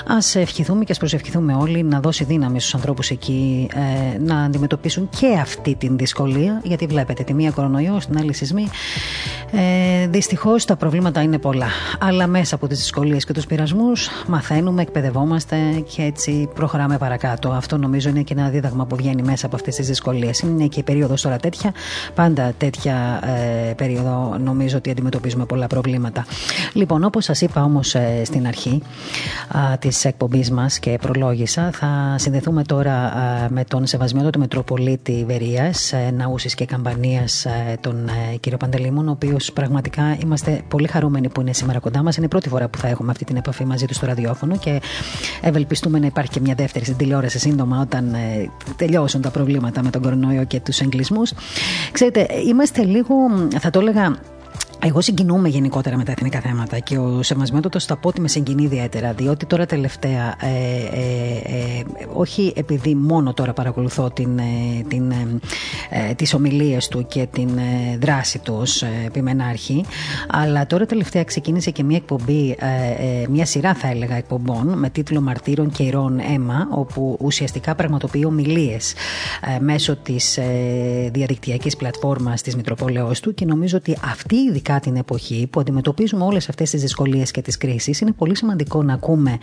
Α 0.08 0.40
ευχηθούμε 0.40 0.84
και 0.84 0.92
ας 0.92 0.98
προσευχηθούμε 0.98 1.54
όλοι 1.54 1.84
να 1.84 2.00
δώσει 2.00 2.24
δύναμη 2.24 2.60
στους 2.60 2.76
ανθρώπους 2.76 3.10
εκεί 3.10 3.68
ε, 3.74 4.18
να 4.20 4.44
αντιμετωπίσουν 4.44 5.10
και 5.20 5.27
και 5.28 5.40
αυτή 5.40 5.76
την 5.76 5.98
δυσκολία, 5.98 6.62
γιατί 6.64 6.86
βλέπετε 6.86 7.24
τη 7.24 7.34
μία 7.34 7.52
κορονοϊό, 7.52 8.00
στην 8.00 8.18
άλλη 8.18 8.34
σεισμή. 8.34 8.68
Ε, 9.52 10.08
Δυστυχώς 10.08 10.66
τα 10.66 10.76
προβλήματα 10.76 11.22
είναι 11.22 11.38
πολλά. 11.38 11.68
Αλλά 12.00 12.28
μέσα 12.28 12.56
από 12.56 12.68
τις 12.68 12.78
δυσκολίες 12.78 13.26
και 13.26 13.34
τους 13.34 13.46
πειρασμούς 13.46 14.10
μαθαίνουμε, 14.28 14.82
εκπαιδευόμαστε 14.82 15.58
και 15.96 16.02
έτσι 16.02 16.50
προχωράμε 16.56 16.98
παρακάτω. 16.98 17.50
Αυτό 17.50 17.78
νομίζω 17.78 18.10
είναι 18.10 18.22
και 18.22 18.34
ένα 18.38 18.50
δίδαγμα 18.50 18.86
που 18.86 18.96
βγαίνει 18.96 19.22
μέσα 19.22 19.46
από 19.46 19.56
αυτές 19.56 19.76
τις 19.76 19.88
δυσκολίες. 19.88 20.40
Είναι 20.40 20.68
και 20.68 20.80
η 20.80 20.84
περίοδος 20.84 21.22
τώρα 21.22 21.38
τέτοια. 21.38 21.74
Πάντα 22.16 22.54
τέτοια 22.58 23.22
ε, 23.70 23.74
περίοδο 23.74 24.38
νομίζω 24.44 24.78
ότι 24.78 24.90
αντιμετωπίζουμε 24.90 25.46
πολλά 25.46 25.68
προβλήματα. 25.68 26.26
Λοιπόν, 26.74 27.04
όπως 27.04 27.24
σας 27.24 27.42
είπα 27.42 27.64
όμως 27.64 27.96
ε, 27.96 28.22
στην 28.26 28.48
αρχή 28.48 28.82
της 29.80 30.06
εκπομπής 30.06 30.52
μας 30.52 30.80
και 30.80 30.98
προλόγησα, 31.02 31.70
θα 31.74 32.16
συνδεθούμε 32.18 32.64
τώρα 32.64 33.12
με 33.50 33.64
τον 33.64 33.86
Σεβασμένο 33.88 34.30
του 34.30 34.40
Μετροπολίτη 34.40 35.17
Βερία, 35.26 35.74
ε, 35.92 36.12
Ναούσης 36.12 36.56
και 36.56 36.66
Καμπανίας, 36.66 37.46
ε, 37.46 37.78
τον 37.82 38.08
ε, 38.08 38.36
κύριο 38.40 38.58
Παντελήμων, 38.58 39.08
ο 39.08 39.12
οποίος 39.12 39.52
πραγματικά 39.54 40.18
είμαστε 40.24 40.62
πολύ 40.68 40.88
χαρούμενοι 40.88 41.30
που 41.30 41.42
είναι 41.42 41.54
σήμερα 41.54 41.80
κοντά 41.80 42.04
μας. 42.04 42.16
Είναι 42.18 42.26
η 42.26 42.30
πρώτη 42.30 42.50
φορά 42.50 42.68
που 42.68 42.78
θα 42.78 42.88
έχουμε 42.88 43.12
αυτή 43.12 43.26
την 43.26 43.36
επαφή 43.36 43.66
μαζί 43.66 43.86
του 43.86 43.94
στο 43.94 44.06
ραδιόφωνο 44.06 44.58
και 44.58 44.82
ευελπιστούμε 45.42 46.00
να 46.00 46.06
υπάρχει 46.06 46.32
και 46.32 46.40
μια 46.40 46.56
δεύτερη 46.56 46.86
στην 46.86 46.98
τηλεόραση 46.98 47.40
σύντομα 47.40 47.82
όταν 47.82 48.16
τελειώσουν 48.76 49.22
τα 49.22 49.30
προβλήματα 49.30 49.84
με 49.84 49.90
τον 49.90 50.02
κορονοϊό 50.02 50.44
και 50.44 50.60
τους 50.60 50.80
εγκλισμούς. 50.80 51.34
Ξέρετε, 51.92 52.28
είμαστε 52.48 52.84
λίγο, 52.84 53.16
θα 53.60 53.70
το 53.70 53.80
έλεγα, 53.80 54.18
εγώ 54.80 55.02
συγκινούμαι 55.02 55.50
γενικότερα 55.50 55.98
με 55.98 56.04
τα 56.04 56.12
εθνικά 56.12 56.40
θέματα 56.40 56.80
και 56.80 56.98
ο 56.98 57.24
Σεβασμιότατος 57.24 57.86
θα 57.86 57.98
πω 57.98 58.08
ότι 58.08 58.22
με 58.22 58.28
συγκινεί 58.28 58.64
ιδιαίτερα, 58.64 59.14
διότι 59.14 59.46
τώρα 59.46 59.66
τελευταία, 59.66 60.36
ε, 60.42 60.48
ε, 60.92 61.78
ε, 61.78 61.84
όχι 62.14 62.54
επειδή 62.56 62.96
μόνο 62.96 63.34
τώρα 63.34 63.54
παρακολουθώ 63.54 64.10
την, 64.10 64.38
ε, 64.38 64.44
την, 64.88 65.12
ε, 65.90 66.14
τις 66.14 66.34
ομιλίες 66.34 66.88
του 66.88 67.06
και 67.08 67.28
την 67.32 67.50
ε, 67.58 67.98
δράση 67.98 68.40
του 68.40 68.58
ως 68.60 68.84
επιμενάρχη, 69.06 69.86
αλλά 70.28 70.68
τώρα 70.68 70.86
τελευταία 70.86 71.24
ξεκίνησε 71.24 71.72
και 71.72 71.84
μια 71.84 71.98
εκπομπή, 71.98 72.58
μια 73.30 73.46
σειρά 73.46 73.74
θα 73.74 73.88
έλεγα 73.88 74.16
εκπομπών 74.16 74.78
με 74.78 74.90
τίτλο 74.90 75.22
Μαρτύρων 75.22 75.70
και 75.70 75.84
Ηρών 75.84 76.20
Αίμα, 76.20 76.68
όπου 76.72 77.18
ουσιαστικά 77.22 77.76
πραγματοποιεί 77.76 78.24
ομιλίες 78.26 78.94
μέσω 79.60 79.96
της 79.96 80.40
διαδικτυακής 81.12 81.76
πλατφόρμας 81.76 82.42
της 82.42 82.56
Μητροπόλεως 82.56 83.20
του 83.20 83.34
και 83.34 83.46
νομίζω 83.46 83.78
ότι 83.78 83.98
αυτή 84.12 84.36
η 84.36 84.52
ειδικά 84.68 84.80
την 84.80 84.96
εποχή 84.96 85.48
που 85.50 85.60
αντιμετωπίζουμε 85.60 86.24
όλες 86.24 86.50
αυτές 86.50 86.70
τις 86.70 86.82
δυσκολίες 86.82 87.32
και 87.32 87.42
τις 87.42 87.58
κρίσεις, 87.58 88.00
είναι 88.00 88.12
πολύ 88.12 88.36
σημαντικό 88.38 88.84
να 88.84 88.94
ακούμε, 88.94 89.38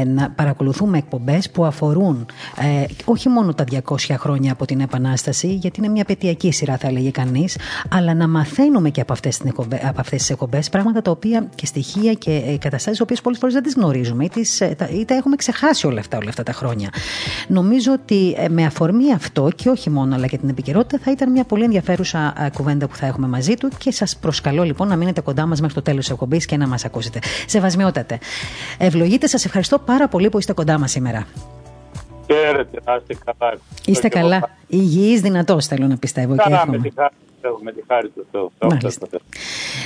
ε, 0.00 0.04
να 0.04 0.30
παρακολουθούμε 0.30 0.98
εκπομπές 0.98 1.50
που 1.50 1.64
αφορούν 1.64 2.26
ε, 2.60 2.84
όχι 3.04 3.28
μόνο 3.28 3.54
τα 3.54 3.64
200 3.70 3.96
χρόνια 4.18 4.52
από 4.52 4.64
την 4.64 4.80
Επανάσταση, 4.80 5.54
γιατί 5.54 5.80
είναι 5.80 5.88
μια 5.88 6.04
πετειακή 6.04 6.52
σειρά, 6.52 6.76
θα 6.76 6.86
έλεγε 6.88 7.10
κανείς, 7.10 7.56
αλλά 7.88 8.14
να 8.14 8.28
μαθαίνουμε 8.28 8.90
και 8.90 9.00
από 9.00 9.12
αυτές 9.12 9.40
τις 10.10 10.30
εκπομπές 10.30 10.68
πράγματα 10.70 11.02
τα 11.02 11.10
οποία 11.10 11.48
και 11.54 11.66
στοιχεία 11.66 12.12
και 12.12 12.42
ε, 12.46 12.56
καταστάσεις, 12.56 13.00
οποίες 13.00 13.20
πολλές 13.20 13.38
φορές 13.38 13.54
δεν 13.54 13.62
τις 13.62 13.74
γνωρίζουμε 13.74 14.24
ή, 14.24 14.28
τις, 14.28 14.60
ή 14.98 15.04
τα 15.06 15.14
έχουμε 15.14 15.36
ξεχάσει 15.36 15.86
όλα 15.86 16.00
αυτά, 16.00 16.16
όλα 16.18 16.28
αυτά 16.28 16.42
τα 16.42 16.52
χρόνια. 16.52 16.88
Νομίζω 17.48 17.92
ότι 17.92 18.36
με 18.50 18.64
αφορμή 18.64 19.12
αυτό 19.12 19.48
και 19.56 19.68
όχι 19.68 19.90
μόνο, 19.90 20.14
αλλά 20.14 20.26
και 20.26 20.38
την 20.38 20.48
επικαιρότητα, 20.48 20.98
θα 21.04 21.10
ήταν 21.10 21.30
μια 21.30 21.44
πολύ 21.44 21.64
ενδιαφέρουσα 21.64 22.50
κουβέντα 22.54 22.86
που 22.88 22.96
θα 22.96 23.06
έχουμε 23.06 23.26
μαζί 23.26 23.54
του 23.54 23.68
και 23.78 23.90
σας 23.92 24.16
προσκαλώ 24.16 24.62
λοιπόν 24.62 24.88
να 24.88 24.96
μείνετε 24.96 25.20
κοντά 25.20 25.46
μας 25.46 25.60
μέχρι 25.60 25.74
το 25.74 25.82
τέλος 25.82 26.00
της 26.00 26.10
εκπομπής 26.10 26.46
και 26.46 26.56
να 26.56 26.66
μας 26.66 26.84
ακούσετε. 26.84 27.18
Σεβασμιότατε. 27.46 28.18
Ευλογείτε, 28.78 29.26
σας 29.26 29.44
ευχαριστώ 29.44 29.78
πάρα 29.78 30.08
πολύ 30.08 30.28
που 30.28 30.38
είστε 30.38 30.52
κοντά 30.52 30.78
μας 30.78 30.90
σήμερα. 30.90 31.26
Χαίρετε, 32.26 32.80
να 32.84 32.94
είστε 32.94 33.16
καλά. 33.24 33.58
Είστε 33.84 34.08
καλά. 34.08 34.50
Υγιής 34.66 35.20
δυνατός 35.20 35.66
θέλω 35.66 35.86
να 35.86 35.96
πιστεύω 35.96 36.36
καλά, 36.36 36.48
και 36.48 36.54
εύχομαι. 36.54 36.92
Με 37.44 37.50
τη 37.50 37.52
χάρη 37.52 37.62
με 37.62 37.72
τη 37.72 37.82
χάρη 37.88 38.08
του 38.08 38.26
Θεού. 38.30 38.52
Μάλιστα. 38.70 39.06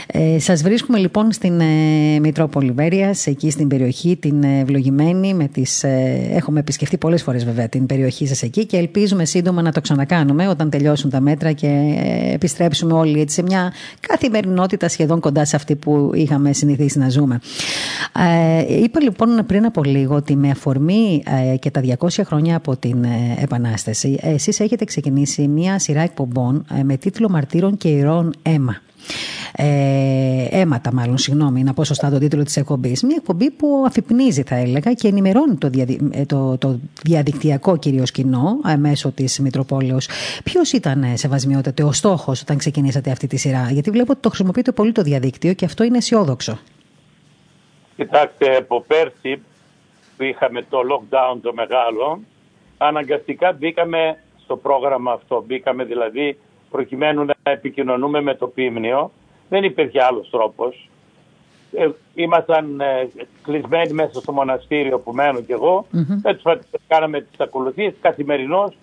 Ε, 0.06 0.38
σας 0.38 0.62
βρίσκουμε 0.62 0.98
λοιπόν 0.98 1.32
στην 1.32 1.60
ε, 1.60 2.18
Μητρόπολη 2.20 2.70
Βέρειας, 2.70 3.26
εκεί 3.26 3.50
στην 3.50 3.68
περιοχή, 3.68 4.16
την 4.16 4.42
ε, 4.42 4.60
ευλογημένη. 4.60 5.34
Με 5.34 5.48
τις, 5.48 5.84
ε, 5.84 6.28
έχουμε 6.30 6.60
επισκεφτεί 6.60 6.98
πολλές 6.98 7.22
φορές 7.22 7.44
βέβαια 7.44 7.68
την 7.68 7.86
περιοχή 7.86 8.26
σας 8.26 8.42
εκεί 8.42 8.66
και 8.66 8.76
ελπίζουμε 8.76 9.24
σύντομα 9.24 9.62
να 9.62 9.72
το 9.72 9.80
ξανακάνουμε 9.80 10.48
όταν 10.48 10.70
τελειώσουν 10.70 11.10
τα 11.10 11.20
μέτρα 11.20 11.52
και 11.52 11.66
ε, 11.66 12.34
επιστρέψουμε 12.34 12.92
όλοι 12.92 13.20
έτσι, 13.20 13.34
σε 13.34 13.42
μια 13.42 13.72
καθημερινότητα 14.00 14.88
σχεδόν 14.88 15.20
κοντά 15.20 15.44
σε 15.44 15.56
αυτή 15.56 15.76
που 15.76 16.10
είχαμε 16.14 16.52
συνηθίσει 16.52 16.98
να 16.98 17.08
ζούμε. 17.08 17.40
Ε, 18.68 18.82
είπα 18.82 19.00
λοιπόν 19.00 19.44
πριν 19.46 19.64
από 19.64 19.84
λίγο 19.84 20.14
ότι 20.14 20.36
με 20.36 20.50
αφορμή 20.50 21.22
ε, 21.52 21.56
και 21.56 21.70
τα 21.70 21.82
200 21.98 22.08
χρόνια 22.24 22.56
από 22.56 22.76
την 22.76 23.04
Επανάσταση 23.40 24.18
εσείς 24.22 24.60
έχετε 24.60 24.84
ξεκινήσει 24.84 25.48
μια 25.48 25.78
σειρά 25.78 26.00
εκπομπών 26.00 26.64
με 26.82 26.96
τίτλο 26.96 27.28
μαρτύρων 27.48 27.76
και 27.76 27.88
ηρώων 27.88 28.34
αίμα. 28.42 28.76
Ε, 29.56 30.46
αίματα 30.50 30.92
μάλλον, 30.92 31.18
συγγνώμη, 31.18 31.62
να 31.62 31.72
πω 31.74 31.84
σωστά 31.84 32.10
τον 32.10 32.18
τίτλο 32.18 32.42
της 32.42 32.56
εκπομπής. 32.56 33.02
Μια 33.02 33.16
εκπομπή 33.18 33.50
που 33.50 33.84
αφυπνίζει 33.86 34.42
θα 34.42 34.54
έλεγα 34.54 34.92
και 34.92 35.08
ενημερώνει 35.08 35.56
το, 35.56 35.70
ε, 36.10 36.24
το, 36.24 36.58
το 36.58 36.78
διαδικτυακό 37.02 37.76
κυρίως 37.76 38.10
κοινό 38.10 38.58
ε, 38.66 38.76
μέσω 38.76 39.10
της 39.10 39.38
Μητροπόλεως. 39.38 40.08
Ποιος 40.44 40.72
ήταν, 40.72 41.02
ε, 41.02 41.16
σεβασμιότατε, 41.16 41.82
ο 41.82 41.92
στόχος 41.92 42.40
όταν 42.42 42.56
ξεκινήσατε 42.56 43.10
αυτή 43.10 43.26
τη 43.26 43.36
σειρά; 43.36 43.68
Γιατί 43.70 43.90
βλέπω 43.90 44.12
ότι 44.12 44.20
το 44.20 44.28
χρησιμοποιείτε 44.28 44.72
πολύ 44.72 44.92
το 44.92 45.02
διαδίκτυο 45.02 45.52
και 45.52 45.64
αυτό 45.64 45.84
είναι 45.84 45.96
αισιόδοξο. 45.96 46.58
Κοιτάξτε, 47.96 48.56
από 48.56 48.84
πέρσι 48.86 49.42
που 50.16 50.22
είχαμε 50.22 50.62
το 50.70 50.78
lockdown 50.78 51.38
το 51.42 51.52
μεγάλο, 51.54 52.20
αναγκαστικά 52.78 53.52
μπήκαμε 53.52 54.18
στο 54.44 54.56
πρόγραμμα 54.56 55.12
αυτό. 55.12 55.44
Μπήκαμε 55.46 55.84
δηλαδή 55.84 56.38
προκειμένου 56.70 57.24
να 57.24 57.34
επικοινωνούμε 57.42 58.20
με 58.20 58.34
το 58.34 58.46
Πίμνιο. 58.46 59.10
Δεν 59.48 59.64
υπήρχε 59.64 60.02
άλλος 60.02 60.30
τρόπος. 60.30 60.88
Ε, 61.72 61.88
ήμασταν 62.14 62.80
ε, 62.80 63.08
κλεισμένοι 63.42 63.92
μέσα 63.92 64.20
στο 64.20 64.32
μοναστήριο 64.32 64.98
που 64.98 65.12
μένω 65.12 65.40
κι 65.40 65.52
εγώ. 65.52 65.86
Mm-hmm. 65.92 66.20
Έτσι 66.22 66.42
κάναμε 66.86 67.20
τις 67.20 67.40
ακολουθίες. 67.40 67.94
Καθημερινώς 68.00 68.76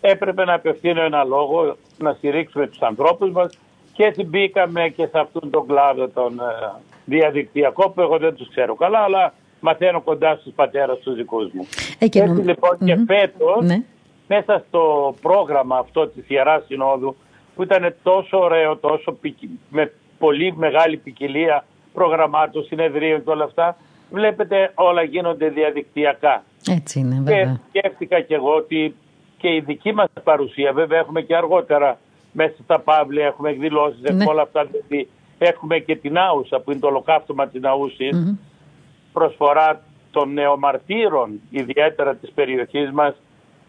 έπρεπε 0.00 0.44
να 0.44 0.54
απευθύνω 0.54 1.02
ένα 1.02 1.24
λόγο, 1.24 1.76
να 1.98 2.12
στηρίξουμε 2.12 2.66
τους 2.66 2.82
ανθρώπους 2.82 3.30
μας 3.30 3.58
και 3.92 4.04
έτσι 4.04 4.24
μπήκαμε 4.24 4.88
και 4.88 5.06
σε 5.06 5.18
αυτόν 5.18 5.50
τον 5.50 5.66
κλάδο 5.66 6.08
τον 6.08 6.40
ε, 6.40 6.72
διαδικτυακό 7.04 7.90
που 7.90 8.00
εγώ 8.00 8.18
δεν 8.18 8.34
τους 8.34 8.48
ξέρω 8.48 8.74
καλά, 8.74 8.98
αλλά 8.98 9.34
μαθαίνω 9.60 10.00
κοντά 10.00 10.36
στους 10.40 10.52
πατέρας 10.54 10.98
τους 10.98 11.14
δικούς 11.14 11.52
μου. 11.52 11.66
Ε, 11.98 12.04
έτσι 12.04 12.18
λοιπόν 12.20 12.76
mm-hmm. 12.80 12.84
και 12.84 12.98
φέτος 13.06 13.64
ναι 13.64 13.82
μέσα 14.28 14.64
στο 14.68 15.14
πρόγραμμα 15.20 15.78
αυτό 15.78 16.08
της 16.08 16.24
Ιεράς 16.28 16.64
Συνόδου 16.66 17.16
που 17.54 17.62
ήταν 17.62 17.94
τόσο 18.02 18.38
ωραίο, 18.38 18.76
τόσο 18.76 19.18
με 19.68 19.92
πολύ 20.18 20.54
μεγάλη 20.56 20.96
ποικιλία 20.96 21.64
προγραμμάτων, 21.92 22.64
συνεδρίων 22.64 23.24
και 23.24 23.30
όλα 23.30 23.44
αυτά, 23.44 23.76
βλέπετε 24.10 24.72
όλα 24.74 25.02
γίνονται 25.02 25.48
διαδικτυακά. 25.48 26.44
Έτσι 26.70 26.98
είναι 26.98 27.20
βέβαια. 27.22 27.60
Και 27.72 27.78
σκέφτηκα 27.78 28.20
και 28.20 28.34
εγώ 28.34 28.54
ότι 28.54 28.94
και 29.36 29.48
η 29.54 29.60
δική 29.60 29.92
μας 29.92 30.08
παρουσία, 30.24 30.72
βέβαια 30.72 30.98
έχουμε 30.98 31.20
και 31.20 31.36
αργότερα 31.36 31.98
μέσα 32.32 32.54
στα 32.62 32.80
Παύλια, 32.80 33.26
έχουμε 33.26 33.50
εκδηλώσεις, 33.50 34.00
ναι. 34.00 34.08
έχουμε 34.08 34.30
όλα 34.30 34.42
αυτά, 34.42 34.64
δηλαδή 34.64 35.08
έχουμε 35.38 35.78
και 35.78 35.96
την 35.96 36.18
Άουσα 36.18 36.60
που 36.60 36.70
είναι 36.70 36.80
το 36.80 36.86
ολοκαύτωμα 36.86 37.48
της 37.48 37.60
Ναούσης, 37.60 38.36
προσφορά 39.12 39.82
των 40.10 40.32
νεομαρτύρων 40.32 41.40
ιδιαίτερα 41.50 42.14
της 42.14 42.30
περιοχής 42.30 42.90
μας 42.90 43.14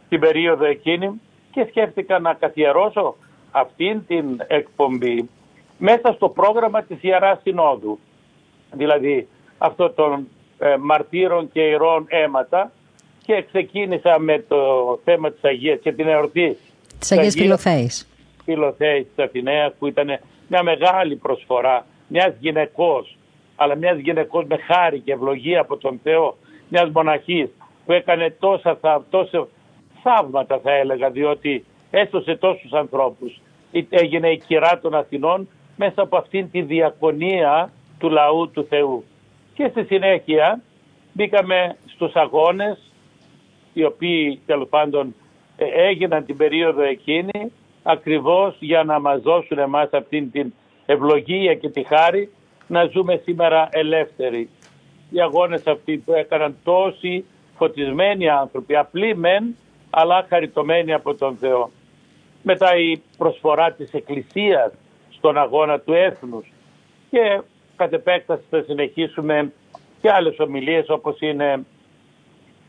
την 0.10 0.20
περίοδο 0.20 0.66
εκείνη 0.66 1.22
και 1.52 1.66
σκέφτηκα 1.70 2.20
να 2.20 2.34
καθιερώσω 2.34 3.16
αυτήν 3.52 4.06
την 4.08 4.26
εκπομπή 4.48 5.30
μέσα 5.78 6.14
στο 6.14 6.30
πρόγραμμα 6.30 6.82
της 6.82 6.98
Ιεράς 7.02 7.40
Συνόδου. 7.42 8.00
Δηλαδή 8.72 9.28
αυτό 9.58 9.90
των 9.90 10.28
ε, 10.60 10.76
μαρτύρων 10.80 11.52
και 11.52 11.62
ηρών 11.62 12.06
αίματα 12.08 12.72
και 13.26 13.46
ξεκίνησα 13.52 14.20
με 14.20 14.40
το 14.48 14.58
θέμα 15.04 15.32
της 15.32 15.44
Αγίας 15.44 15.80
και 15.82 15.92
την 15.92 16.08
εορτή 16.08 16.58
της 17.00 17.12
Αγίας 17.12 17.34
Φιλοθέης. 17.34 18.08
Φιλοθέης 18.44 19.06
της 19.16 19.26
Αθηναίας 19.26 19.74
που 19.80 19.88
ήταν 19.88 20.20
μια 20.48 20.64
μεγάλη 20.64 21.16
προσφορά 21.16 21.86
μιας 22.08 22.34
γυναικός 22.40 23.18
αλλά 23.56 23.76
μιας 23.76 23.98
γυναικός 24.00 24.46
με 24.48 24.58
χάρη 24.58 25.00
και 25.00 25.12
ευλογία 25.12 25.62
από 25.62 25.78
τον 25.78 26.00
Θεό 26.04 26.38
μιας 26.70 26.90
μοναχής 26.90 27.50
που 27.86 27.92
έκανε 27.92 28.36
τόσα, 28.40 28.80
τόσα, 29.10 29.48
θαύματα 30.06 30.60
θα 30.60 30.72
έλεγα 30.72 31.10
διότι 31.10 31.66
έσωσε 31.92 32.36
τόσους 32.36 32.72
ανθρώπους. 32.72 33.42
Έγινε 33.90 34.30
η 34.30 34.38
κυρά 34.48 34.80
των 34.80 34.96
Αθηνών 34.96 35.48
μέσα 35.76 36.02
από 36.02 36.18
αυτήν 36.18 36.52
τη 36.52 36.62
διακονία 36.62 37.72
του 38.00 38.10
λαού 38.10 38.50
του 38.52 38.66
Θεού. 38.70 39.04
Και 39.54 39.68
στη 39.68 39.84
συνέχεια 39.84 40.62
μπήκαμε 41.14 41.78
στους 41.86 42.14
αγώνες 42.14 42.92
οι 43.74 43.84
οποίοι 43.84 44.40
τέλος 44.46 44.68
πάντων 44.70 45.16
ε, 45.58 45.66
έγιναν 45.66 46.26
την 46.26 46.38
περίοδο 46.38 46.82
εκείνη 46.82 47.52
ακριβώς 47.84 48.56
για 48.60 48.84
να 48.84 49.00
μας 49.00 49.22
δώσουν 49.22 49.58
εμάς 49.58 49.90
αυτήν 49.92 50.32
την 50.32 50.54
ευλογία 50.86 51.54
και 51.54 51.70
τη 51.70 51.84
χάρη 51.84 52.30
να 52.68 52.86
ζούμε 52.86 53.22
σήμερα 53.24 53.68
ελεύθεροι. 53.72 54.50
Οι 55.10 55.22
αγώνες 55.22 55.68
αυτοί 55.68 55.98
που 55.98 56.14
έκαναν 56.14 56.56
τόσοι 56.64 57.26
φωτισμένοι 57.58 58.30
άνθρωποι, 58.30 58.76
απλοί 58.76 59.16
μεν, 59.16 59.56
αλλά 59.98 60.26
χαριτωμένη 60.30 60.94
από 60.94 61.16
τον 61.16 61.38
Θεό. 61.38 61.70
Μετά 62.44 62.76
η 62.76 63.02
προσφορά 63.18 63.72
της 63.72 63.94
Εκκλησίας 63.94 64.72
στον 65.10 65.38
αγώνα 65.38 65.80
του 65.80 65.94
έθνους 65.94 66.52
και 67.10 67.42
κατ' 67.76 67.94
επέκταση 67.94 68.44
θα 68.50 68.64
συνεχίσουμε 68.68 69.52
και 70.02 70.12
άλλες 70.12 70.40
ομιλίες 70.40 70.90
όπως 70.90 71.20
είναι 71.20 71.66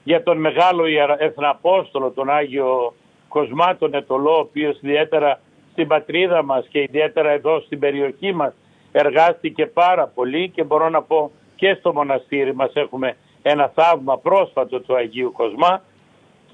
για 0.04 0.22
τον 0.22 0.38
μεγάλο 0.38 0.84
Εθναπόστολο, 1.18 2.10
τον 2.10 2.30
Άγιο 2.30 2.94
Κοσμά 3.28 3.76
τον 3.76 3.94
Ετωλό, 3.94 4.36
ο 4.36 4.38
οποίος 4.38 4.76
ιδιαίτερα 4.76 5.40
στην 5.72 5.86
πατρίδα 5.86 6.42
μας 6.42 6.66
και 6.68 6.80
ιδιαίτερα 6.80 7.30
εδώ 7.30 7.60
στην 7.60 7.78
περιοχή 7.78 8.32
μας 8.32 8.52
εργάστηκε 8.92 9.66
πάρα 9.66 10.06
πολύ 10.06 10.48
και 10.48 10.64
μπορώ 10.64 10.88
να 10.88 11.02
πω 11.02 11.30
και 11.56 11.76
στο 11.78 11.92
μοναστήρι 11.92 12.54
μας 12.54 12.70
έχουμε 12.74 13.16
ένα 13.42 13.72
θαύμα 13.74 14.18
πρόσφατο 14.18 14.80
του 14.80 14.96
Αγίου 14.96 15.32
Κοσμά 15.32 15.82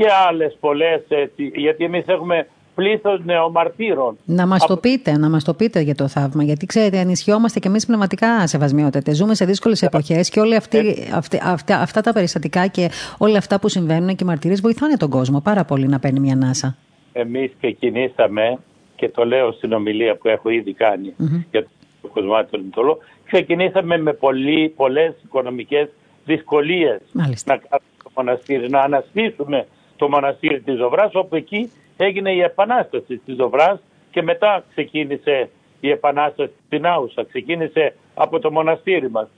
και 0.02 0.08
άλλες 0.28 0.56
πολλές 0.60 1.02
έτσι, 1.08 1.50
γιατί 1.54 1.84
εμείς 1.84 2.06
έχουμε 2.06 2.46
πλήθος 2.74 3.20
νεομαρτύρων. 3.24 4.18
Να 4.24 4.46
μας 4.46 4.66
το 4.66 4.76
πείτε, 4.76 5.18
να 5.18 5.28
μας 5.30 5.44
το 5.44 5.54
πείτε 5.54 5.80
για 5.80 5.94
το 5.94 6.08
θαύμα, 6.08 6.42
γιατί 6.42 6.66
ξέρετε 6.66 6.98
ανισχυόμαστε 6.98 7.58
και 7.58 7.68
εμείς 7.68 7.86
πνευματικά 7.86 8.46
σεβασμιότατε. 8.46 9.14
Ζούμε 9.14 9.34
σε 9.34 9.44
δύσκολες 9.44 9.82
εποχές 9.82 10.28
και 10.30 10.40
όλα 10.40 10.56
αυτή, 10.56 11.08
αυτή, 11.14 11.40
αυτά, 11.42 11.78
αυτά 11.78 12.00
τα 12.00 12.12
περιστατικά 12.12 12.66
και 12.66 12.90
όλα 13.18 13.38
αυτά 13.38 13.60
που 13.60 13.68
συμβαίνουν 13.68 14.08
και 14.08 14.24
οι 14.24 14.26
μαρτυρίες 14.26 14.60
βοηθάνε 14.60 14.96
τον 14.96 15.10
κόσμο 15.10 15.40
πάρα 15.40 15.64
πολύ 15.64 15.86
να 15.86 15.98
παίρνει 15.98 16.20
μια 16.20 16.32
ανάσα. 16.32 16.76
Εμείς 17.12 17.52
ξεκινήσαμε 17.58 18.58
και 18.96 19.08
το 19.08 19.24
λέω 19.24 19.52
στην 19.52 19.72
ομιλία 19.72 20.16
που 20.16 20.28
έχω 20.28 20.50
ήδη 20.50 20.72
κάνει 20.72 21.14
mm-hmm. 21.18 21.44
για 21.50 21.66
το 22.02 22.08
κοσμάτιο 22.08 22.58
Λιτολό, 22.58 22.98
ξεκινήσαμε 23.26 23.98
με 23.98 24.12
πολλέ 24.12 24.68
πολλές 24.68 25.14
οικονομικές 25.24 25.88
δυσκολίες 26.24 27.00
να 27.12 27.22
κάνουμε 27.24 27.92
το 28.04 28.10
μοναστήρι, 28.16 28.70
να 28.70 28.80
αναστήσουμε 28.80 29.66
το 30.02 30.08
μοναστήρι 30.08 30.60
της 30.60 30.76
Ζωβράς 30.76 31.10
όπου 31.14 31.36
εκεί 31.36 31.72
έγινε 31.96 32.30
η 32.32 32.40
επανάσταση 32.40 33.16
της 33.24 33.36
Ζωβράς 33.36 33.80
και 34.10 34.22
μετά 34.22 34.64
ξεκίνησε 34.70 35.50
η 35.80 35.90
επανάσταση 35.90 36.52
στην 36.66 36.86
Άουσα, 36.86 37.24
ξεκίνησε 37.24 37.94
από 38.14 38.38
το 38.38 38.50
μοναστήρι 38.50 39.10
μας. 39.10 39.28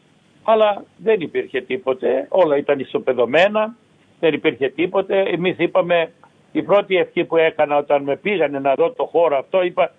Αλλά 0.42 0.84
δεν 0.96 1.20
υπήρχε 1.20 1.60
τίποτε, 1.60 2.26
όλα 2.28 2.56
ήταν 2.56 2.78
ισοπεδωμένα, 2.78 3.76
δεν 4.20 4.34
υπήρχε 4.34 4.68
τίποτε. 4.68 5.20
Εμείς 5.20 5.54
είπαμε, 5.58 6.12
η 6.52 6.62
πρώτη 6.62 6.96
ευχή 6.96 7.24
που 7.24 7.36
έκανα 7.36 7.76
όταν 7.76 8.02
με 8.02 8.16
πήγανε 8.16 8.58
να 8.58 8.74
δω 8.74 8.90
το 8.90 9.04
χώρο 9.04 9.36
αυτό, 9.38 9.62
είπα 9.62 9.92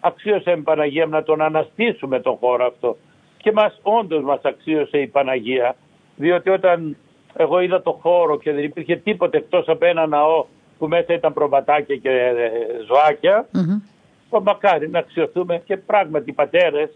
αξίωσε 0.00 0.50
η 0.50 0.56
Παναγία 0.56 1.06
να 1.06 1.22
τον 1.22 1.40
αναστήσουμε 1.40 2.20
τον 2.20 2.36
χώρο 2.36 2.66
αυτό. 2.66 2.96
Και 3.36 3.52
μας 3.52 3.80
όντως 3.82 4.22
μας 4.22 4.40
αξίωσε 4.42 4.98
η 4.98 5.06
Παναγία, 5.06 5.76
διότι 6.16 6.50
όταν 6.50 6.96
εγώ 7.36 7.60
είδα 7.60 7.82
το 7.82 7.98
χώρο 8.02 8.38
και 8.38 8.52
δεν 8.52 8.64
υπήρχε 8.64 8.96
τίποτε 8.96 9.36
εκτός 9.36 9.68
από 9.68 9.84
ένα 9.84 10.06
ναό 10.06 10.46
που 10.78 10.88
μέσα 10.88 11.14
ήταν 11.14 11.32
προβατάκια 11.32 11.96
και 11.96 12.10
ε, 12.10 12.50
ζωάκια. 12.86 13.46
Mm-hmm. 13.54 14.40
Μακάρι 14.42 14.90
να 14.90 14.98
αξιοθούμε 14.98 15.62
και 15.64 15.76
πράγματι 15.76 16.30
οι 16.30 16.32
πατέρες 16.32 16.90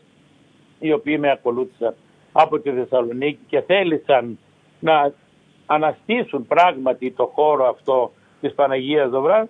οι 0.78 0.92
οποίοι 0.92 1.16
με 1.20 1.30
ακολούθησαν 1.30 1.94
από 2.32 2.58
τη 2.58 2.70
Θεσσαλονίκη 2.70 3.38
και 3.48 3.60
θέλησαν 3.60 4.38
να 4.80 5.12
αναστήσουν 5.66 6.46
πράγματι 6.46 7.10
το 7.10 7.30
χώρο 7.34 7.68
αυτό 7.68 8.12
της 8.40 8.54
Παναγίας 8.54 9.10
Δοβράς 9.10 9.48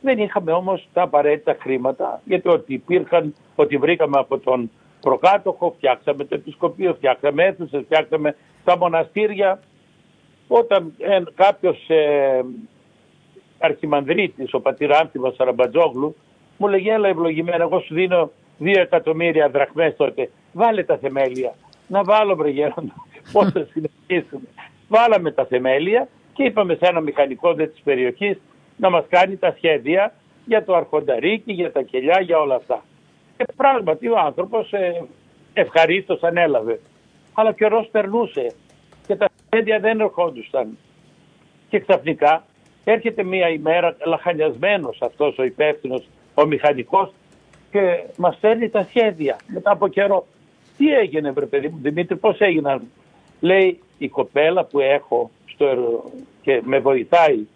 δεν 0.00 0.18
είχαμε 0.18 0.52
όμως 0.52 0.88
τα 0.92 1.02
απαραίτητα 1.02 1.56
χρήματα 1.60 2.20
γιατί 2.24 2.48
ότι 2.48 2.74
υπήρχαν, 2.74 3.34
ότι 3.54 3.76
βρήκαμε 3.76 4.18
από 4.18 4.38
τον 4.38 4.70
προκάτοχο, 5.00 5.74
φτιάξαμε 5.76 6.24
το 6.24 6.34
επισκοπείο, 6.34 6.94
φτιάξαμε 6.94 7.44
αίθουσες, 7.44 7.82
φτιάξαμε 7.84 8.36
τα 8.64 8.78
μοναστήρια 8.78 9.60
όταν 10.52 10.94
ε, 10.98 11.20
κάποιος 11.34 11.88
ε, 11.88 12.40
αρχιμανδρίτης, 13.58 14.54
ο 14.54 14.60
πατήρ 14.60 14.94
Άνθιμος 14.94 15.34
Σαραμπατζόγλου, 15.34 16.16
μου 16.56 16.68
λέγε 16.68 16.92
έλα 16.92 17.08
ευλογημένα, 17.08 17.62
εγώ 17.62 17.80
σου 17.80 17.94
δίνω 17.94 18.30
δύο 18.58 18.80
εκατομμύρια 18.80 19.48
δραχμές 19.48 19.96
τότε, 19.96 20.30
βάλε 20.52 20.82
τα 20.84 20.96
θεμέλια. 20.96 21.54
Να 21.86 22.04
βάλω 22.04 22.36
βρε 22.36 22.48
γέροντα, 22.48 22.94
πώς 23.32 23.50
θα 23.50 23.66
συνεχίσουμε. 23.72 24.48
Βάλαμε 24.88 25.32
τα 25.32 25.44
θεμέλια 25.44 26.08
και 26.32 26.42
είπαμε 26.42 26.74
σε 26.74 26.86
ένα 26.86 27.00
μηχανικό 27.00 27.54
δε 27.54 27.66
της 27.66 27.80
περιοχής 27.84 28.40
να 28.76 28.90
μας 28.90 29.04
κάνει 29.08 29.36
τα 29.36 29.54
σχέδια 29.56 30.14
για 30.44 30.64
το 30.64 30.74
αρχονταρίκι, 30.74 31.52
για 31.52 31.72
τα 31.72 31.82
κελιά, 31.82 32.20
για 32.20 32.38
όλα 32.38 32.54
αυτά. 32.54 32.84
Και 33.36 33.44
πράγματι 33.56 34.08
ο 34.08 34.18
άνθρωπος 34.18 34.72
ε, 34.72 35.04
ευχαρίστως 35.52 36.22
ανέλαβε. 36.22 36.80
Αλλά 37.34 37.52
καιρός 37.52 37.88
περνούσε 37.90 38.54
και 39.50 39.56
τα 39.56 39.62
σχέδια 39.62 39.78
δεν 39.78 40.00
ερχόντουσαν. 40.00 40.78
Και 41.68 41.80
ξαφνικά 41.80 42.44
έρχεται 42.84 43.22
μία 43.22 43.48
ημέρα 43.48 43.96
λαχανιασμένος 44.06 44.98
αυτός 45.02 45.38
ο 45.38 45.42
υπεύθυνος, 45.42 46.08
ο 46.34 46.46
μηχανικός 46.46 47.12
και 47.70 48.04
μας 48.16 48.36
φέρνει 48.40 48.68
τα 48.68 48.84
σχέδια 48.88 49.36
μετά 49.46 49.70
από 49.70 49.88
καιρό. 49.88 50.26
Τι 50.76 50.94
έγινε 50.94 51.30
βρε 51.30 51.46
παιδί 51.46 51.68
μου 51.68 51.78
Δημήτρη, 51.82 52.16
πώς 52.16 52.38
έγιναν; 52.38 52.82
Λέει 53.40 53.78
η 53.98 54.08
κοπέλα 54.08 54.64
που 54.64 54.80
έχω 54.80 55.30
στο, 55.46 55.66
και 56.42 56.60
με 56.64 56.78
βοηθάει 56.78 57.46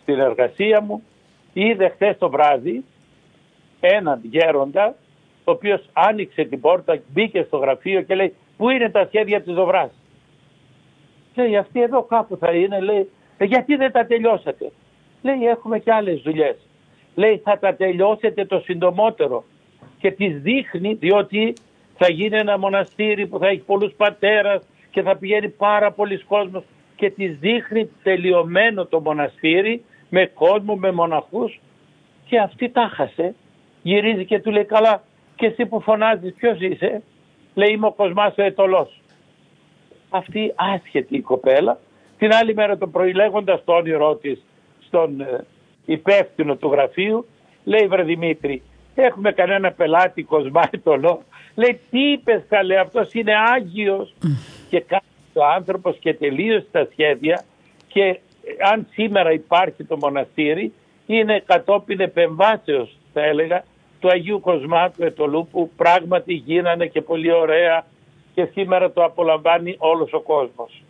στην 0.00 0.18
εργασία 0.20 0.80
μου 0.80 1.02
είδε 1.52 1.88
χθες 1.88 2.18
το 2.18 2.30
βράδυ 2.30 2.84
έναν 3.80 4.20
γέροντα 4.22 4.94
ο 5.44 5.50
οποίος 5.50 5.88
άνοιξε 5.92 6.44
την 6.44 6.60
πόρτα, 6.60 6.98
μπήκε 7.12 7.42
στο 7.42 7.56
γραφείο 7.56 8.02
και 8.02 8.14
λέει 8.14 8.34
πού 8.56 8.70
είναι 8.70 8.90
τα 8.90 9.06
σχέδια 9.06 9.42
της 9.42 9.54
Δοβράς; 9.54 9.90
Λέει 11.34 11.56
αυτή 11.56 11.82
εδώ 11.82 12.02
κάπου 12.02 12.36
θα 12.36 12.52
είναι, 12.52 12.80
λέει 12.80 13.10
«Ε, 13.38 13.44
γιατί 13.44 13.76
δεν 13.76 13.92
τα 13.92 14.06
τελειώσατε; 14.06 14.72
Λέει 15.22 15.46
έχουμε 15.46 15.78
και 15.78 15.92
άλλες 15.92 16.20
δουλειές. 16.20 16.56
Λέει 17.14 17.40
θα 17.44 17.58
τα 17.58 17.74
τελειώσετε 17.74 18.44
το 18.44 18.58
συντομότερο 18.58 19.44
και 19.98 20.10
τις 20.10 20.40
δείχνει 20.40 20.94
διότι 20.94 21.52
θα 21.96 22.10
γίνει 22.10 22.36
ένα 22.36 22.58
μοναστήρι 22.58 23.26
που 23.26 23.38
θα 23.38 23.48
έχει 23.48 23.60
πολλούς 23.60 23.92
πατέρας 23.92 24.62
και 24.90 25.02
θα 25.02 25.16
πηγαίνει 25.16 25.48
πάρα 25.48 25.92
πολλοί 25.92 26.18
κόσμος 26.18 26.62
και 26.96 27.10
τις 27.10 27.38
δείχνει 27.38 27.90
τελειωμένο 28.02 28.86
το 28.86 29.00
μοναστήρι 29.00 29.84
με 30.08 30.26
κόσμο, 30.26 30.76
με 30.76 30.92
μοναχούς 30.92 31.60
και 32.26 32.38
αυτή 32.38 32.68
τα 32.68 32.90
χασε. 32.94 33.34
Γυρίζει 33.82 34.24
και 34.24 34.40
του 34.40 34.50
λέει 34.50 34.64
καλά 34.64 35.02
και 35.36 35.46
εσύ 35.46 35.66
που 35.66 35.80
φωνάζεις 35.80 36.34
ποιος 36.34 36.60
είσαι; 36.60 37.02
Λέει 37.54 37.72
είμαι 37.72 37.86
ο 37.86 37.92
Κοσμάς 37.92 38.34
ο 38.38 38.42
Ετωλός. 38.42 39.01
Αυτή 40.14 40.52
άσχετη 40.56 41.16
η 41.16 41.20
κοπέλα. 41.20 41.78
Την 42.18 42.32
άλλη 42.32 42.54
μέρα 42.54 42.78
το 42.78 42.86
πρωί 42.86 43.12
λέγοντας 43.12 43.64
το 43.64 43.72
όνειρό 43.72 44.14
της 44.14 44.44
στον 44.86 45.20
ε, 45.20 45.44
υπεύθυνο 45.84 46.56
του 46.56 46.68
γραφείου 46.68 47.26
λέει 47.64 47.86
βρε 47.86 48.02
Δημήτρη 48.02 48.62
έχουμε 48.94 49.32
κανένα 49.32 49.72
πελάτη 49.72 50.22
Κοσμά 50.22 50.68
Ετωλό. 50.70 51.22
Λέει 51.54 51.80
τι 51.90 52.10
είπες 52.12 52.42
καλέ 52.48 52.78
αυτός 52.78 53.12
είναι 53.12 53.32
Άγιος 53.54 54.14
και 54.70 54.80
κάνει 54.80 55.02
ο 55.34 55.44
άνθρωπος 55.44 55.96
και 55.98 56.14
τελείωσε 56.14 56.66
τα 56.70 56.88
σχέδια 56.90 57.44
και 57.88 58.18
αν 58.72 58.86
σήμερα 58.90 59.32
υπάρχει 59.32 59.84
το 59.84 59.96
μοναστήρι 59.96 60.72
είναι 61.06 61.42
κατόπιν 61.46 62.00
επεμβάσεως 62.00 62.96
θα 63.12 63.24
έλεγα 63.24 63.64
του 64.00 64.08
Αγίου 64.08 64.40
Κοσμάτου 64.40 65.04
Ετωλού 65.04 65.48
που 65.50 65.70
πράγματι 65.76 66.34
γίνανε 66.34 66.86
και 66.86 67.00
πολύ 67.00 67.32
ωραία 67.32 67.84
και 68.34 68.44
σήμερα 68.52 68.92
το 68.92 69.04
απολαμβάνει 69.04 69.76
όλος 69.78 70.12
ο 70.12 70.20
κόσμος. 70.20 70.82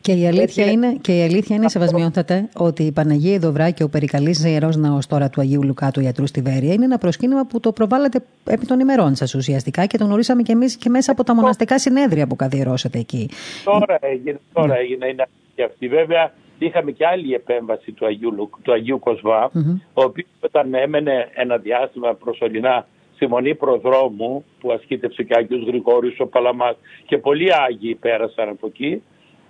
Και 0.00 0.12
η 0.12 0.26
αλήθεια 0.26 0.70
είναι, 0.70 0.98
και 1.00 1.16
η 1.16 1.22
αλήθεια 1.22 1.56
είναι 1.56 1.68
σεβασμιότατε, 1.68 2.48
ότι 2.56 2.82
η 2.82 2.92
Παναγία 2.92 3.38
Δοβράκη, 3.38 3.82
ο 3.82 3.88
Περικαλής 3.88 4.44
Ιερός 4.44 4.76
Ναός 4.76 5.06
τώρα 5.06 5.28
του 5.28 5.40
Αγίου 5.40 5.62
Λουκά 5.62 5.90
του 5.90 6.00
Ιατρού 6.00 6.26
στη 6.26 6.40
Βέρεια, 6.40 6.72
είναι 6.72 6.84
ένα 6.84 6.98
προσκύνημα 6.98 7.46
που 7.46 7.60
το 7.60 7.72
προβάλλατε 7.72 8.20
επί 8.44 8.66
των 8.66 8.80
ημερών 8.80 9.14
σας 9.14 9.34
ουσιαστικά 9.34 9.86
και 9.86 9.98
το 9.98 10.04
γνωρίσαμε 10.04 10.42
και 10.42 10.52
εμείς 10.52 10.76
και 10.76 10.88
μέσα 10.88 11.12
από 11.12 11.24
τα 11.24 11.34
μοναστικά 11.34 11.78
συνέδρια 11.78 12.26
που 12.26 12.36
καθιερώσατε 12.36 12.98
εκεί. 12.98 13.30
Τώρα 13.64 13.98
έγινε, 14.00 14.40
τώρα 14.52 14.66
ναι. 14.66 14.78
έγινε, 14.78 15.06
είναι 15.06 15.26
αυτή. 15.64 15.88
Βέβαια, 15.88 16.32
είχαμε 16.58 16.90
και 16.90 17.06
άλλη 17.06 17.34
επέμβαση 17.34 17.92
του 17.92 18.06
Αγίου, 18.06 18.50
του 18.62 18.72
Αγίου 18.72 18.98
Κοσβά, 18.98 19.50
ο 19.94 20.02
οποίος 20.02 20.28
όταν 20.40 20.74
έμενε 20.74 21.28
ένα 21.34 21.56
διάστημα 21.56 22.14
προσωρινά 22.14 22.86
στη 23.18 23.26
Μονή 23.26 23.54
Προδρόμου, 23.54 24.44
που 24.60 24.72
ασκήτευσε 24.72 25.22
και 25.22 25.34
Άγιος 25.36 25.66
Γρηγόριος 25.66 26.20
ο 26.20 26.26
Παλαμάς 26.26 26.76
και 27.06 27.18
πολλοί 27.18 27.48
Άγιοι 27.54 27.94
πέρασαν 27.94 28.48
από 28.48 28.66
εκεί, 28.66 29.02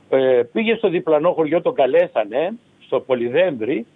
ε, 0.09 0.43
πήγε 0.53 0.75
στο 0.75 0.89
διπλανό 0.89 1.33
χωριό, 1.33 1.63
τον 1.63 1.75
καλέσανε, 1.75 2.53
στο 2.87 3.01
Πολυδέμβρη, 3.01 3.87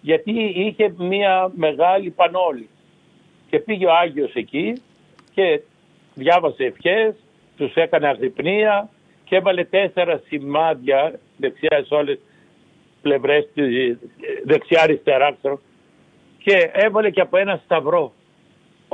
γιατί 0.00 0.32
είχε 0.54 0.94
μια 0.98 1.50
μεγάλη 1.54 2.10
πανόλη. 2.10 2.68
Και 3.50 3.58
πήγε 3.58 3.86
ο 3.86 3.92
Άγιος 3.92 4.34
εκεί 4.34 4.82
και 5.34 5.60
διάβασε 6.14 6.64
ευχές, 6.64 7.14
τους 7.56 7.74
έκανε 7.74 8.08
αγρυπνία 8.08 8.88
και 9.24 9.36
έβαλε 9.36 9.64
τέσσερα 9.64 10.20
σημάδια 10.26 11.18
δεξιά 11.36 11.84
σε 11.86 11.94
όλες 11.94 12.18
πλευρές, 13.02 13.48
δεξιά 14.44 14.82
αριστερά 14.82 15.36
και 16.38 16.70
έβαλε 16.72 17.10
και 17.10 17.20
από 17.20 17.36
ένα 17.36 17.60
σταυρό, 17.64 18.12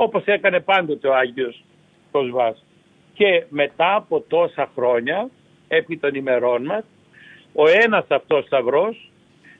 όπως 0.03 0.23
έκανε 0.25 0.59
πάντοτε 0.59 1.07
ο 1.07 1.15
Άγιος 1.15 1.63
Κοσβάς. 2.11 2.65
Και 3.13 3.43
μετά 3.49 3.95
από 3.95 4.23
τόσα 4.27 4.69
χρόνια 4.75 5.29
επί 5.67 5.97
των 5.97 6.15
ημερών 6.15 6.65
μας, 6.65 6.83
ο 7.53 7.67
ένας 7.67 8.05
αυτός 8.07 8.45
σταυρός 8.45 9.11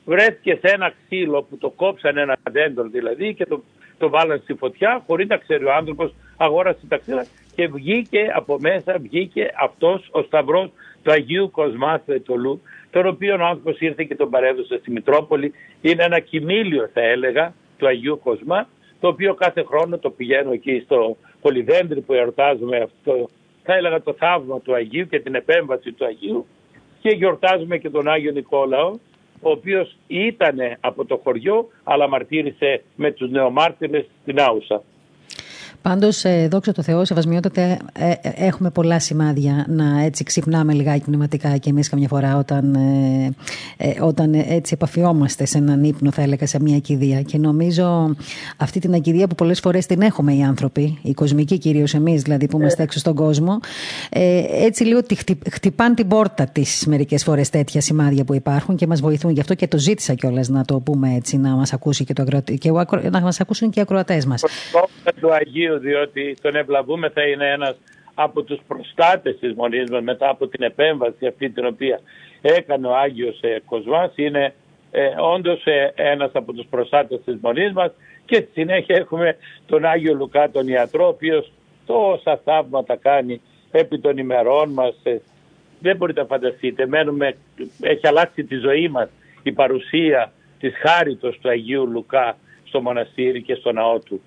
βρέθηκε 0.04 0.58
σε 0.62 0.72
ένα 0.74 0.92
ξύλο 1.04 1.42
που 1.42 1.58
το 1.58 1.70
κόψαν 1.70 2.16
ένα 2.16 2.36
δέντρο 2.50 2.88
δηλαδή 2.88 3.34
και 3.34 3.46
το, 3.46 3.62
το 3.98 4.08
βάλαν 4.08 4.40
στη 4.42 4.54
φωτιά 4.54 5.02
χωρίς 5.06 5.26
να 5.28 5.36
ξέρει 5.36 5.64
ο 5.64 5.74
άνθρωπος 5.74 6.14
αγόρασε 6.36 6.86
τα 6.88 6.96
ξύλα 6.98 7.26
και 7.54 7.66
βγήκε 7.66 8.32
από 8.34 8.58
μέσα, 8.60 8.98
βγήκε 8.98 9.52
αυτός 9.60 10.08
ο 10.10 10.22
σταυρός 10.22 10.70
του 11.02 11.12
Αγίου 11.12 11.50
Κοσμάθου 11.50 12.12
Ετωλού 12.12 12.62
τον 12.90 13.06
οποίο 13.06 13.36
ο 13.40 13.44
άνθρωπος 13.44 13.80
ήρθε 13.80 14.04
και 14.04 14.14
τον 14.14 14.30
παρέδωσε 14.30 14.78
στη 14.78 14.90
Μητρόπολη. 14.90 15.52
Είναι 15.80 16.02
ένα 16.02 16.18
κοιμήλιο 16.18 16.90
θα 16.92 17.00
έλεγα 17.00 17.54
του 17.78 17.86
Αγίου 17.86 18.20
Κοσμά 18.24 18.68
το 19.02 19.08
οποίο 19.08 19.34
κάθε 19.34 19.62
χρόνο 19.62 19.98
το 19.98 20.10
πηγαίνω 20.10 20.52
εκεί 20.52 20.82
στο 20.84 21.16
Πολυδέντρι 21.40 22.00
που 22.00 22.12
εορτάζουμε 22.12 22.76
αυτό 22.76 23.28
θα 23.62 23.74
έλεγα 23.74 24.02
το 24.02 24.12
θαύμα 24.12 24.60
του 24.60 24.74
Αγίου 24.74 25.06
και 25.06 25.20
την 25.20 25.34
επέμβαση 25.34 25.92
του 25.92 26.04
Αγίου 26.04 26.46
και 27.00 27.08
γιορτάζουμε 27.08 27.78
και 27.78 27.90
τον 27.90 28.08
Άγιο 28.08 28.32
Νικόλαο 28.32 28.88
ο 29.40 29.50
οποίος 29.50 29.96
ήταν 30.06 30.58
από 30.80 31.04
το 31.04 31.20
χωριό 31.22 31.68
αλλά 31.84 32.08
μαρτύρησε 32.08 32.82
με 32.96 33.10
τους 33.10 33.30
νεομάρτυρες 33.30 34.06
στην 34.22 34.40
Άουσα. 34.40 34.82
Πάντως, 35.82 36.24
ε, 36.24 36.48
δόξα 36.50 36.72
τω 36.72 36.82
Θεώ, 36.82 37.04
σεβασμιότατε, 37.04 37.78
ε, 37.92 38.10
ε, 38.10 38.14
έχουμε 38.34 38.70
πολλά 38.70 38.98
σημάδια 38.98 39.64
να 39.68 40.02
έτσι 40.02 40.24
ξυπνάμε 40.24 40.72
λιγάκι 40.72 41.04
πνευματικά 41.04 41.56
και 41.56 41.70
εμείς 41.70 41.88
καμιά 41.88 42.08
φορά 42.08 42.36
όταν, 42.36 42.76
όταν 44.00 44.34
έτσι 44.34 44.72
επαφιόμαστε 44.74 45.44
σε 45.44 45.58
έναν 45.58 45.84
ύπνο, 45.84 46.10
θα 46.10 46.22
έλεγα, 46.22 46.46
σε 46.46 46.60
μια 46.60 46.78
κηδεία. 46.78 47.22
Και 47.22 47.38
νομίζω 47.38 48.14
αυτή 48.56 48.80
την 48.80 48.94
ακηδεία 48.94 49.26
που 49.26 49.34
πολλές 49.34 49.60
φορές 49.60 49.86
την 49.86 50.00
έχουμε 50.00 50.34
οι 50.34 50.42
άνθρωποι, 50.42 50.98
οι 51.02 51.12
κοσμικοί 51.12 51.58
κυρίως 51.58 51.94
εμείς 51.94 52.22
δηλαδή 52.22 52.46
που 52.48 52.58
είμαστε 52.58 52.82
έξω 52.82 52.98
στον 52.98 53.14
κόσμο, 53.14 53.60
έτσι 54.64 54.84
λίγο 54.84 55.00
χτυπάν 55.50 55.94
την 55.94 56.08
πόρτα 56.08 56.46
της 56.46 56.86
μερικές 56.86 57.24
φορές 57.24 57.50
τέτοια 57.50 57.80
σημάδια 57.80 58.24
που 58.24 58.34
υπάρχουν 58.34 58.76
και 58.76 58.86
μας 58.86 59.00
βοηθούν. 59.00 59.30
Γι' 59.30 59.40
αυτό 59.40 59.54
και 59.54 59.68
το 59.68 59.78
ζήτησα 59.78 60.14
κιόλας 60.14 60.48
να 60.48 60.64
το 60.64 60.80
πούμε 60.80 61.14
έτσι, 61.14 61.36
να 61.36 61.50
μας 61.50 61.72
ακούσει 61.72 62.04
και, 62.04 62.12
το, 62.12 62.24
και 62.58 62.70
να 63.10 63.20
μας 63.20 63.40
ακούσουν 63.40 63.70
και 63.70 63.78
οι 63.78 63.82
ακροατές 63.82 64.26
μας 64.26 64.42
διότι 65.78 66.36
τον 66.42 66.56
ευλαβούμε 66.56 67.08
θα 67.08 67.22
είναι 67.22 67.50
ένας 67.50 67.76
από 68.14 68.42
τους 68.42 68.60
προστάτες 68.66 69.38
της 69.38 69.54
Μονής 69.54 69.90
μας 69.90 70.02
μετά 70.02 70.28
από 70.28 70.46
την 70.46 70.62
επέμβαση 70.62 71.26
αυτή 71.26 71.50
την 71.50 71.66
οποία 71.66 72.00
έκανε 72.40 72.86
ο 72.86 72.96
Άγιος 72.96 73.40
ε, 73.40 73.60
Κοσμάς. 73.64 74.12
Είναι 74.16 74.54
ε, 74.90 75.08
όντως 75.34 75.64
ε, 75.64 75.92
ένας 75.94 76.30
από 76.34 76.52
τους 76.52 76.66
προστάτες 76.70 77.20
της 77.24 77.36
Μονής 77.40 77.72
μας. 77.72 77.92
Και 78.24 78.34
στη 78.36 78.50
συνέχεια 78.52 78.96
έχουμε 78.96 79.36
τον 79.66 79.84
Άγιο 79.84 80.14
Λουκά 80.14 80.50
τον 80.50 80.68
ιατρό 80.68 81.04
ο 81.04 81.08
οποίος 81.08 81.52
τόσα 81.86 82.40
θαύματα 82.44 82.96
κάνει 82.96 83.40
επί 83.70 83.98
των 83.98 84.18
ημερών 84.18 84.70
μας 84.72 84.94
ε, 85.02 85.16
δεν 85.80 85.96
μπορείτε 85.96 86.20
να 86.20 86.26
φανταστείτε 86.26 86.86
μένουμε, 86.86 87.36
έχει 87.80 88.06
αλλάξει 88.06 88.44
τη 88.44 88.56
ζωή 88.56 88.88
μας 88.88 89.08
η 89.42 89.52
παρουσία 89.52 90.32
της 90.58 90.74
χάριτος 90.76 91.38
του 91.38 91.48
Αγίου 91.48 91.86
Λουκά 91.86 92.36
στο 92.64 92.80
μοναστήρι 92.80 93.42
και 93.42 93.54
στο 93.54 93.72
ναό 93.72 93.98
του. 93.98 94.20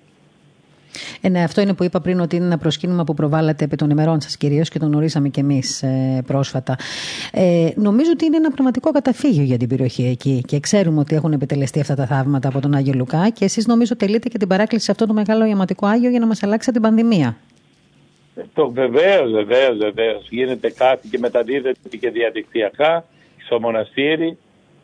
Ε, 1.20 1.28
ναι, 1.28 1.42
αυτό 1.42 1.60
είναι 1.60 1.74
που 1.74 1.84
είπα 1.84 2.00
πριν 2.00 2.20
ότι 2.20 2.36
είναι 2.36 2.44
ένα 2.44 2.58
προσκύνημα 2.58 3.04
που 3.04 3.14
προβάλλεται 3.14 3.64
επί 3.64 3.76
των 3.76 3.90
ημερών 3.90 4.20
σας 4.20 4.36
κυρίως 4.36 4.68
και 4.68 4.78
το 4.78 4.86
γνωρίσαμε 4.86 5.28
κι 5.28 5.40
εμείς 5.40 5.82
ε, 5.82 6.22
πρόσφατα. 6.26 6.76
Ε, 7.32 7.68
νομίζω 7.74 8.10
ότι 8.12 8.24
είναι 8.24 8.36
ένα 8.36 8.50
πραγματικό 8.50 8.90
καταφύγιο 8.90 9.42
για 9.42 9.56
την 9.56 9.68
περιοχή 9.68 10.04
εκεί 10.04 10.42
και 10.46 10.60
ξέρουμε 10.60 11.00
ότι 11.00 11.14
έχουν 11.14 11.32
επιτελεστεί 11.32 11.80
αυτά 11.80 11.94
τα 11.94 12.06
θαύματα 12.06 12.48
από 12.48 12.60
τον 12.60 12.74
Άγιο 12.74 12.92
Λουκά 12.96 13.30
και 13.30 13.44
εσείς 13.44 13.66
νομίζω 13.66 13.96
τελείτε 13.96 14.28
και 14.28 14.38
την 14.38 14.48
παράκληση 14.48 14.84
σε 14.84 14.90
αυτό 14.90 15.06
το 15.06 15.12
μεγάλο 15.12 15.44
ιαματικό 15.44 15.86
Άγιο 15.86 16.10
για 16.10 16.20
να 16.20 16.26
μας 16.26 16.42
αλλάξει 16.42 16.72
την 16.72 16.82
πανδημία. 16.82 17.36
Το 18.54 18.70
βεβαίως, 18.70 19.30
βεβαίως, 19.30 19.76
βεβαίως. 19.76 20.28
Γίνεται 20.30 20.70
κάτι 20.70 21.08
και 21.08 21.18
μεταδίδεται 21.18 21.96
και 22.00 22.10
διαδικτυακά 22.10 23.04
στο 23.44 23.60
μοναστήρι 23.60 24.38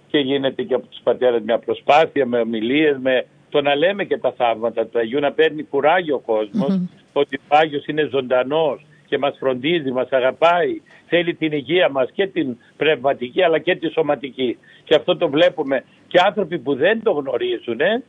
και 0.07 0.19
γίνεται 0.19 0.63
και 0.63 0.75
από 0.75 0.87
τους 0.87 1.01
πατέρες 1.03 1.43
μια 1.45 1.59
προσπάθεια 1.59 2.27
με 2.27 2.41
ομιλίες, 2.41 2.97
με 3.01 3.27
το 3.53 3.61
να 3.61 3.75
λέμε 3.75 4.05
και 4.05 4.19
τα 4.19 4.33
θαύματα 4.33 4.87
του 4.87 4.99
Αγίου, 4.99 5.21
να 5.21 5.33
παίρνει 5.33 5.63
κουράγιο 5.63 6.15
ο 6.15 6.19
κοσμος 6.19 6.81
ότι 7.13 7.41
ο 7.49 7.57
Άγιος 7.57 7.87
είναι 7.87 8.09
ζωντανός 8.11 8.85
και 9.07 9.19
μας 9.19 9.37
φροντίζει, 9.39 9.91
μας 9.91 10.09
αγαπάει, 10.11 10.81
θέλει 11.09 11.35
την 11.35 11.53
υγεία 11.53 11.89
μας 11.89 12.11
και 12.13 12.27
την 12.27 12.57
πνευματική 12.77 13.43
αλλά 13.43 13.59
και 13.59 13.77
τη 13.77 13.91
σωματική. 13.91 14.59
Και 14.85 14.95
αυτό 14.95 15.17
το 15.17 15.29
βλέπουμε 15.29 15.85
και 16.09 16.19
άνθρωποι 16.27 16.59
που 16.59 16.75
δεν 16.75 17.03
το 17.03 17.13
γνωρίζουν, 17.13 17.81
ε, 17.81 18.03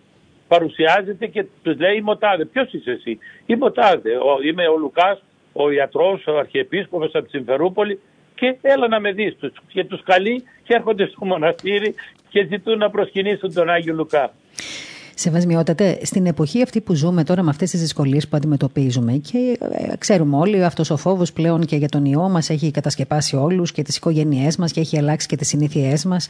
παρουσιάζεται 0.47 1.27
και 1.27 1.45
τους 1.63 1.77
λέει 1.79 1.95
είμαι 1.95 2.11
ο 2.11 2.17
Τάδε. 2.17 2.45
Ποιος 2.45 2.73
είσαι 2.73 2.91
εσύ; 2.91 3.17
Είμαι 3.45 3.65
ο 3.65 3.71
Τάδε. 3.71 4.11
είμαι 4.47 4.67
ο 4.67 4.77
Λουκάς, 4.77 5.23
ο 5.53 5.71
ιατρός, 5.71 6.27
ο 6.27 6.37
αρχιεπίσκοπος 6.37 7.11
από 7.13 7.23
τη 7.23 7.29
Συμφερούπολη 7.29 7.99
και 8.35 8.55
έλα 8.61 8.87
να 8.87 8.99
με 8.99 9.11
δεις 9.11 9.35
τους. 9.39 9.51
Και 9.67 9.83
τους 9.85 10.03
καλεί 10.03 10.43
και 10.63 10.73
έρχονται 10.73 11.05
στο 11.05 11.25
μοναστήρι 11.25 11.95
και 12.29 12.45
ζητούν 12.49 12.77
να 12.77 12.89
προσκυνήσουν 12.89 13.53
τον 13.53 13.69
Άγιο 13.69 13.93
Λουκά. 13.93 14.33
Σεβασμιότατε, 15.15 15.99
στην 16.01 16.25
εποχή 16.25 16.61
αυτή 16.61 16.81
που 16.81 16.93
ζούμε 16.93 17.23
τώρα 17.23 17.43
με 17.43 17.49
αυτές 17.49 17.69
τις 17.69 17.81
δυσκολίες 17.81 18.27
που 18.27 18.37
αντιμετωπίζουμε 18.37 19.11
και 19.13 19.57
ε, 19.71 19.97
ξέρουμε 19.97 20.37
όλοι 20.37 20.63
αυτός 20.63 20.89
ο 20.89 20.97
φόβος 20.97 21.33
πλέον 21.33 21.65
και 21.65 21.75
για 21.75 21.87
τον 21.87 22.05
ιό 22.05 22.29
μας 22.29 22.49
έχει 22.49 22.71
κατασκεπάσει 22.71 23.35
όλους 23.35 23.71
και 23.71 23.81
τις 23.81 23.97
οικογένειές 23.97 24.57
μας 24.57 24.71
και 24.71 24.79
έχει 24.79 24.97
αλλάξει 24.97 25.27
και 25.27 25.35
τις 25.35 25.47
συνήθειές 25.47 26.05
μας. 26.05 26.27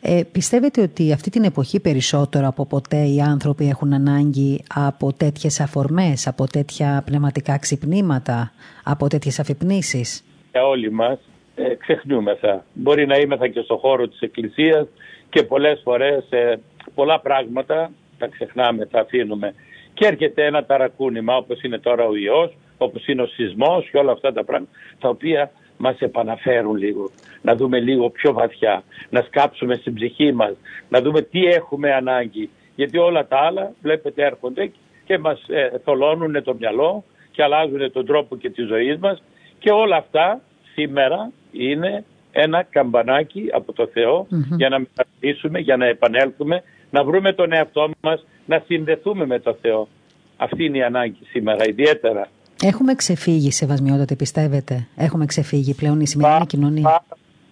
Ε, 0.00 0.20
πιστεύετε 0.32 0.80
ότι 0.80 1.12
αυτή 1.12 1.30
την 1.30 1.44
εποχή 1.44 1.80
περισσότερο 1.80 2.46
από 2.46 2.66
ποτέ 2.66 2.96
οι 2.96 3.20
άνθρωποι 3.20 3.68
έχουν 3.68 3.92
ανάγκη 3.92 4.64
από 4.74 5.12
τέτοιες 5.12 5.60
αφορμές, 5.60 6.26
από 6.26 6.46
τέτοια 6.46 7.02
πνευματικά 7.06 7.58
ξυπνήματα, 7.58 8.52
από 8.84 9.08
τέτοιες 9.08 9.38
αφυπνήσεις; 9.38 10.24
Για 10.52 10.66
όλοι 10.66 10.92
μας 10.92 11.18
ε, 11.54 11.74
ξεχνούμεθα. 11.74 12.64
Μπορεί 12.72 13.06
να 13.06 13.16
είμεθα 13.16 13.48
και 13.48 13.60
στο 13.60 13.76
χώρο 13.76 14.08
της 14.08 14.20
Εκκλησίας 14.20 14.86
και 15.28 15.42
πολλές 15.42 15.80
φορές 15.84 16.24
ε, 16.30 16.60
πολλά 16.94 17.20
πράγματα 17.20 17.90
τα 18.20 18.26
ξεχνάμε, 18.26 18.86
τα 18.86 19.00
αφήνουμε. 19.00 19.54
Και 19.94 20.06
έρχεται 20.06 20.44
ένα 20.44 20.64
ταρακούνημα 20.64 21.36
όπως 21.36 21.62
είναι 21.62 21.78
τώρα 21.78 22.04
ο 22.04 22.16
ιός, 22.16 22.56
όπως 22.78 23.06
είναι 23.06 23.22
ο 23.22 23.26
σεισμός 23.26 23.88
και 23.90 23.98
όλα 23.98 24.12
αυτά 24.12 24.32
τα 24.32 24.44
πράγματα 24.44 24.72
τα 25.00 25.08
οποία 25.08 25.50
μας 25.76 25.98
επαναφέρουν 25.98 26.76
λίγο. 26.76 27.10
Να 27.42 27.54
δούμε 27.54 27.80
λίγο 27.80 28.10
πιο 28.10 28.32
βαθιά, 28.32 28.82
να 29.10 29.22
σκάψουμε 29.22 29.74
στην 29.74 29.94
ψυχή 29.94 30.32
μας, 30.32 30.52
να 30.88 31.00
δούμε 31.00 31.22
τι 31.22 31.44
έχουμε 31.46 31.92
ανάγκη. 31.92 32.50
Γιατί 32.74 32.98
όλα 32.98 33.26
τα 33.26 33.38
άλλα 33.38 33.72
βλέπετε 33.82 34.24
έρχονται 34.24 34.72
και 35.04 35.18
μας 35.18 35.44
ε, 35.48 35.70
θολώνουν 35.84 36.42
το 36.42 36.54
μυαλό 36.54 37.04
και 37.30 37.42
αλλάζουν 37.42 37.92
τον 37.92 38.06
τρόπο 38.06 38.36
και 38.36 38.50
τη 38.50 38.62
ζωή 38.62 38.96
μας 39.00 39.22
και 39.58 39.70
όλα 39.70 39.96
αυτά 39.96 40.40
σήμερα 40.74 41.32
είναι 41.52 42.04
ένα 42.32 42.62
καμπανάκι 42.62 43.48
από 43.52 43.72
το 43.72 43.86
θεο 43.86 44.26
για 44.56 44.68
να 44.68 44.78
μεταρρυθμίσουμε, 44.78 45.58
για 45.58 45.76
να 45.76 45.86
επανέλθουμε 45.86 46.62
να 46.90 47.04
βρούμε 47.04 47.32
τον 47.32 47.52
εαυτό 47.52 47.90
μας, 48.00 48.24
να 48.46 48.62
συνδεθούμε 48.66 49.26
με 49.26 49.38
το 49.38 49.56
Θεό. 49.60 49.88
Αυτή 50.36 50.64
είναι 50.64 50.78
η 50.78 50.82
ανάγκη 50.82 51.18
σήμερα 51.30 51.68
ιδιαίτερα. 51.68 52.28
Έχουμε 52.62 52.94
ξεφύγει, 52.94 53.50
Σεβασμιότατε, 53.50 54.14
πιστεύετε; 54.14 54.86
Έχουμε 54.96 55.26
ξεφύγει 55.26 55.74
πλέον 55.74 56.00
η 56.00 56.06
σημερινή 56.06 56.46
κοινωνία; 56.46 56.82
Πάρα, 56.82 57.04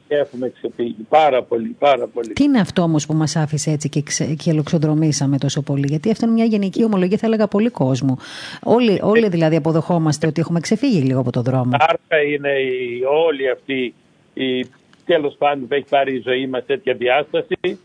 έχουμε 0.09 0.53
ξεφύγει. 0.57 1.07
Πάρα 1.09 1.43
πολύ, 1.43 1.77
πάρα 1.79 2.07
πολύ. 2.07 2.33
Τι 2.33 2.45
είναι 2.45 2.61
αυτό 2.61 2.83
όμως 2.83 3.07
που 3.07 3.15
μας 3.15 3.37
άφησε 3.37 3.71
έτσι 3.71 3.89
και, 3.89 4.03
ξε, 4.03 4.25
και 4.25 4.51
ελοξοδρομήσαμε 4.51 5.39
τόσο 5.39 5.63
πολύ; 5.63 5.87
Γιατί 5.89 6.11
αυτό 6.11 6.25
είναι 6.25 6.35
μια 6.35 6.45
γενική 6.45 6.85
ομολογία, 6.85 7.17
θα 7.17 7.27
έλεγα, 7.27 7.49
πολύ 7.49 7.71
κόσμο. 7.71 8.19
Όλοι, 8.63 8.99
όλοι 9.03 9.29
δηλαδή 9.29 9.57
αποδεχόμαστε 9.57 10.27
ότι 10.27 10.41
έχουμε 10.41 10.61
ξεφύγει 10.61 11.01
λίγο 11.01 11.21
από 11.21 11.31
το 11.31 11.43
δρόμο. 11.43 11.71
Άρα 11.73 12.23
είναι 12.23 12.51
η, 12.51 13.03
όλη 13.27 13.51
αυτή 13.51 13.95
η 14.35 14.67
τέλος 15.05 15.35
πάντων 15.39 15.69
που 15.69 15.75
έχει 15.75 15.87
πάρει 15.89 16.15
η 16.15 16.23
ζωή 16.25 16.47
μας 16.47 16.67
τέτοια 16.67 16.95
διάσταση 16.95 17.79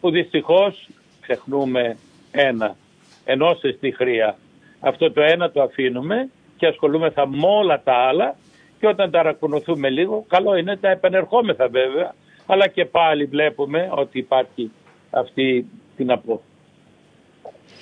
που 0.00 0.10
δυστυχώς 0.10 0.88
ξεχνούμε 1.26 1.96
ένα, 2.30 2.76
ενώσε 3.24 3.72
στη 3.76 3.90
χρία. 3.90 4.36
Αυτό 4.80 5.12
το 5.12 5.22
ένα 5.22 5.50
το 5.50 5.62
αφήνουμε 5.62 6.28
και 6.56 6.66
ασχολούμεθα 6.66 7.28
με 7.28 7.46
όλα 7.46 7.80
τα 7.84 7.92
άλλα 7.92 8.36
και 8.80 8.86
όταν 8.86 9.10
ταρακουνωθούμε 9.10 9.90
λίγο, 9.90 10.24
καλό 10.28 10.56
είναι 10.56 10.76
τα 10.76 10.90
επενερχόμεθα 10.90 11.68
βέβαια, 11.68 12.14
αλλά 12.46 12.68
και 12.68 12.84
πάλι 12.84 13.24
βλέπουμε 13.24 13.88
ότι 13.92 14.18
υπάρχει 14.18 14.70
αυτή 15.10 15.66
την 15.96 16.10
απο. 16.10 16.42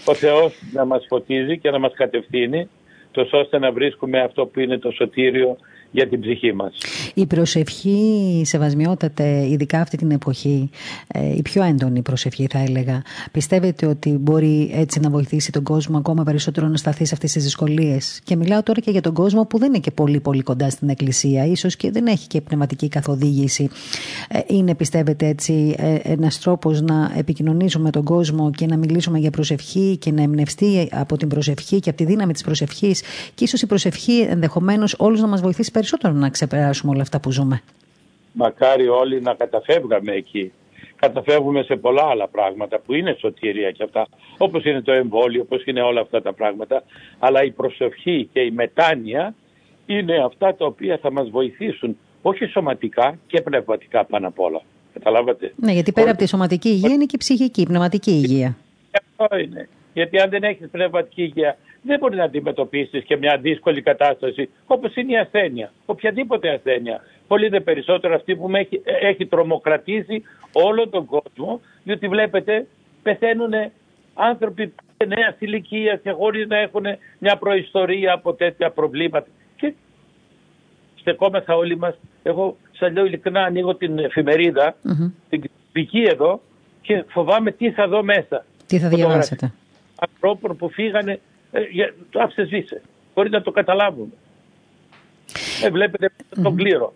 Ο 0.06 0.14
Θεός 0.14 0.54
να 0.72 0.84
μας 0.84 1.06
φωτίζει 1.08 1.58
και 1.58 1.70
να 1.70 1.78
μας 1.78 1.92
κατευθύνει 1.94 2.68
τόσο 3.10 3.38
ώστε 3.38 3.58
να 3.58 3.72
βρίσκουμε 3.72 4.20
αυτό 4.20 4.46
που 4.46 4.60
είναι 4.60 4.78
το 4.78 4.90
σωτήριο 4.90 5.56
για 5.94 6.08
την 6.08 6.20
ψυχή 6.20 6.52
μας. 6.52 6.74
Η 7.14 7.26
προσευχή, 7.26 8.42
σεβασμιότατε, 8.44 9.46
ειδικά 9.50 9.80
αυτή 9.80 9.96
την 9.96 10.10
εποχή, 10.10 10.70
ε, 11.06 11.36
η 11.36 11.42
πιο 11.42 11.62
έντονη 11.62 12.02
προσευχή 12.02 12.46
θα 12.50 12.58
έλεγα, 12.58 13.02
πιστεύετε 13.32 13.86
ότι 13.86 14.10
μπορεί 14.10 14.70
έτσι 14.74 15.00
να 15.00 15.10
βοηθήσει 15.10 15.52
τον 15.52 15.62
κόσμο 15.62 15.98
ακόμα 15.98 16.22
περισσότερο 16.22 16.68
να 16.68 16.76
σταθεί 16.76 17.04
σε 17.04 17.14
αυτές 17.14 17.32
τις 17.32 17.42
δυσκολίες; 17.42 18.20
Και 18.24 18.36
μιλάω 18.36 18.62
τώρα 18.62 18.80
και 18.80 18.90
για 18.90 19.00
τον 19.00 19.14
κόσμο 19.14 19.44
που 19.46 19.58
δεν 19.58 19.68
είναι 19.68 19.78
και 19.78 19.90
πολύ 19.90 20.20
πολύ 20.20 20.42
κοντά 20.42 20.70
στην 20.70 20.88
εκκλησία, 20.88 21.46
ίσως 21.46 21.76
και 21.76 21.90
δεν 21.90 22.06
έχει 22.06 22.26
και 22.26 22.40
πνευματική 22.40 22.88
καθοδήγηση. 22.88 23.68
Ε, 24.28 24.38
είναι 24.46 24.74
πιστεύετε 24.74 25.26
έτσι 25.26 25.74
ε, 25.78 25.94
ένας 26.02 26.38
τρόπος 26.40 26.80
να 26.80 27.12
επικοινωνήσουμε 27.16 27.90
τον 27.90 28.04
κόσμο 28.04 28.50
και 28.50 28.66
να 28.66 28.76
μιλήσουμε 28.76 29.18
για 29.18 29.30
προσευχή 29.30 29.96
και 29.96 30.12
να 30.12 30.22
εμπνευστεί 30.22 30.88
από 30.92 31.16
την 31.16 31.28
προσευχή 31.28 31.80
και 31.80 31.88
από 31.88 31.98
τη 31.98 32.04
δύναμη 32.04 32.32
της 32.32 32.42
προσευχής 32.42 33.02
και 33.34 33.44
ίσως 33.44 33.62
η 33.62 33.66
προσευχή 33.66 34.26
ενδεχομένως 34.30 34.94
όλους 34.98 35.20
να 35.20 35.26
μας 35.26 35.40
βοηθήσει 35.40 35.70
περισσότερο 35.84 36.12
να 36.12 36.30
ξεπεράσουμε 36.30 36.92
όλα 36.92 37.02
αυτά 37.02 37.20
που 37.20 37.30
ζούμε. 37.30 37.62
Μακάρι 38.32 38.88
όλοι 38.88 39.20
να 39.20 39.34
καταφεύγαμε 39.34 40.12
εκεί. 40.12 40.52
Καταφεύγουμε 40.96 41.62
σε 41.62 41.76
πολλά 41.76 42.02
άλλα 42.02 42.28
πράγματα 42.28 42.78
που 42.78 42.94
είναι 42.94 43.16
σωτηρία 43.20 43.70
και 43.70 43.82
αυτά, 43.82 44.06
όπως 44.38 44.64
είναι 44.64 44.82
το 44.82 44.92
εμβόλιο, 44.92 45.42
όπως 45.42 45.64
είναι 45.64 45.80
όλα 45.80 46.00
αυτά 46.00 46.22
τα 46.22 46.32
πράγματα, 46.32 46.82
αλλά 47.18 47.44
η 47.44 47.50
προσευχή 47.50 48.28
και 48.32 48.40
η 48.40 48.50
μετάνοια 48.50 49.34
είναι 49.86 50.24
αυτά 50.24 50.54
τα 50.54 50.66
οποία 50.66 50.98
θα 51.02 51.12
μας 51.12 51.30
βοηθήσουν 51.30 51.96
όχι 52.22 52.46
σωματικά 52.46 53.18
και 53.26 53.40
πνευματικά 53.40 54.04
πάνω 54.04 54.26
απ' 54.26 54.40
όλα. 54.40 54.60
Καταλάβατε; 54.92 55.52
Ναι, 55.56 55.72
γιατί 55.72 55.92
πέρα 55.92 56.10
από 56.10 56.18
τη 56.18 56.26
σωματική 56.26 56.68
υγεία 56.68 56.92
είναι 56.92 57.04
και 57.04 57.14
η 57.14 57.18
ψυχική, 57.18 57.60
η 57.60 57.66
πνευματική 57.66 58.10
υγεία. 58.10 58.56
Αυτό 58.90 59.38
είναι. 59.38 59.68
Γιατί 59.94 60.18
αν 60.18 60.30
δεν 60.30 60.42
έχεις 60.42 60.68
πνευματική 60.70 61.22
υγεία 61.22 61.56
δεν 61.82 61.98
μπορεί 61.98 62.16
να 62.16 62.24
αντιμετωπίσεις 62.24 63.04
και 63.04 63.16
μια 63.16 63.38
δύσκολη 63.38 63.82
κατάσταση 63.82 64.50
όπως 64.66 64.94
είναι 64.94 65.12
η 65.12 65.16
ασθένεια. 65.16 65.72
Οποιαδήποτε 65.86 66.50
ασθένεια. 66.50 67.00
Πολύ 67.26 67.48
δε 67.48 67.60
περισσότερο 67.60 68.14
αυτή 68.14 68.36
που 68.36 68.48
με 68.48 68.58
έχει, 68.58 68.82
έχει 68.84 69.26
τρομοκρατήσει 69.26 70.22
όλο 70.52 70.88
τον 70.88 71.04
κόσμο, 71.04 71.60
διότι 71.84 72.08
βλέπετε 72.08 72.66
πεθαίνουν 73.02 73.52
άνθρωποι 74.14 74.74
νέα 75.06 75.36
ηλικία 75.38 75.96
και 76.02 76.10
χωρί 76.10 76.46
να 76.46 76.58
έχουν 76.58 76.84
μια 77.18 77.36
προϊστορία 77.36 78.12
από 78.12 78.34
τέτοια 78.34 78.70
προβλήματα. 78.70 79.26
Και 79.56 79.74
στεκόμεθα 80.94 81.56
όλοι 81.56 81.76
μας. 81.76 81.94
Εγώ 82.22 82.56
σα 82.72 82.90
λέω 82.90 83.04
ειλικρινά, 83.04 83.42
ανοίγω 83.42 83.74
την 83.74 83.98
εφημερίδα, 83.98 84.72
mm-hmm. 84.72 85.10
την 85.28 85.40
κριτική 85.72 86.02
εδώ 86.02 86.40
και 86.82 87.04
φοβάμαι 87.08 87.50
τι 87.50 87.70
θα 87.70 87.88
δω 87.88 88.02
μέσα. 88.02 88.44
Τι 88.66 88.78
θα 88.78 88.88
διαβάσετε. 88.88 89.52
Ανθρώπων 89.96 90.56
που 90.56 90.68
φύγανε 90.70 91.20
ε, 91.52 91.62
το 92.10 92.20
άφησε 92.20 92.44
σβήσε. 92.44 92.82
Μπορεί 93.14 93.30
να 93.30 93.42
το 93.42 93.50
καταλάβουμε. 93.50 94.12
Ε, 95.62 95.70
βλέπετε 95.70 96.10
τον 96.42 96.56
κλήρο. 96.56 96.92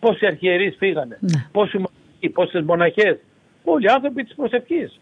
Πόσοι 0.00 0.26
αρχιερείς 0.26 0.76
φύγανε, 0.78 1.18
ναι. 1.20 1.48
πόσοι 1.52 1.76
μοναχοί, 1.76 2.28
πόσες 2.32 2.62
μοναχές. 2.62 3.18
Όλοι 3.64 3.84
οι 3.84 3.88
άνθρωποι 3.88 4.24
της 4.24 4.34
προσευχής. 4.34 5.00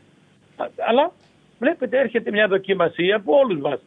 Αλλά 0.88 1.12
βλέπετε 1.58 1.98
έρχεται 1.98 2.30
μια 2.30 2.48
δοκιμασία 2.48 3.20
που 3.20 3.32
όλους 3.32 3.60
μας 3.60 3.80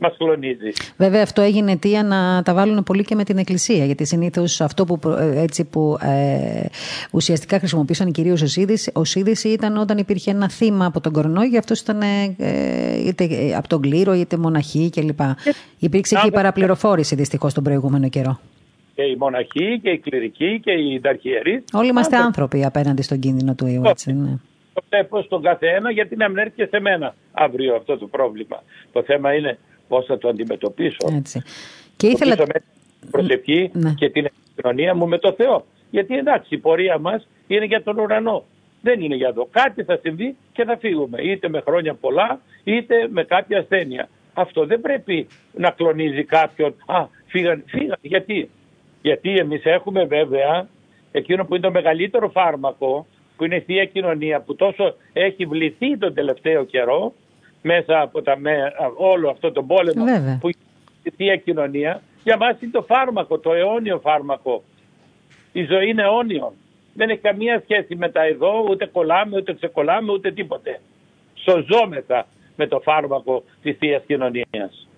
μας 0.00 0.16
κλονίζει. 0.16 0.72
Βέβαια, 0.96 1.22
αυτό 1.22 1.42
έγινε 1.42 1.72
αιτία 1.72 2.02
να 2.02 2.42
τα 2.42 2.54
βάλουν 2.54 2.82
πολύ 2.82 3.04
και 3.04 3.14
με 3.14 3.24
την 3.24 3.38
Εκκλησία. 3.38 3.84
Γιατί 3.84 4.06
συνήθως 4.06 4.60
αυτό 4.60 4.84
που, 4.84 5.00
ε, 5.18 5.40
έτσι 5.42 5.64
που 5.64 5.98
ε, 6.02 6.64
ουσιαστικά 7.12 7.58
χρησιμοποίησαν 7.58 8.12
κυρίως 8.12 8.42
ο 8.92 9.04
Σίδης 9.04 9.44
ήταν 9.44 9.76
όταν 9.76 9.98
υπήρχε 9.98 10.30
ένα 10.30 10.50
θύμα 10.50 10.86
από 10.86 11.00
τον 11.00 11.12
κορονοϊό, 11.12 11.58
αυτό 11.58 11.74
ήταν 11.82 12.00
ε, 12.02 12.36
είτε 13.06 13.26
από 13.56 13.68
τον 13.68 13.80
κλήρο 13.80 14.14
είτε 14.14 14.36
μοναχή 14.36 14.90
κλπ. 14.90 15.20
Υπήρξε 15.78 16.14
και 16.22 16.26
η 16.26 16.30
παραπληροφόρηση 16.30 17.14
δυστυχώς 17.14 17.54
τον 17.54 17.64
προηγούμενο 17.64 18.08
καιρό. 18.08 18.40
Και 18.94 19.02
οι 19.02 19.16
μοναχοί 19.18 19.80
και 19.82 19.90
οι 19.90 19.98
κληρικοί 19.98 20.60
και 20.60 20.72
οι 20.72 21.00
ταρχιερεί. 21.00 21.64
Όλοι 21.72 21.88
είμαστε 21.88 22.16
άνθρωποι 22.16 22.64
απέναντι 22.64 23.02
στον 23.02 23.18
κίνδυνο 23.18 23.54
του 23.54 23.66
ιού, 23.66 23.82
έτσι. 23.84 24.12
Ναι. 24.12 24.30
Το 24.74 24.82
βλέπω 24.90 25.22
στον 25.22 25.42
καθένα 25.42 25.90
γιατί 25.90 26.16
να 26.16 26.28
μην 26.28 26.38
έρθει 26.38 26.54
και 26.56 26.66
σε 26.70 26.80
μένα 26.80 27.14
αύριο 27.32 27.74
αυτό 27.74 27.98
το 27.98 28.06
πρόβλημα. 28.06 28.62
Το 28.92 29.02
θέμα 29.02 29.34
είναι 29.34 29.58
πώς 29.90 30.04
θα 30.06 30.18
το 30.18 30.28
αντιμετωπίσω. 30.28 31.08
Έτσι. 31.16 31.42
Και 31.96 32.06
ήθελα... 32.06 32.36
με 32.36 32.60
την 33.00 33.10
προσευχή 33.10 33.70
ναι. 33.72 33.92
και 33.96 34.10
την 34.10 34.24
επικοινωνία 34.24 34.94
μου 34.94 35.08
με 35.08 35.18
το 35.18 35.32
Θεό. 35.32 35.64
Γιατί 35.90 36.16
εντάξει 36.16 36.54
η 36.54 36.58
πορεία 36.58 36.98
μας 36.98 37.28
είναι 37.46 37.64
για 37.64 37.82
τον 37.82 37.98
ουρανό. 37.98 38.44
Δεν 38.82 39.00
είναι 39.00 39.14
για 39.14 39.28
εδώ. 39.28 39.48
Κάτι 39.50 39.82
θα 39.82 39.98
συμβεί 40.02 40.36
και 40.52 40.64
θα 40.64 40.76
φύγουμε. 40.76 41.22
Είτε 41.22 41.48
με 41.48 41.60
χρόνια 41.60 41.94
πολλά 41.94 42.40
είτε 42.64 43.08
με 43.10 43.24
κάποια 43.24 43.58
ασθένεια. 43.58 44.08
Αυτό 44.34 44.66
δεν 44.66 44.80
πρέπει 44.80 45.26
να 45.52 45.70
κλονίζει 45.70 46.24
κάποιον. 46.24 46.74
Α, 46.86 47.06
φύγαν, 47.26 47.62
φύγαν. 47.66 47.98
Γιατί; 48.00 48.50
Γιατί 49.02 49.36
εμείς 49.36 49.64
έχουμε 49.64 50.04
βέβαια 50.04 50.68
εκείνο 51.12 51.44
που 51.44 51.54
είναι 51.54 51.66
το 51.66 51.70
μεγαλύτερο 51.70 52.28
φάρμακο 52.28 53.06
που 53.36 53.44
είναι 53.44 53.56
η 53.56 53.60
Θεία 53.60 53.84
Κοινωνία 53.84 54.40
που 54.40 54.54
τόσο 54.56 54.94
έχει 55.12 55.46
βληθεί 55.46 55.98
τον 55.98 56.14
τελευταίο 56.14 56.64
καιρό 56.64 57.12
μέσα 57.62 58.00
από 58.00 58.22
τα, 58.22 58.36
όλο 58.96 59.30
αυτό 59.30 59.52
το 59.52 59.62
πόλεμο 59.62 60.04
που 60.40 60.48
είναι 60.48 60.64
η 61.02 61.10
Θεία 61.10 61.36
Κοινωνία 61.36 62.02
για 62.22 62.36
μας 62.36 62.60
είναι 62.60 62.70
το 62.70 62.82
φάρμακο, 62.82 63.38
το 63.38 63.52
αιώνιο 63.52 63.98
φάρμακο. 63.98 64.62
Η 65.52 65.64
ζωή 65.64 65.88
είναι 65.88 66.02
αιώνιο. 66.02 66.52
Δεν 66.94 67.10
έχει 67.10 67.20
καμία 67.20 67.60
σχέση 67.62 67.96
με 67.96 68.08
τα 68.08 68.22
εδώ, 68.22 68.66
ούτε 68.70 68.86
κολλάμε, 68.86 69.36
ούτε 69.36 69.54
ξεκολλάμε, 69.54 70.12
ούτε 70.12 70.32
τίποτε. 70.32 70.80
Σωζόμεθα 71.34 72.26
με 72.56 72.66
το 72.66 72.80
φάρμακο 72.80 73.44
της 73.62 73.76
Θείας 73.78 74.02
Κοινωνίας. 74.06 74.88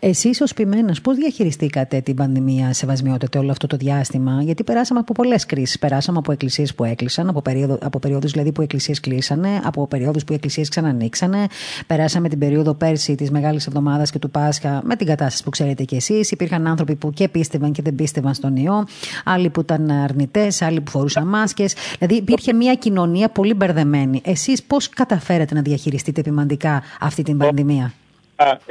Εσείς 0.00 0.40
ως 0.40 0.52
ποιμένας, 0.54 1.00
πώς 1.00 1.16
διαχειριστήκατε 1.16 2.00
την 2.00 2.14
πανδημία 2.14 2.72
σεβασμιότητα 2.72 3.40
όλο 3.40 3.50
αυτό 3.50 3.66
το 3.66 3.76
διάστημα, 3.76 4.42
Γιατί 4.42 4.64
περάσαμε 4.64 5.00
από 5.00 5.12
πολλές 5.12 5.46
κρίσεις. 5.46 5.78
Περάσαμε 5.78 6.18
από 6.18 6.32
εκκλησίες 6.32 6.74
που 6.74 6.84
έκλεισαν, 6.84 7.28
από, 7.28 7.42
περίοδο, 7.42 7.78
από 7.82 7.98
περίοδους 7.98 8.32
δηλαδή 8.32 8.52
που 8.52 8.60
οι 8.60 8.64
εκκλησίες 8.64 9.00
κλείσανε, 9.00 9.60
από 9.64 9.86
περίοδους 9.86 10.24
που 10.24 10.32
οι 10.32 10.34
εκκλησίες 10.34 10.68
ξανανοίξανε. 10.68 11.46
Περάσαμε 11.86 12.28
την 12.28 12.38
περίοδο 12.38 12.74
πέρσι 12.74 13.14
της 13.14 13.30
Μεγάλης 13.30 13.66
Εβδομάδας 13.66 14.10
και 14.10 14.18
του 14.18 14.30
Πάσχα 14.30 14.80
με 14.84 14.96
την 14.96 15.06
κατάσταση 15.06 15.42
που 15.42 15.50
ξέρετε 15.50 15.84
κι 15.84 15.94
εσείς. 15.96 16.30
Υπήρχαν 16.30 16.66
άνθρωποι 16.66 16.94
που 16.94 17.10
και 17.10 17.28
πίστευαν 17.28 17.72
και 17.72 17.82
δεν 17.82 17.94
πίστευαν 17.94 18.34
στον 18.34 18.56
ιό, 18.56 18.86
άλλοι 19.24 19.50
που 19.50 19.60
ήταν 19.60 19.90
αρνητές, 19.90 20.62
άλλοι 20.62 20.80
που 20.80 20.90
φορούσαν 20.90 21.28
μάσκες. 21.28 21.74
Δηλαδή 21.98 22.14
υπήρχε 22.14 22.52
μια 22.52 22.74
κοινωνία 22.74 23.28
πολύ 23.28 23.54
μπερδεμένη. 23.54 24.20
Εσείς 24.24 24.62
πώς 24.62 24.88
καταφέρετε 24.88 25.54
να 25.54 25.62
διαχειριστείτε 25.62 26.20
επιμαντικά 26.20 26.82
αυτή 27.00 27.22
την 27.22 27.38
πανδημία; 27.38 27.92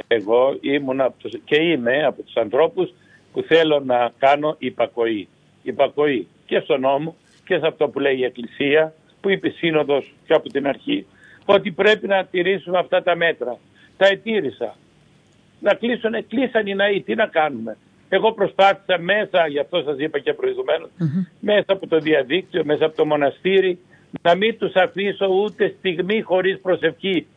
Εγώ 0.08 0.58
ήμουν 0.62 1.02
και 1.46 1.56
είμαι 1.56 2.04
από 2.06 2.22
τους 2.22 2.36
ανθρώπους 2.36 2.94
που 3.34 3.42
θέλω 3.42 3.80
να 3.80 4.12
κάνω 4.20 4.56
υπακοή. 4.60 5.28
Υπακοή 5.64 6.28
και 6.46 6.60
στον 6.60 6.80
νόμο 6.80 7.16
και 7.46 7.58
σε 7.58 7.68
αυτό 7.68 7.88
που 7.88 8.00
λέει 8.00 8.18
η 8.18 8.24
Εκκλησία 8.24 8.94
που 9.22 9.30
είπε 9.30 9.48
η 9.48 9.52
Σύνοδος 9.52 10.14
και 10.26 10.34
από 10.34 10.50
την 10.50 10.68
αρχή 10.68 11.06
ότι 11.46 11.72
πρέπει 11.72 12.08
να 12.08 12.26
τηρήσουμε 12.26 12.78
αυτά 12.78 13.04
τα 13.04 13.16
μέτρα. 13.16 13.58
Τα 13.98 14.08
ετήρησα. 14.08 14.76
Να 15.60 15.74
κλείσουν, 15.74 16.28
κλείσαν 16.28 16.68
οι 16.68 16.76
ναοί. 16.76 17.02
Τι 17.02 17.16
να 17.16 17.28
κάνουμε; 17.28 17.78
Εγώ 18.10 18.32
προσπάθησα 18.32 19.00
μέσα, 19.00 19.48
γι' 19.48 19.60
αυτό 19.60 19.82
σας 19.82 19.98
είπα 20.00 20.20
και 20.20 20.34
προηγουμένως, 20.34 20.90
μέσα 21.40 21.66
από 21.68 21.88
το 21.88 22.00
διαδίκτυο, 22.00 22.66
μέσα 22.66 22.86
από 22.86 22.96
το 22.96 23.06
μοναστήρι, 23.06 23.80
να 24.22 24.36
μην 24.36 24.58
τους 24.58 24.76
αφήσω 24.76 25.28
ούτε 25.28 25.76
στιγμή 25.78 26.22
χωρίς 26.22 26.60
προσευχή 26.60 27.28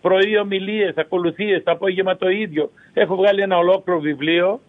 πρωί 0.00 0.38
ομιλίες, 0.38 0.96
ακολουθίες, 0.96 1.62
το 1.62 1.70
απόγευμα 1.70 2.16
το 2.16 2.28
ίδιο. 2.28 2.70
Έχω 2.94 3.16
βγάλει 3.16 3.42
ένα 3.42 3.56
ολόκληρο 3.56 4.00
βιβλίο. 4.00 4.60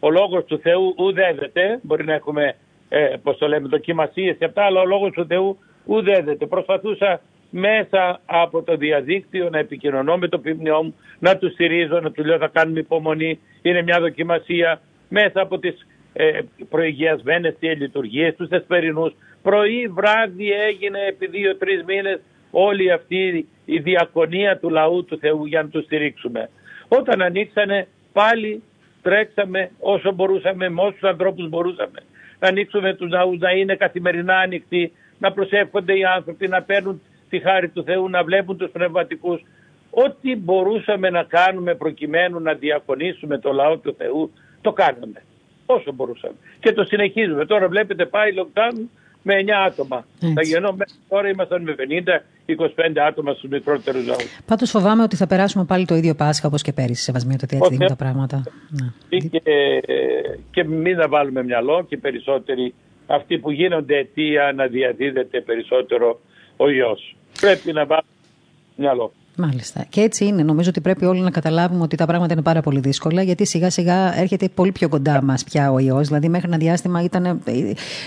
Ο 0.00 0.10
λόγος 0.10 0.44
του 0.44 0.58
Θεού 0.58 0.94
ουδέδεται. 0.96 1.78
Μπορεί 1.82 2.04
να 2.04 2.12
έχουμε, 2.12 2.56
ε, 2.88 3.14
πώς 3.22 3.38
το 3.38 3.48
λέμε, 3.48 3.68
δοκιμασίες 3.68 4.36
και 4.38 4.44
αυτά, 4.44 4.64
αλλά 4.64 4.80
ο 4.80 4.86
λόγος 4.86 5.12
του 5.12 5.26
Θεού 5.26 5.58
ουδέδεται. 5.84 6.46
Προσπαθούσα 6.46 7.20
μέσα 7.50 8.20
από 8.26 8.62
το 8.62 8.76
διαδίκτυο 8.76 9.48
να 9.50 9.58
επικοινωνώ 9.58 10.16
με 10.16 10.28
το 10.28 10.38
ποιμνιό 10.38 10.82
μου, 10.82 10.94
να 11.18 11.36
του 11.36 11.50
στηρίζω, 11.50 12.00
να 12.00 12.10
του 12.10 12.24
λέω 12.24 12.38
θα 12.38 12.48
κάνουμε 12.48 12.78
υπομονή, 12.78 13.38
είναι 13.62 13.82
μια 13.82 14.00
δοκιμασία. 14.00 14.80
Μέσα 15.08 15.40
από 15.40 15.58
τις 15.58 15.86
ε, 16.12 16.38
προηγιασμένες 16.68 17.54
λειτουργίες, 17.60 18.34
τους 18.36 18.48
θεσπερινούς. 18.48 19.12
Πρωί, 19.42 19.86
βράδυ 19.86 20.50
έγινε 20.50 20.98
επί 21.08 21.26
δύο-τρεις 21.26 21.82
μήνες 21.84 22.20
όλη 22.52 22.92
αυτή 22.92 23.48
η 23.64 23.78
διακονία 23.78 24.58
του 24.58 24.70
λαού 24.70 25.04
του 25.04 25.18
Θεού 25.18 25.44
για 25.46 25.62
να 25.62 25.68
τους 25.68 25.84
στηρίξουμε. 25.84 26.50
Όταν 26.88 27.22
ανοίξανε 27.22 27.88
πάλι 28.12 28.62
τρέξαμε 29.02 29.70
όσο 29.78 30.12
μπορούσαμε, 30.12 30.68
με 30.68 30.82
όσους 30.82 31.02
ανθρώπους 31.02 31.48
μπορούσαμε. 31.48 32.00
Να 32.38 32.48
ανοίξουμε 32.48 32.94
τους 32.94 33.10
ναούς, 33.10 33.38
να 33.38 33.50
είναι 33.50 33.76
καθημερινά 33.76 34.36
ανοιχτοί, 34.36 34.92
να 35.18 35.32
προσεύχονται 35.32 35.98
οι 35.98 36.04
άνθρωποι, 36.04 36.48
να 36.48 36.62
παίρνουν 36.62 37.02
τη 37.28 37.38
χάρη 37.40 37.68
του 37.68 37.82
Θεού, 37.82 38.08
να 38.08 38.24
βλέπουν 38.24 38.56
τους 38.56 38.70
πνευματικούς. 38.70 39.40
Ό,τι 39.90 40.36
μπορούσαμε 40.36 41.10
να 41.10 41.22
κάνουμε 41.22 41.74
προκειμένου 41.74 42.40
να 42.40 42.52
διακονήσουμε 42.52 43.38
το 43.38 43.52
λαό 43.52 43.76
του 43.76 43.94
Θεού, 43.98 44.30
το 44.60 44.72
κάναμε. 44.72 45.22
Όσο 45.66 45.92
μπορούσαμε. 45.92 46.34
Και 46.60 46.72
το 46.72 46.84
συνεχίζουμε. 46.84 47.46
Τώρα 47.46 47.68
βλέπετε 47.68 48.06
πάει 48.06 48.30
lockdown 48.36 48.88
με 49.22 49.34
9 49.42 49.50
άτομα. 49.66 50.06
Έτσι. 50.20 50.34
Τα 50.34 50.42
γεννώ 50.42 50.72
μέχρι 50.72 50.94
τώρα 51.08 51.28
ήμασταν 51.28 51.62
με 51.62 51.74
50-25 52.46 52.98
άτομα 53.08 53.32
στους 53.32 53.50
μικρότερους 53.50 54.06
λαούς. 54.06 54.40
Πάντως 54.46 54.70
φοβάμαι 54.70 55.02
ότι 55.02 55.16
θα 55.16 55.26
περάσουμε 55.26 55.64
πάλι 55.64 55.84
το 55.86 55.94
ίδιο 55.94 56.14
Πάσχα 56.14 56.46
όπως 56.46 56.62
και 56.62 56.72
πέρυσι, 56.72 57.02
σεβασμιότητα 57.02 57.56
έτσι 57.56 57.70
δίνουν 57.70 57.88
τα 57.88 57.96
πράγματα. 57.96 58.42
Ναι. 58.68 59.18
Και, 59.18 59.42
και 60.50 60.64
μην 60.64 60.96
να 60.96 61.08
βάλουμε 61.08 61.44
μυαλό 61.44 61.84
και 61.88 61.96
περισσότεροι 61.96 62.74
αυτοί 63.06 63.38
που 63.38 63.50
γίνονται 63.50 63.96
αιτία 63.96 64.52
να 64.54 64.66
διαδίδεται 64.66 65.40
περισσότερο 65.40 66.20
ο 66.56 66.70
ιός. 66.70 67.16
Πρέπει 67.40 67.72
να 67.72 67.86
βάλουμε 67.86 68.06
μυαλό. 68.76 69.12
Μάλιστα. 69.36 69.84
Και 69.88 70.00
έτσι 70.00 70.24
είναι. 70.24 70.42
Νομίζω 70.42 70.68
ότι 70.68 70.80
πρέπει 70.80 71.04
όλοι 71.04 71.20
να 71.20 71.30
καταλάβουμε 71.30 71.82
ότι 71.82 71.96
τα 71.96 72.06
πράγματα 72.06 72.32
είναι 72.32 72.42
πάρα 72.42 72.60
πολύ 72.60 72.80
δύσκολα, 72.80 73.22
γιατί 73.22 73.46
σιγά 73.46 73.70
σιγά 73.70 74.18
έρχεται 74.20 74.48
πολύ 74.48 74.72
πιο 74.72 74.88
κοντά 74.88 75.22
μας 75.22 75.44
πια 75.44 75.72
ο 75.72 75.78
ιός. 75.78 76.06
Δηλαδή, 76.06 76.28
μέχρι 76.28 76.48
ένα 76.48 76.56
διάστημα 76.56 77.02
ήταν 77.02 77.24
ε, 77.24 77.40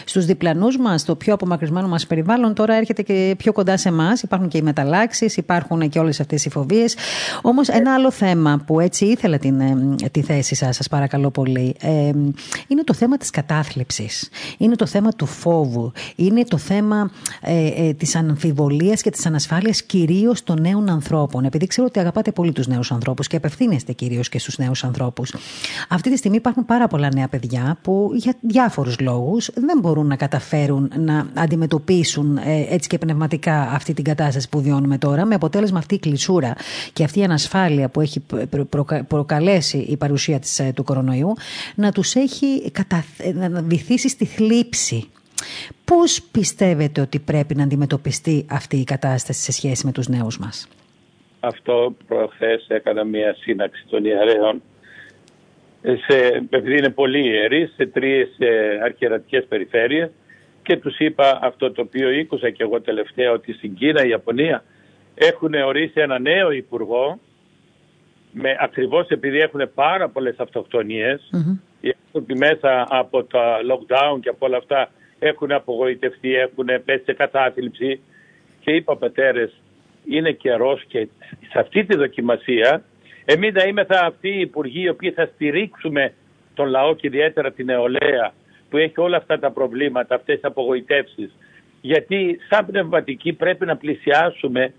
στους 0.05 0.25
διπλανούς 0.25 0.77
μας, 0.77 1.05
το 1.05 1.15
πιο 1.15 1.33
απομακρυσμένο 1.33 1.87
μας 1.87 2.07
περιβάλλον. 2.07 2.53
Τώρα 2.53 2.73
έρχεται 2.75 3.01
και 3.01 3.35
πιο 3.37 3.51
κοντά 3.51 3.77
σε 3.77 3.89
εμάς. 3.89 4.21
Υπάρχουν 4.21 4.47
και 4.47 4.57
οι 4.57 4.61
μεταλλάξεις, 4.61 5.37
υπάρχουν 5.37 5.89
και 5.89 5.99
όλες 5.99 6.19
αυτές 6.19 6.45
οι 6.45 6.49
φοβίες. 6.49 6.95
Όμως, 7.41 7.67
ένα 7.67 7.93
άλλο 7.93 8.11
θέμα 8.11 8.63
που 8.65 8.79
έτσι 8.79 9.05
ήθελα 9.05 9.37
την, 9.37 9.59
ε, 9.59 9.75
τη 10.11 10.21
θέση 10.21 10.55
σας, 10.55 10.75
σας 10.75 10.87
παρακαλώ 10.87 11.29
πολύ, 11.29 11.75
ε, 11.81 12.11
είναι 12.67 12.83
το 12.83 12.93
θέμα 12.93 13.17
της 13.17 13.29
κατάθλιψης. 13.29 14.29
Είναι 14.57 14.75
το 14.75 14.85
θέμα 14.85 15.11
του 15.11 15.25
φόβου. 15.25 15.91
Είναι 16.15 16.43
το 16.43 16.57
θέμα 16.57 17.11
ε, 17.41 17.87
ε, 17.87 17.93
της 17.93 18.15
αμφιβολίας 18.15 19.01
και 19.01 19.09
της 19.09 19.25
ανασφάλειας 19.25 19.83
κυρίως 19.83 20.43
των 20.43 20.61
νέων 20.61 20.89
ανθρώπων 20.89 21.13
ανθρώπων, 21.15 21.45
επειδή 21.45 21.67
ξέρω 21.67 21.87
ότι 21.87 21.99
αγαπάτε 21.99 22.31
πολύ 22.31 22.51
τους 22.51 22.67
νέους 22.67 22.91
ανθρώπους 22.91 23.27
και 23.27 23.35
απευθύνεστε 23.35 23.91
κυρίως 23.91 24.29
και 24.29 24.39
στους 24.39 24.57
νέους 24.57 24.83
ανθρώπους, 24.83 25.33
αυτή 25.89 26.11
τη 26.11 26.17
στιγμή 26.17 26.37
υπάρχουν 26.37 26.65
πάρα 26.65 26.87
πολλά 26.87 27.09
νέα 27.13 27.27
παιδιά 27.27 27.77
που 27.81 28.11
για 28.13 28.33
διάφορους 28.41 28.99
λόγους 28.99 29.49
δεν 29.53 29.79
μπορούν 29.79 30.07
να 30.07 30.15
καταφέρουν 30.15 30.91
να 30.97 31.27
αντιμετωπίσουν 31.33 32.37
ε, 32.37 32.65
έτσι 32.69 32.89
και 32.89 32.97
πνευματικά 32.97 33.61
αυτή 33.61 33.93
την 33.93 34.03
κατάσταση 34.03 34.49
που 34.49 34.61
βιώνουμε 34.61 34.97
τώρα, 34.97 35.25
με 35.25 35.35
αποτέλεσμα 35.35 35.77
αυτή 35.77 35.95
η 35.95 35.99
κλεισούρα 35.99 36.55
και 36.93 37.03
αυτή 37.03 37.19
η 37.19 37.23
ανασφάλεια 37.23 37.89
που 37.89 38.01
έχει 38.01 38.23
προκαλέσει 39.07 39.77
η 39.77 39.97
παρουσία 39.97 40.39
της, 40.39 40.59
ε, 40.59 40.71
του 40.75 40.83
κορονοϊού 40.83 41.33
να 41.75 41.91
τους 41.91 42.15
έχει 42.15 42.71
να 43.33 43.61
βυθίσει 43.61 44.09
στη 44.09 44.25
θλίψη. 44.25 45.09
Πώς 45.85 46.21
πιστεύετε 46.31 47.01
ότι 47.01 47.19
πρέπει 47.19 47.55
να 47.55 47.63
αντιμετωπιστεί 47.63 48.45
αυτή 48.49 48.77
η 48.77 48.83
κατάσταση 48.83 49.41
σε 49.41 49.51
σχέση 49.51 49.85
με 49.85 49.91
τους 49.91 50.07
νέους 50.07 50.37
μας; 50.37 50.67
Αυτό 51.45 51.95
προχθές 52.07 52.65
έκανα 52.67 53.03
μια 53.03 53.35
σύναξη 53.39 53.85
των 53.89 54.05
ιερέων 54.05 54.61
σε, 55.81 56.15
επειδή 56.49 56.77
είναι 56.77 56.89
πολύ 56.89 57.27
ιεροί 57.27 57.71
σε 57.75 57.85
τρεις 57.85 58.35
ε, 58.37 58.79
αρχιερατικές 58.83 59.45
περιφέρειες 59.45 60.09
και 60.63 60.77
τους 60.77 60.97
είπα 60.97 61.39
αυτό 61.41 61.71
το 61.71 61.81
οποίο 61.81 62.09
ήκουσα 62.09 62.49
και 62.49 62.63
εγώ 62.63 62.81
τελευταία 62.81 63.31
ότι 63.31 63.53
στην 63.53 63.75
Κίνα, 63.75 64.05
η 64.05 64.09
Ιαπωνία 64.09 64.63
έχουν 65.15 65.53
ορίσει 65.53 66.01
ένα 66.01 66.19
νέο 66.19 66.51
υπουργό 66.51 67.19
με, 68.31 68.57
ακριβώς 68.59 69.07
επειδή 69.07 69.39
έχουν 69.39 69.69
πάρα 69.73 70.09
πολλές 70.09 70.35
αυτοκτονίες 70.37 71.29
mm-hmm. 71.33 71.59
οι 71.81 71.93
άνθρωποι 72.05 72.37
μέσα 72.37 72.87
από 72.89 73.23
τα 73.23 73.57
lockdown 73.57 74.19
και 74.21 74.29
από 74.29 74.45
όλα 74.45 74.57
αυτά 74.57 74.89
έχουν 75.19 75.51
απογοητευτεί, 75.51 76.35
έχουν 76.35 76.65
πέσει 76.85 77.03
σε 77.03 77.13
κατάθλιψη 77.13 77.99
και 78.59 78.71
είπα 78.71 78.97
πατέρες 78.97 79.61
είναι 80.09 80.31
καιρός 80.31 80.83
και 80.87 81.07
σε 81.51 81.59
αυτή 81.59 81.85
τη 81.85 81.95
δοκιμασία 81.95 82.83
εμείς 83.25 83.53
να 83.53 83.63
είμαστε 83.63 83.97
αυτοί 83.97 84.29
οι 84.29 84.39
υπουργοί 84.39 84.81
οι 84.81 84.89
οποίοι 84.89 85.11
θα 85.11 85.29
στηρίξουμε 85.33 86.13
τον 86.53 86.67
λαό 86.67 86.95
και 86.95 87.07
ιδιαίτερα 87.07 87.51
την 87.51 87.65
νεολαία 87.65 88.33
που 88.69 88.77
έχει 88.77 88.93
όλα 88.95 89.17
αυτά 89.17 89.39
τα 89.39 89.51
προβλήματα, 89.51 90.15
αυτές 90.15 90.35
τις 90.35 90.43
απογοητεύσεις. 90.43 91.35
Γιατί 91.81 92.39
σαν 92.49 92.65
πνευματικοί 92.65 93.33
πρέπει 93.33 93.65
να 93.65 93.77
πλησιάσουμε 93.77 94.73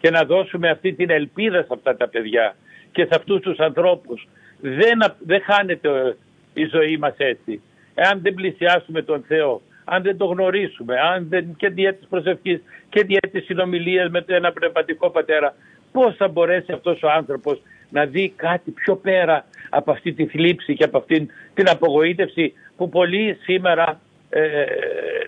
και 0.00 0.10
να 0.10 0.24
δώσουμε 0.24 0.70
αυτή 0.70 0.92
την 0.92 1.10
ελπίδα 1.10 1.58
σε 1.58 1.68
αυτά 1.70 1.96
τα 1.96 2.08
παιδιά 2.08 2.56
και 2.92 3.02
σε 3.02 3.10
αυτούς 3.12 3.40
τους 3.40 3.58
ανθρώπους. 3.58 4.28
Δεν, 4.60 5.14
δεν 5.18 5.42
χάνεται 5.42 6.16
η 6.54 6.64
ζωή 6.64 6.96
μας 6.96 7.14
έτσι. 7.16 7.62
Εάν 7.94 8.20
δεν 8.22 8.34
πλησιάσουμε 8.34 9.02
τον 9.02 9.24
Θεό, 9.28 9.62
αν 9.84 10.02
δεν 10.02 10.16
το 10.16 10.24
γνωρίσουμε, 10.24 10.94
αν 11.00 11.26
δεν 11.28 11.54
και 11.56 11.68
δια 11.68 11.94
της 11.94 12.06
προσευχής 12.08 12.60
και 12.88 13.04
δια 13.04 13.20
της 13.32 13.44
συνομιλίας 13.44 14.10
με 14.10 14.24
ένα 14.26 14.52
πνευματικό 14.52 15.10
πατέρα, 15.10 15.54
πώς 15.92 16.16
θα 16.16 16.28
μπορέσει 16.28 16.72
αυτός 16.72 17.02
ο 17.02 17.10
άνθρωπος 17.10 17.62
να 17.90 18.04
δει 18.04 18.32
κάτι 18.36 18.70
πιο 18.70 18.96
πέρα 18.96 19.44
από 19.68 19.90
αυτή 19.90 20.12
τη 20.12 20.26
θλίψη 20.26 20.74
και 20.74 20.84
από 20.84 20.98
αυτή 20.98 21.28
την 21.54 21.68
απογοήτευση 21.68 22.52
που 22.76 22.88
πολλοί 22.88 23.38
σήμερα 23.42 24.00
ε, 24.30 24.64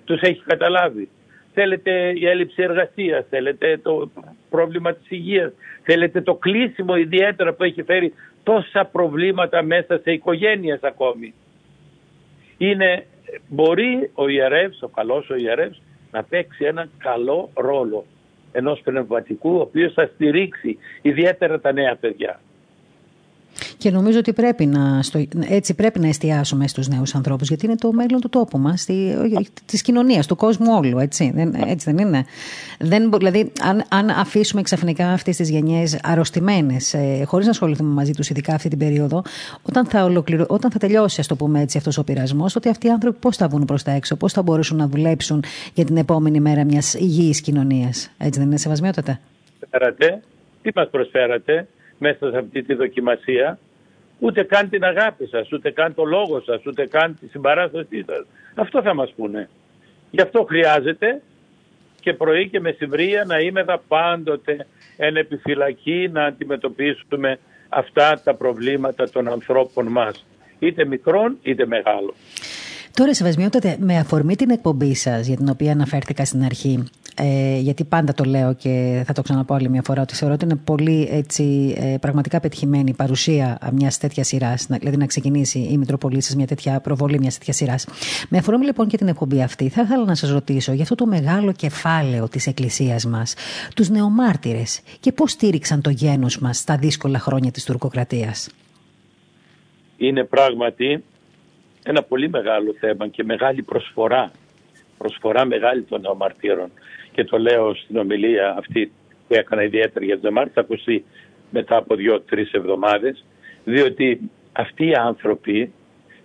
τους 0.05 0.21
έχει 0.21 0.43
καταλάβει. 0.47 1.09
Θέλετε 1.55 2.13
η 2.15 2.27
έλλειψη 2.27 2.63
εργασίας, 2.63 3.27
θέλετε 3.31 3.79
το 3.83 4.11
πρόβλημα 4.51 4.93
της 4.95 5.11
υγείας, 5.11 5.53
θέλετε 5.83 6.21
το 6.21 6.35
κλείσιμο 6.35 6.97
ιδιαίτερα 6.97 7.53
που 7.53 7.65
έχει 7.65 7.83
φέρει 7.83 8.13
τόσα 8.43 8.85
προβλήματα 8.85 9.63
μέσα 9.63 9.99
σε 10.03 10.13
οικογένειες 10.13 10.83
ακόμη. 10.83 11.35
Είναι 12.59 13.07
μπορεί 13.49 14.11
ο 14.15 14.29
ιερεύς, 14.29 14.83
ο 14.83 14.89
καλός 14.89 15.31
ο 15.31 15.35
ιερεύς, 15.35 15.83
να 16.11 16.23
παίξει 16.23 16.65
ένα 16.65 16.89
καλό 16.99 17.51
ρόλο 17.55 18.05
ενός 18.53 18.81
πνευματικού 18.81 19.57
ο 19.57 19.61
οποίος 19.61 19.93
θα 19.93 20.11
στηρίξει 20.15 20.79
ιδιαίτερα 21.03 21.61
τα 21.61 21.73
νέα 21.73 21.97
παιδιά. 21.97 22.41
Και 23.77 23.91
νομίζω 23.91 24.19
ότι 24.19 24.33
πρέπει 24.33 24.67
να, 24.67 25.03
στο, 25.03 25.27
έτσι 25.49 25.75
πρέπει 25.75 25.99
να 25.99 26.09
εστιάσουμε 26.09 26.69
στους 26.69 26.89
νέους 26.89 27.15
ανθρώπους 27.15 27.49
γιατί 27.49 27.67
είναι 27.67 27.77
το 27.77 27.93
μέλλον 27.93 28.21
του 28.21 28.29
τόπου 28.29 28.59
μας, 28.59 28.85
τη, 28.85 28.95
της 29.67 29.83
κοινωνίας, 29.83 30.27
του 30.27 30.37
κόσμου 30.37 30.67
όλου, 30.77 30.99
έτσι, 30.99 31.33
δεν, 31.35 31.55
έτσι 31.67 31.93
δεν 31.93 32.07
είναι. 32.07 32.25
Δεν, 32.79 33.11
δηλαδή, 33.19 33.53
αν, 33.61 33.85
αν 33.89 34.11
αφήσουμε 34.11 34.63
ξαφνικά 34.63 35.09
αυτές 35.09 35.37
τις 35.37 35.51
γενιές 35.51 35.99
αρρωστημένες, 36.03 36.95
ε, 36.95 37.23
χωρίς 37.27 37.45
να 37.45 37.51
ασχοληθούμε 37.51 37.93
μαζί 37.93 38.13
τους 38.13 38.31
ειδικά 38.31 38.55
αυτή 38.55 38.69
την 38.69 38.79
περίοδο, 38.79 39.23
όταν 39.63 39.87
θα, 39.87 40.05
ολοκληρω, 40.05 40.45
όταν 40.49 40.71
θα 40.71 40.79
τελειώσει, 40.79 41.21
ας 41.21 41.27
το 41.27 41.37
πούμε 41.37 41.61
έτσι, 41.61 41.79
αυτός 41.79 41.99
ο 41.99 42.05
πειρασμός, 42.05 42.57
ότι 42.57 42.69
αυτοί 42.69 42.87
οι 42.87 42.91
άνθρωποι 42.91 43.19
πώς 43.19 43.37
θα 43.37 43.49
βγουν 43.49 43.65
προς 43.65 43.83
τα 43.83 43.91
έξω, 43.91 44.17
πώς 44.17 44.33
θα 44.33 44.43
μπορέσουν 44.43 44.77
να 44.77 44.87
δουλέψουν 44.87 45.45
για 45.75 45.85
την 45.85 45.97
επόμενη 45.97 46.41
μέρα 46.41 46.65
μιας 46.65 46.95
υγιής 46.95 47.41
κοινωνίας. 47.41 48.11
Έτσι 48.19 48.39
δεν 48.39 48.49
είναι 48.49 48.59
σεβασμιότατα. 48.59 49.21
Τι 50.63 50.71
μας 50.75 50.89
προσφέρατε; 50.91 51.69
Μέσα 51.99 52.31
σε 52.31 52.39
αυτή 52.39 52.63
τη 52.63 52.75
δοκιμασία 52.75 53.59
ούτε 54.19 54.43
καν 54.43 54.69
την 54.69 54.85
αγάπη 54.85 55.27
σας, 55.27 55.53
ούτε 55.53 55.71
καν 55.71 55.95
το 55.95 56.05
λόγο 56.05 56.41
σας, 56.41 56.67
ούτε 56.67 56.87
καν 56.87 57.19
τη 57.21 57.27
συμπαράστασή 57.27 58.05
σας. 58.07 58.27
Αυτό 58.55 58.83
θα 58.83 58.95
μας 58.95 59.13
πούνε. 59.17 59.49
Γι' 60.11 60.21
αυτό 60.21 60.45
χρειάζεται 60.49 61.23
και 62.01 62.13
πρωί 62.13 62.49
και 62.49 62.61
μεσημβρία 62.61 63.25
να 63.25 63.39
είμαι 63.39 63.61
εδώ 63.61 63.83
πάντοτε 63.89 64.67
εν 64.97 65.17
επιφυλακή 65.17 66.09
να 66.13 66.25
αντιμετωπίσουμε 66.25 67.39
αυτά 67.69 68.21
τα 68.25 68.35
προβλήματα 68.35 69.11
των 69.11 69.29
ανθρώπων 69.29 69.87
μας. 69.87 70.27
Είτε 70.59 70.85
μικρών 70.85 71.39
είτε 71.43 71.67
μεγάλων. 71.67 72.15
Τώρα, 72.95 73.15
Σεβασμιότατε, 73.15 73.77
με 73.81 73.99
αφορμή 73.99 74.37
την 74.37 74.51
εκπομπή 74.51 74.95
σας, 74.95 75.27
για 75.27 75.37
την 75.37 75.49
οποία 75.49 75.73
αναφέρθηκα 75.73 76.25
στην 76.25 76.43
αρχή, 76.43 76.85
ε, 77.15 77.59
γιατί 77.59 77.85
πάντα 77.85 78.15
το 78.15 78.25
λέω 78.25 78.55
και 78.55 79.03
θα 79.07 79.13
το 79.13 79.23
ξαναπώ 79.23 79.55
άλλη 79.55 79.69
μια 79.69 79.83
φορά, 79.83 80.03
ότι 80.03 80.15
θεωρώ 80.15 80.35
ότι 80.35 80.45
είναι 80.45 80.57
πολύ 80.57 81.09
έτσι, 81.11 81.75
ε, 81.79 81.97
πραγματικά 82.01 82.41
πετυχημένη 82.41 82.91
η 82.91 82.95
παρουσία 82.95 83.59
μιας 83.73 83.99
τέτοιας 83.99 84.27
σειράς, 84.27 84.67
δηλαδή 84.67 84.97
να 84.97 85.07
ξεκινήσει 85.07 85.59
η 85.59 85.77
Μητροπολή 85.77 86.21
σα 86.21 86.37
μια 86.37 86.47
τέτοια 86.47 86.81
προβολή 86.81 87.19
μιας 87.19 87.39
τέτοιας 87.39 87.57
σειράς. 87.57 87.87
Με 88.29 88.39
αφορμή 88.39 88.65
λοιπόν 88.65 88.89
και 88.89 88.97
την 88.97 89.09
εκπομπή 89.09 89.43
αυτή, 89.43 89.69
θα 89.69 89.83
ήθελα 89.83 90.05
να 90.05 90.15
σας 90.15 90.31
ρωτήσω 90.31 90.73
για 90.73 90.83
αυτό 90.83 90.95
το 90.95 91.07
μεγάλο 91.07 91.53
κεφάλαιο 91.53 92.29
της 92.29 92.47
Εκκλησίας 92.47 93.07
μας, 93.07 93.35
τους 93.75 93.89
νεομάρτυρες 93.89 94.81
και 95.01 95.13
πώς 95.13 95.31
στήριξαν 95.31 95.81
το 95.81 95.91
γένος 95.91 96.39
μας 96.39 96.59
στα 96.59 96.77
δύσκολα 96.77 97.19
χρόνια 97.19 97.51
της 97.51 97.65
τουρκοκρατίας. 97.65 98.49
Είναι 99.97 100.25
πράγματι 100.25 101.05
ένα 101.83 102.03
πολύ 102.03 102.29
μεγάλο 102.29 102.75
θέμα 102.81 103.09
και 103.09 103.25
μεγάλη 103.25 103.63
προσφορά. 103.63 104.31
Προσφορά 104.99 105.45
μεγάλη 105.45 105.83
των 105.83 106.01
νεομαρτύρων. 106.01 106.71
Και 107.15 107.25
το 107.25 107.39
λέω 107.39 107.75
στην 107.75 107.97
ομιλία 107.97 108.55
αυτή 108.59 108.93
που 109.29 109.35
έκανα 109.35 109.63
ιδιαίτερα 109.63 110.05
για 110.05 110.21
τον 110.21 110.33
Μάρτιο, 110.33 110.53
θα 110.55 110.61
ακουστεί 110.61 111.05
μετά 111.51 111.77
από 111.77 111.95
δύο-τρεις 111.95 112.53
εβδομάδες, 112.53 113.25
διότι 113.65 114.31
αυτοί 114.53 114.87
οι 114.87 114.95
άνθρωποι 114.95 115.73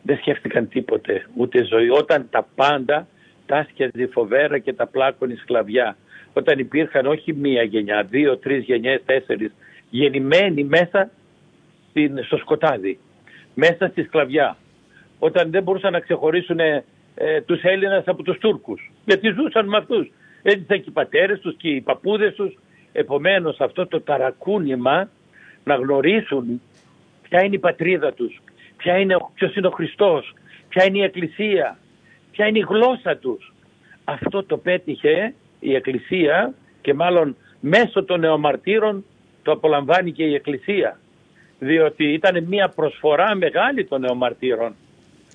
δεν 0.01 0.17
σκέφτηκαν 0.17 0.67
τίποτε, 0.67 1.25
ούτε 1.35 1.63
ζωή. 1.63 1.89
Όταν 1.89 2.27
τα 2.29 2.47
πάντα 2.55 3.07
τάσκιαζε 3.45 4.09
φοβέρα 4.11 4.57
και 4.57 4.73
τα 4.73 4.87
πλάκωνε 4.87 5.35
σκλαβιά. 5.41 5.97
Όταν 6.33 6.59
υπήρχαν 6.59 7.05
όχι 7.05 7.33
μία 7.33 7.63
γενιά, 7.63 8.03
δύο, 8.03 8.37
τρει 8.37 8.57
γενιές, 8.57 9.01
τέσσερις, 9.05 9.51
γεννημένοι 9.89 10.63
μέσα 10.63 11.09
στο 12.25 12.37
σκοτάδι, 12.37 12.99
μέσα 13.53 13.87
στη 13.87 14.03
σκλαβιά 14.03 14.57
όταν 15.19 15.51
δεν 15.51 15.63
μπορούσαν 15.63 15.91
να 15.91 15.99
ξεχωρίσουν 15.99 16.59
ε, 16.59 16.83
τους 17.45 17.61
Έλληνες 17.61 18.03
από 18.05 18.23
τους 18.23 18.37
Τούρκους. 18.37 18.91
Γιατί 19.05 19.29
ζούσαν 19.29 19.67
με 19.67 19.77
αυτούς. 19.77 20.11
Έτσι 20.41 20.65
και 20.65 20.83
οι 20.85 20.91
πατέρες 20.91 21.39
τους 21.39 21.55
και 21.57 21.69
οι 21.69 21.81
παππούδες 21.81 22.33
τους. 22.33 22.57
Επομένως 22.91 23.59
αυτό 23.59 23.87
το 23.87 24.01
ταρακούνημα 24.01 25.09
να 25.63 25.75
γνωρίσουν 25.75 26.61
ποια 27.29 27.43
είναι 27.43 27.55
η 27.55 27.59
πατρίδα 27.59 28.13
τους, 28.13 28.41
ποια 28.77 28.97
είναι, 28.97 29.17
ποιος 29.33 29.55
είναι 29.55 29.67
ο 29.67 29.71
Χριστός, 29.71 30.33
ποια 30.69 30.85
είναι 30.85 30.97
η 30.97 31.03
Εκκλησία, 31.03 31.77
ποια 32.31 32.47
είναι 32.47 32.57
η 32.57 32.65
γλώσσα 32.69 33.17
τους. 33.17 33.53
Αυτό 34.03 34.43
το 34.43 34.57
πέτυχε 34.57 35.33
η 35.59 35.75
Εκκλησία 35.75 36.53
και 36.81 36.93
μάλλον 36.93 37.35
μέσω 37.59 38.03
των 38.03 38.19
νεομαρτύρων 38.19 39.05
το 39.43 39.51
απολαμβάνει 39.51 40.11
και 40.11 40.23
η 40.23 40.33
Εκκλησία. 40.33 40.99
Διότι 41.59 42.03
ήταν 42.03 42.43
μια 42.43 42.69
προσφορά 42.69 43.35
μεγάλη 43.35 43.85
των 43.85 44.01
νεομαρτύρων 44.01 44.75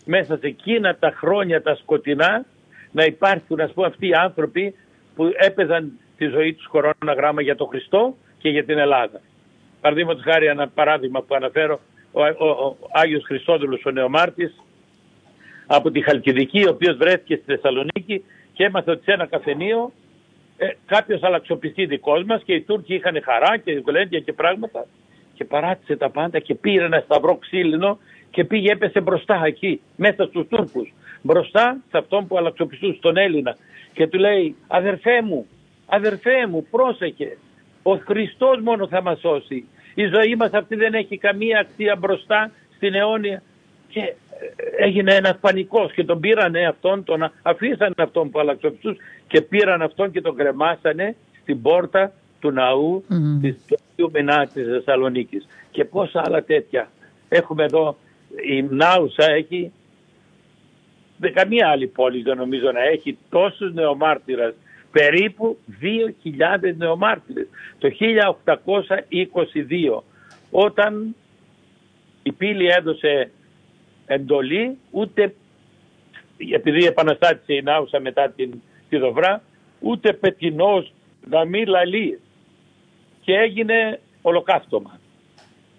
μέσα 0.05 0.37
σε 0.37 0.47
εκείνα 0.47 0.97
τα 0.97 1.11
χρόνια 1.17 1.63
τα 1.63 1.75
σκοτεινά 1.75 2.45
να 2.93 3.05
υπάρχουν 3.05 3.61
ας 3.61 3.73
πούμε 3.73 3.87
αυτοί 3.87 4.09
οι 4.09 4.15
άνθρωποι 4.15 4.75
που 5.15 5.31
έπαιζαν 5.37 5.99
τη 6.17 6.27
ζωή 6.27 6.55
τους 6.55 6.67
κορώνα 6.67 7.13
γράμμα 7.17 7.43
για 7.43 7.57
τον 7.57 7.69
Χριστό 7.69 8.17
και 8.39 8.49
για 8.49 8.65
την 8.65 8.79
Ελλάδα. 8.79 9.21
Παραδείγματος 9.81 10.23
χάρη 10.23 10.47
ένα 10.47 10.69
παράδειγμα 10.69 11.23
που 11.23 11.35
αναφέρω, 11.35 11.81
ο, 12.13 12.23
ο, 12.23 12.47
ο 12.47 12.77
Άγιος 12.93 13.23
Χριστόδουλος 13.27 13.85
ο 13.85 13.91
Νεομάρτης 13.91 14.55
από 15.67 15.91
τη 15.91 16.01
Χαλκιδική, 16.01 16.65
ο 16.67 16.71
οποίος 16.71 16.97
βρέθηκε 16.97 17.35
στη 17.35 17.45
Θεσσαλονίκη 17.45 18.25
και 18.53 18.65
έμαθε 18.65 18.91
ότι 18.91 19.03
σε 19.05 19.13
ένα 19.13 19.27
καφενείο 19.27 19.93
ε, 20.57 20.69
κάποιος 20.87 21.23
αλλαξοπιστή 21.23 21.87
δικός 21.87 22.25
μας 22.25 22.43
και 22.45 22.53
οι 22.53 22.61
Τούρκοι 22.61 22.95
είχαν 22.95 23.23
χαρά 23.25 23.57
και 23.57 23.83
γλέντια 23.87 24.21
και 24.21 24.33
πράγματα 24.33 24.87
και 25.35 25.45
παράτησε 25.45 25.97
τα 25.97 26.11
πάντα 26.11 26.39
και 26.39 26.55
πήρε 26.55 26.85
ένα 26.85 27.03
σταυρό 27.05 27.37
ξύλινο 27.37 27.99
και 28.31 28.45
πήγε 28.45 28.73
έπεσε 28.73 29.01
μπροστά 29.01 29.43
εκεί, 29.45 29.81
μέσα 29.97 30.25
στους 30.25 30.47
Τούρκους, 30.49 30.93
μπροστά 31.23 31.77
σε 31.91 31.99
αυτόν 31.99 32.27
που 32.27 32.39
αλλαξοπιστούσε 32.39 32.99
τον 33.01 33.17
Έλληνα 33.17 33.57
και 33.95 34.07
του 34.07 34.19
λέει 34.19 34.57
αδερφέ 34.67 35.23
μου, 35.23 35.47
αδερφέ 35.87 36.47
μου 36.47 36.67
πρόσεχε, 36.71 37.37
ο 37.83 37.97
Χριστός 37.97 38.61
μόνο 38.61 38.89
θα 38.89 39.03
μας 39.03 39.19
σώσει. 39.21 39.69
Η 39.95 40.07
ζωή 40.07 40.35
μας 40.37 40.51
αυτή 40.53 40.75
δεν 40.77 40.95
έχει 40.95 41.19
καμία 41.19 41.59
αξία 41.59 41.97
μπροστά 41.97 42.51
στην 42.77 42.95
αιώνια. 42.95 43.43
Και 43.89 44.01
ε, 44.01 44.15
έγινε 44.85 45.15
ένας 45.15 45.39
πανικός 45.41 45.93
και 45.93 46.05
τον 46.05 46.21
πήρανε 46.21 46.67
αυτόν, 46.67 47.05
τον 47.05 47.31
αφήσανε 47.43 47.95
αυτόν 47.97 48.31
που 48.31 48.39
αλλαξοπιστούσε 48.39 49.01
και 49.27 49.41
πήραν 49.41 49.83
αυτόν 49.83 50.11
και 50.11 50.21
τον 50.21 50.37
κρεμάσανε 50.37 51.17
στην 51.43 51.63
πόρτα 51.63 52.13
του 52.41 52.51
ναού 52.51 53.05
mm. 53.11 53.41
της 53.41 53.57
Αγίου 53.93 54.11
Μενά 54.13 54.47
της 54.47 54.67
Θεσσαλονίκης. 54.67 55.47
Και 55.71 55.85
πόσα 55.85 56.23
άλλα 56.27 56.43
τέτοια. 56.43 56.89
Έχουμε 57.29 57.65
εδώ 57.65 57.97
η 58.49 58.63
Νάουσα 58.63 59.31
έχει 59.31 59.73
καμία 61.31 61.69
άλλη 61.69 61.87
πόλη 61.87 62.23
δεν 62.23 62.37
νομίζω 62.37 62.73
να 62.73 62.83
έχει 62.83 63.19
τόσους 63.31 63.73
νεομάρτυρες 63.73 64.55
περίπου 64.93 65.59
2.000 65.81 66.75
νεομάρτυρες. 66.77 67.47
Το 67.79 67.89
1822 67.89 70.03
όταν 70.51 71.17
η 72.23 72.33
πύλη 72.33 72.67
έδωσε 72.67 73.31
εντολή 74.07 74.79
ούτε 74.91 75.35
επειδή 76.53 76.85
επαναστάτησε 76.85 77.55
η 77.55 77.63
Νάουσα 77.63 78.01
μετά 78.01 78.31
την, 78.31 78.63
τη 78.89 78.97
Δοβρά 78.97 79.43
ούτε 79.81 80.13
πετεινός 80.13 80.93
να 81.31 81.45
μην 81.45 81.69
λαλεί. 81.69 82.21
Και 83.21 83.33
έγινε 83.33 84.01
ολοκαύτωμα. 84.23 84.99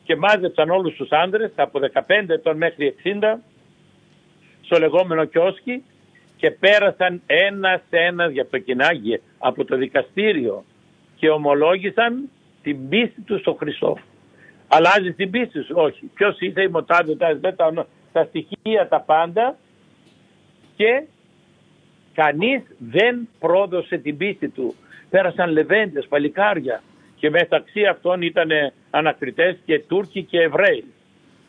Και 0.04 0.16
μάζεψαν 0.16 0.70
όλους 0.70 0.96
τους 0.96 1.12
άντρες 1.12 1.52
από 1.56 1.80
15 1.94 2.02
ετών 2.28 2.58
μέχρι 2.58 2.96
60 3.04 3.36
στο 4.66 4.80
λεγόμενο 4.80 5.26
κιόσκι 5.26 5.84
και 6.38 6.52
πέρασαν 6.52 7.22
ένας 7.26 7.82
σε 7.90 7.98
ένας 7.98 8.32
για 8.32 8.48
το 8.48 8.58
κοινάγιο 8.58 9.20
από 9.38 9.66
το 9.66 9.78
δικαστήριο 9.78 10.64
και 11.16 11.30
ομολόγησαν 11.30 12.30
την 12.64 12.90
πίστη 12.90 13.22
τους 13.22 13.40
στο 13.40 13.54
Χριστό. 13.54 13.98
Αλλάζει 14.68 15.14
την 15.14 15.30
πίστη 15.30 15.62
σου, 15.62 15.74
όχι. 15.78 16.12
Ποιος 16.14 16.40
είσαι 16.40 16.62
η 16.62 16.68
μοτάδε, 16.68 17.16
τα, 17.16 17.88
τα 18.12 18.24
στοιχεία 18.24 18.88
τα 18.90 19.00
πάντα 19.02 19.58
και 20.76 21.04
κανείς 22.14 22.62
δεν 22.78 23.28
πρόδωσε 23.40 23.98
την 23.98 24.18
πίστη 24.18 24.50
του. 24.50 24.76
Πέρασαν 25.10 25.52
λεβέντες, 25.52 26.08
παλικάρια, 26.08 26.82
και 27.16 27.30
μεταξύ 27.30 27.86
αυτών 27.86 28.22
ήταν 28.22 28.50
ανακριτές 28.90 29.58
και 29.66 29.80
Τούρκοι 29.80 30.24
και 30.24 30.42
Εβραίοι. 30.42 30.84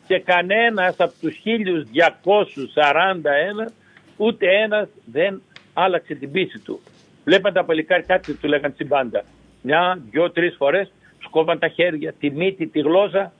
Και 0.07 0.19
κανένας 0.19 0.99
από 0.99 1.13
τους 1.21 1.41
1241 1.43 3.71
ούτε 4.17 4.47
ένας 4.63 4.87
δεν 5.05 5.41
άλλαξε 5.73 6.15
την 6.15 6.31
πίστη 6.31 6.59
του. 6.59 6.79
Βλέπαν 7.25 7.53
τα 7.53 7.65
παλικάρια 7.65 8.05
κάτι 8.07 8.33
του 8.33 8.47
λέγαν 8.47 8.73
τσιμπάντα. 8.73 9.23
Μια, 9.61 9.99
δυο, 10.09 10.31
τρεις 10.31 10.55
φορές 10.55 10.91
σκόβαν 11.23 11.59
τα 11.59 11.67
χέρια, 11.67 12.13
τη 12.19 12.29
μύτη, 12.29 12.67
τη 12.67 12.79
γλώσσα. 12.79 13.33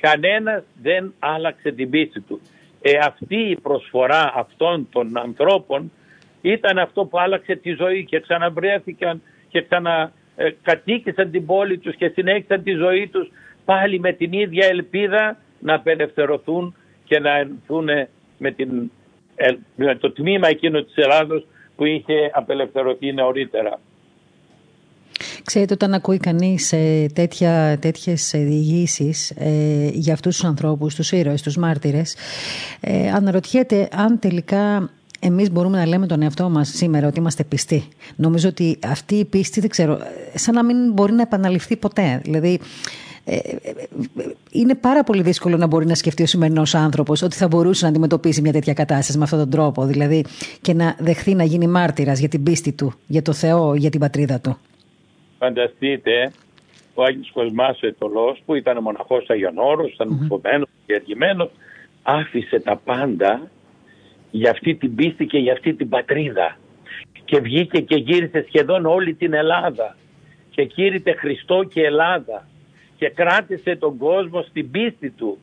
Κανένας 0.00 0.62
δεν 0.82 1.14
άλλαξε 1.18 1.70
την 1.70 1.90
πίστη 1.90 2.20
του. 2.20 2.40
Ε, 2.82 2.98
αυτή 2.98 3.36
η 3.36 3.56
προσφορά 3.56 4.32
αυτών 4.34 4.88
των 4.90 5.18
ανθρώπων 5.18 5.92
ήταν 6.42 6.78
αυτό 6.78 7.04
που 7.04 7.18
άλλαξε 7.18 7.56
τη 7.56 7.72
ζωή 7.72 8.04
και 8.04 8.20
ξαναβρέθηκαν 8.20 9.22
και 9.48 9.62
ξανα 9.62 10.12
ε, 10.36 10.50
κατοίκησαν 10.62 11.30
την 11.30 11.46
πόλη 11.46 11.78
τους 11.78 11.96
και 11.96 12.08
συνέχισαν 12.08 12.62
τη 12.62 12.72
ζωή 12.72 13.08
τους 13.08 13.30
πάλι 13.64 14.00
με 14.00 14.12
την 14.12 14.32
ίδια 14.32 14.66
ελπίδα 14.66 15.36
να 15.62 15.74
απελευθερωθούν 15.74 16.74
και 17.04 17.18
να 17.18 17.38
έρθουν 17.38 17.88
με, 18.38 18.50
την, 18.50 18.90
με 19.76 19.96
το 19.96 20.12
τμήμα 20.12 20.48
εκείνο 20.48 20.82
της 20.82 20.94
Ελλάδος 20.96 21.42
που 21.42 21.52
που 21.82 21.88
είχε 21.88 22.30
απελευθερωθεί 22.32 23.12
νωρίτερα. 23.12 23.80
Ξέρετε, 25.44 25.74
όταν 25.74 25.94
ακούει 25.94 26.18
κανείς 26.18 26.72
ε, 26.72 27.06
τέτοιες 27.80 28.30
διηγήσει 28.34 29.14
ε, 29.34 29.88
για 29.92 30.12
αυτούς 30.12 30.36
τους 30.36 30.44
ανθρώπους, 30.44 30.94
τους 30.94 31.12
ήρωες, 31.12 31.42
τους 31.42 31.56
μάρτυρες, 31.56 32.16
ε, 32.80 33.10
αναρωτιέται 33.10 33.88
αν 33.92 34.18
τελικά 34.18 34.90
εμείς 35.20 35.50
μπορούμε 35.50 35.78
να 35.78 35.86
λέμε 35.86 36.06
τον 36.06 36.22
εαυτό 36.22 36.50
μας 36.50 36.68
σήμερα 36.68 37.06
ότι 37.06 37.18
είμαστε 37.18 37.44
πιστοί. 37.44 37.88
Νομίζω 38.16 38.48
ότι 38.48 38.78
αυτή 38.86 39.14
η 39.14 39.24
πίστη, 39.24 39.60
δεν 39.60 39.68
ξέρω, 39.68 39.98
σαν 40.34 40.54
να 40.54 40.64
μην 40.64 40.92
μπορεί 40.92 41.12
να 41.12 41.22
επαναληφθεί 41.22 41.76
ποτέ. 41.76 42.20
Δηλαδή, 42.24 42.60
ε, 43.24 43.36
ε, 43.36 43.72
είναι 44.50 44.74
πάρα 44.74 45.04
πολύ 45.04 45.22
δύσκολο 45.22 45.56
να 45.56 45.66
μπορεί 45.66 45.86
να 45.86 45.94
σκεφτεί 45.94 46.22
ο 46.22 46.26
σημερινός 46.26 46.74
άνθρωπος 46.74 47.22
ότι 47.22 47.36
θα 47.36 47.48
μπορούσε 47.48 47.84
να 47.84 47.90
αντιμετωπίσει 47.90 48.40
μια 48.40 48.52
τέτοια 48.52 48.72
κατάσταση 48.72 49.18
με 49.18 49.24
αυτόν 49.24 49.38
τον 49.38 49.50
τρόπο. 49.50 49.84
Δηλαδή, 49.84 50.24
και 50.60 50.74
να 50.74 50.96
δεχθεί 50.98 51.34
να 51.34 51.44
γίνει 51.44 51.66
μάρτυρας 51.66 52.18
για 52.18 52.28
την 52.28 52.42
πίστη 52.42 52.72
του, 52.72 52.92
για 53.06 53.22
το 53.22 53.32
Θεό, 53.32 53.74
για 53.74 53.90
την 53.90 54.00
πατρίδα 54.00 54.40
του. 54.40 54.58
Φανταστείτε, 55.38 56.32
ο 56.94 57.02
Άγιος 57.02 57.30
Κοσμάς 57.32 57.82
ο 57.82 57.86
Ετωλός 57.86 58.42
που 58.44 58.54
ήταν 58.54 58.82
μοναχός 58.82 59.30
Αγιον 59.30 59.58
Όρος, 59.58 59.92
ήταν 59.92 60.28
mm-hmm. 60.30 60.62
και 60.86 60.94
εργημένος, 60.94 61.50
άφησε 62.02 62.60
τα 62.60 62.76
πάντα 62.76 63.50
για 64.30 64.50
αυτή 64.50 64.74
την 64.74 64.94
πίστη 64.94 65.26
και 65.26 65.38
για 65.38 65.52
αυτή 65.52 65.74
την 65.74 65.88
πατρίδα. 65.88 66.56
Και 67.24 67.40
βγήκε 67.40 67.80
και 67.80 67.96
γύρισε 67.96 68.44
σχεδόν 68.48 68.86
όλη 68.86 69.14
την 69.14 69.34
Ελλάδα. 69.34 69.96
Και 70.50 70.64
κήρυτε 70.64 71.12
Χριστό 71.12 71.62
και 71.62 71.82
Ελλάδα. 71.82 72.46
Και 73.02 73.10
κράτησε 73.10 73.76
τον 73.76 73.96
κόσμο 73.96 74.42
στην 74.42 74.70
πίστη 74.70 75.10
του. 75.10 75.38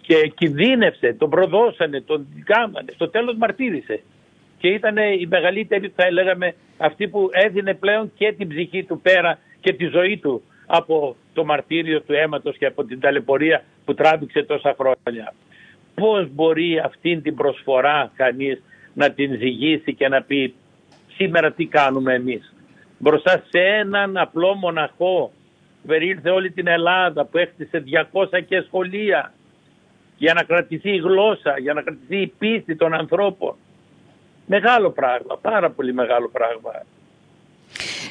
Και 0.00 0.32
κινδύνευσε, 0.36 1.12
τον 1.18 1.30
προδώσανε, 1.30 2.00
τον 2.00 2.26
κάμανε. 2.44 2.92
Στο 2.94 3.08
τέλος 3.08 3.36
μαρτύρησε. 3.36 4.00
Και 4.58 4.68
ήταν 4.68 4.96
η 4.96 5.26
μεγαλύτερη, 5.28 5.92
θα 5.96 6.04
έλεγαμε, 6.06 6.54
αυτή 6.76 7.08
που 7.08 7.28
έδινε 7.32 7.74
πλέον 7.74 8.12
και 8.14 8.32
την 8.32 8.48
ψυχή 8.48 8.84
του 8.84 9.00
πέρα 9.00 9.38
και 9.60 9.72
τη 9.72 9.86
ζωή 9.86 10.18
του 10.18 10.42
από 10.66 11.16
το 11.32 11.44
μαρτύριο 11.44 12.00
του 12.00 12.12
αίματος 12.12 12.56
και 12.56 12.66
από 12.66 12.84
την 12.84 13.00
ταλαιπωρία 13.00 13.64
που 13.84 13.94
τράβηξε 13.94 14.42
τόσα 14.42 14.74
χρόνια 14.78 15.34
πώς 15.94 16.28
μπορεί 16.34 16.78
αυτή 16.78 17.20
την 17.20 17.34
προσφορά 17.34 18.12
κανείς 18.16 18.62
να 18.94 19.10
την 19.10 19.38
ζυγίσει 19.38 19.94
και 19.94 20.08
να 20.08 20.22
πει 20.22 20.54
σήμερα 21.16 21.52
τι 21.52 21.66
κάνουμε 21.66 22.14
εμείς. 22.14 22.54
Μπροστά 22.98 23.42
σε 23.48 23.58
έναν 23.58 24.16
απλό 24.16 24.54
μοναχό 24.54 25.32
που 25.86 25.92
ήρθε 25.92 26.30
όλη 26.30 26.50
την 26.50 26.66
Ελλάδα 26.66 27.24
που 27.24 27.38
έκτισε 27.38 27.84
200 28.12 28.42
και 28.48 28.60
σχολεία 28.66 29.32
για 30.16 30.34
να 30.34 30.42
κρατηθεί 30.42 30.90
η 30.90 30.98
γλώσσα, 30.98 31.58
για 31.58 31.72
να 31.72 31.82
κρατηθεί 31.82 32.20
η 32.20 32.32
πίστη 32.38 32.76
των 32.76 32.94
ανθρώπων. 32.94 33.54
Μεγάλο 34.46 34.90
πράγμα, 34.90 35.36
πάρα 35.40 35.70
πολύ 35.70 35.92
μεγάλο 35.94 36.28
πράγμα. 36.32 36.84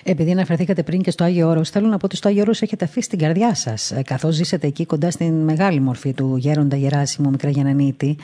Επειδή 0.03 0.31
αναφερθήκατε 0.31 0.83
πριν 0.83 1.01
και 1.01 1.11
στο 1.11 1.23
Άγιο 1.23 1.47
Όρος, 1.47 1.69
θέλω 1.69 1.87
να 1.87 1.97
πω 1.97 2.05
ότι 2.05 2.15
στο 2.15 2.27
Άγιο 2.27 2.41
Όρος 2.41 2.61
έχετε 2.61 2.85
αφήσει 2.85 3.09
την 3.09 3.19
καρδιά 3.19 3.55
σας, 3.55 3.91
ε, 3.91 4.01
καθώς 4.01 4.33
ζήσατε 4.35 4.67
εκεί 4.67 4.85
κοντά 4.85 5.11
στην 5.11 5.43
μεγάλη 5.43 5.79
μορφή 5.79 6.13
του 6.13 6.35
Γέροντα 6.37 6.75
Γεράσιμου 6.75 7.29
Μικραγιανανίτη. 7.29 8.17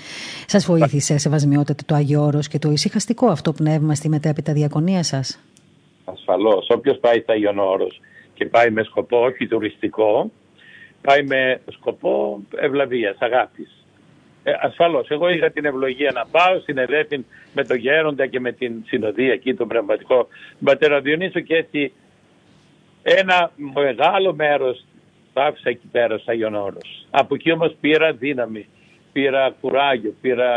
Σας 0.48 0.66
βοήθησε 0.66 1.18
σεβασμιότητα 1.18 1.84
το 1.86 1.96
Άγιο 1.96 2.22
Όρος 2.22 2.48
και 2.48 2.60
το 2.60 2.72
ησυχαστικό 2.72 3.28
αυτό 3.28 3.54
πνεύμα 3.54 3.96
στη 3.96 4.10
μετέπειτα 4.10 4.54
διακονία 4.54 5.04
σας; 5.04 5.40
Ασφαλώς. 6.06 6.68
Όποιος 6.70 6.98
πάει 7.00 7.20
στο 7.20 7.32
Άγιο 7.32 7.54
Όρος 7.58 8.00
και 8.36 8.46
πάει 8.46 8.70
με 8.70 8.84
σκοπό 8.84 9.18
όχι 9.18 9.48
τουριστικό, 9.48 10.32
πάει 11.02 11.24
με 11.24 11.62
σκοπό 11.68 12.42
ευλαβίας, 12.56 13.16
αγάπης. 13.20 13.86
Ε, 14.44 14.52
Ασφαλώς. 14.62 15.10
Εγώ 15.10 15.30
είχα 15.30 15.50
την 15.50 15.66
ευλογία 15.66 16.12
να 16.12 16.26
πάω 16.26 16.60
στην 16.60 16.78
Εδέφη 16.78 17.26
με 17.54 17.64
τον 17.64 17.78
Γέροντα 17.78 18.28
και 18.28 18.40
με 18.40 18.52
την 18.52 18.74
συνοδεία 18.86 19.34
εκεί, 19.34 19.54
τον 19.54 19.68
πνευματικό 19.68 20.28
πατέρα 20.64 21.02
Διονύσου 21.02 21.44
και 21.44 21.56
έτσι 21.56 21.94
ένα 23.04 23.52
μεγάλο 23.74 24.34
μέρος 24.34 24.86
το 25.34 25.42
άφησα 25.42 25.70
εκεί 25.70 25.88
πέρα 25.92 26.18
στο 26.18 26.32
Άγιον 26.32 26.56
Όρος. 26.56 27.08
Από 27.10 27.36
εκεί 27.36 27.52
όμως 27.52 27.76
πήρα 27.82 28.14
δύναμη, 28.14 28.68
πήρα 29.12 29.56
κουράγιο, 29.62 30.14
πήρα 30.22 30.50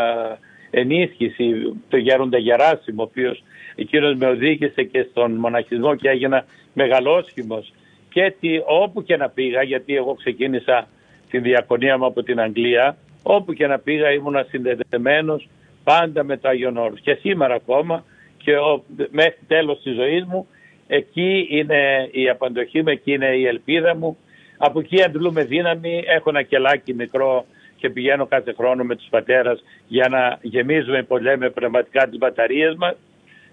ενίσχυση 0.71 1.73
το 1.89 1.97
Γέροντα 1.97 2.39
Γεράσιμο, 2.39 3.03
ο 3.03 3.07
οποίος 3.11 3.43
εκείνος 3.75 4.15
με 4.15 4.27
οδήγησε 4.27 4.83
και 4.83 5.07
στον 5.11 5.33
μοναχισμό 5.33 5.95
και 5.95 6.09
έγινα 6.09 6.45
μεγαλόσχημος. 6.83 7.73
Και 8.13 8.23
έτσι 8.23 8.63
όπου 8.67 9.03
και 9.03 9.17
να 9.17 9.29
πήγα, 9.29 9.63
γιατί 9.63 9.97
εγώ 9.97 10.15
ξεκίνησα 10.15 10.89
την 11.31 11.43
διακονία 11.43 11.99
μου 11.99 12.07
από 12.07 12.23
την 12.23 12.41
Αγγλία, 12.41 12.97
Όπου 13.23 13.53
και 13.53 13.67
να 13.67 13.79
πήγα 13.79 14.13
ήμουν 14.13 14.45
συνδεδεμένος 14.49 15.49
πάντα 15.85 16.25
με 16.25 16.37
το 16.37 16.49
Άγιον 16.49 16.77
Όρος. 16.77 17.01
Και 17.01 17.15
σήμερα 17.15 17.55
ακόμα 17.55 18.05
και 18.37 18.57
ο, 18.57 18.85
μέχρι 19.11 19.39
τέλος 19.47 19.83
της 19.83 19.95
ζωής 19.95 20.25
μου 20.25 20.47
εκεί 20.87 21.47
είναι 21.51 22.09
η 22.11 22.29
απαντοχή 22.29 22.83
μου, 22.83 22.89
εκεί 22.89 23.13
είναι 23.13 23.27
η 23.27 23.47
ελπίδα 23.47 23.97
μου. 23.97 24.17
Από 24.59 24.81
εκεί 24.81 25.03
αντλούμε 25.03 25.45
δύναμη, 25.45 26.03
έχω 26.07 26.31
ένα 26.31 26.43
κελάκι 26.43 26.95
μικρό 26.95 27.45
και 27.77 27.91
πηγαίνω 27.91 28.27
κάθε 28.27 28.53
χρόνο 28.53 28.85
με 28.85 28.97
τους 28.97 29.07
πατέρας 29.11 29.63
για 29.89 30.09
να 30.09 30.39
γεμίζουμε 30.43 31.03
που 31.03 31.17
λέμε 31.17 31.51
πνευματικά 31.51 32.09
τις 32.09 32.19
μπαταρίες 32.19 32.75
μας 32.75 32.95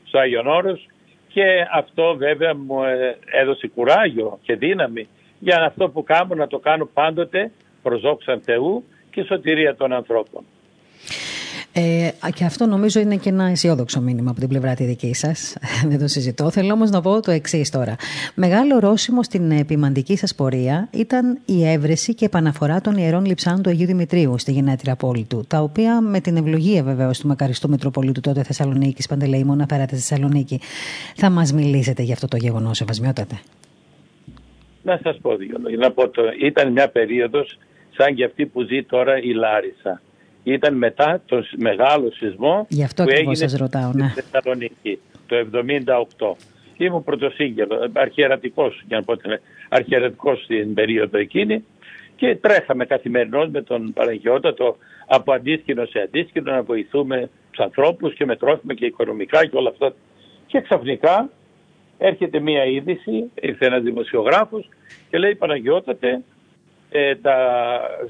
στο 0.07 0.19
Άγιον 0.19 0.47
Όρος 0.47 0.87
και 1.35 1.67
αυτό 1.71 2.15
βέβαια 2.17 2.55
μου 2.55 2.83
ε, 2.83 3.17
έδωσε 3.25 3.67
κουράγιο 3.67 4.39
και 4.41 4.55
δύναμη 4.55 5.07
για 5.39 5.63
αυτό 5.65 5.89
που 5.89 6.03
κάνω 6.03 6.35
να 6.35 6.47
το 6.47 6.59
κάνω 6.59 6.85
πάντοτε 6.85 7.51
προς 7.81 8.01
δόξαν 8.01 8.41
Θεού 8.41 8.83
και 9.11 9.23
σωτηρία 9.23 9.75
των 9.75 9.93
ανθρώπων. 9.93 10.45
Ε, 11.77 12.09
και 12.35 12.45
αυτό 12.45 12.65
νομίζω 12.65 12.99
είναι 12.99 13.15
και 13.15 13.29
ένα 13.29 13.43
αισιόδοξο 13.43 14.01
μήνυμα 14.01 14.31
από 14.31 14.39
την 14.39 14.49
πλευρά 14.49 14.73
τη 14.73 14.83
δική 14.83 15.13
σας. 15.13 15.57
Δεν 15.89 15.99
το 15.99 16.07
συζητώ. 16.07 16.51
Θέλω 16.51 16.73
όμως 16.73 16.89
να 16.89 17.01
πω 17.01 17.21
το 17.21 17.31
εξής 17.31 17.69
τώρα. 17.69 17.95
Μεγάλο 18.35 18.79
ρώσιμο 18.79 19.23
στην 19.23 19.51
επιμαντική 19.51 20.17
σας 20.17 20.35
πορεία 20.35 20.89
ήταν 20.91 21.39
η 21.45 21.67
έβρεση 21.67 22.13
και 22.13 22.25
επαναφορά 22.25 22.81
των 22.81 22.97
ιερών 22.97 23.25
λειψάνων 23.25 23.61
του 23.61 23.69
Αγίου 23.69 23.85
Δημητρίου 23.85 24.37
στη 24.37 24.51
γενέτρια 24.51 24.95
πόλη 24.95 25.25
του, 25.29 25.45
τα 25.47 25.59
οποία 25.59 26.01
με 26.01 26.19
την 26.19 26.37
ευλογία 26.37 26.83
βεβαίως 26.83 27.19
του 27.19 27.27
μακαριστού 27.27 27.69
Μητροπολίτου 27.69 28.21
τότε 28.21 28.43
Θεσσαλονίκης, 28.43 29.07
Παντελεήμων, 29.07 29.53
αναφέρατε 29.53 29.95
στη 29.95 30.07
Θεσσαλονίκη. 30.07 30.59
Θα 31.15 31.29
μας 31.29 31.53
μιλήσετε 31.53 32.03
για 32.03 32.13
αυτό 32.13 32.27
το 32.27 32.37
γεγονός, 32.37 32.81
Ευασμιότατε. 32.81 33.39
Να 34.81 34.99
σας 35.03 35.17
πω 35.21 35.35
δύο 35.35 35.57
λόγια. 35.61 35.93
Ήταν 36.41 36.71
μια 36.71 36.89
περίοδος 36.89 37.57
σαν 37.97 38.15
και 38.15 38.23
αυτή 38.23 38.45
που 38.45 38.61
ζει 38.61 38.83
τώρα 38.83 39.17
η 39.21 39.33
Λάρισα. 39.33 40.01
Ήταν 40.47 40.73
μετά 40.73 41.21
το 41.25 41.43
μεγάλο 41.57 42.11
σεισμό 42.11 42.65
Γι 42.69 42.83
αυτό 42.83 43.03
που 43.03 43.09
έγινε 43.09 43.35
σας 43.35 43.53
ρωτάω, 43.53 43.91
ναι. 43.93 44.09
στη 44.09 44.21
Θεσσαλονίκη 44.21 44.99
το 45.27 45.35
1978. 46.17 46.35
Ήμουν 46.77 47.03
πρωτοσύγγελος, 47.03 47.89
αρχιερατικός, 47.93 48.83
για 48.87 48.97
να 48.97 49.03
πω 49.03 49.13
αρχιερατικός 49.69 50.43
στην 50.43 50.73
περίοδο 50.73 51.17
εκείνη 51.17 51.63
και 52.15 52.35
τρέχαμε 52.35 52.85
καθημερινώς 52.85 53.49
με 53.49 53.61
τον 53.61 53.93
Παναγιώτατο 53.93 54.77
από 55.07 55.33
αντίσκηνο 55.33 55.85
σε 55.85 55.99
αντίσκηνο 55.99 56.51
να 56.51 56.63
βοηθούμε 56.63 57.29
τους 57.51 57.65
ανθρώπους 57.65 58.13
και 58.13 58.25
με 58.25 58.35
τρόφιμα 58.35 58.73
και 58.73 58.85
οικονομικά 58.85 59.45
και 59.45 59.57
όλα 59.57 59.69
αυτά. 59.69 59.93
Και 60.47 60.61
ξαφνικά 60.61 61.29
έρχεται 61.97 62.39
μία 62.39 62.65
είδηση, 62.65 63.31
ήρθε 63.41 63.65
ένας 63.65 63.81
δημοσιογράφος 63.81 64.69
και 65.09 65.17
λέει 65.17 65.35
Παναγιώτατε, 65.35 66.21
ε, 66.89 67.15
τα, 67.15 67.37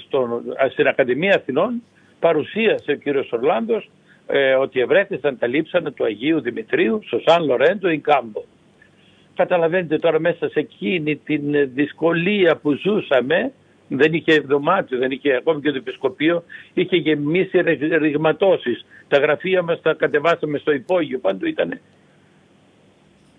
στο, 0.08 0.42
στην 0.72 0.88
Ακαδημία 0.88 1.36
Αθηνών 1.36 1.82
παρουσίασε 2.20 2.92
ο 2.92 2.96
κύριος 2.96 3.32
Ορλάντος 3.32 3.90
ε, 4.28 4.54
ότι 4.54 4.80
ευρέθησαν 4.80 5.38
τα 5.38 5.48
λείψανα 5.48 5.92
του 5.92 6.04
Αγίου 6.04 6.42
Δημητρίου 6.42 7.02
στο 7.06 7.22
Σαν 7.26 7.46
Λορέντο 7.46 7.90
ή 7.90 8.00
Κάμπο. 8.00 8.44
Καταλαβαίνετε 9.36 9.98
τώρα 9.98 10.20
μέσα 10.20 10.50
σε 10.50 10.60
εκείνη 10.60 11.16
την 11.16 11.74
δυσκολία 11.74 12.56
που 12.56 12.72
ζούσαμε, 12.72 13.52
δεν 13.88 14.14
είχε 14.14 14.40
δωμάτιο, 14.40 14.98
δεν 14.98 15.12
είχε 15.12 15.36
ακόμη 15.36 15.62
και 15.62 15.72
το 15.72 15.78
επισκοπείο, 15.78 16.44
είχε 16.74 16.96
γεμίσει 16.96 17.62
ρηγματώσεις. 17.98 18.86
Τα 19.08 19.18
γραφεία 19.18 19.62
μας 19.62 19.82
τα 19.82 19.94
κατεβάσαμε 19.94 20.58
στο 20.58 20.72
υπόγειο, 20.72 21.20
πάντου 21.20 21.48
ήταν... 21.48 21.80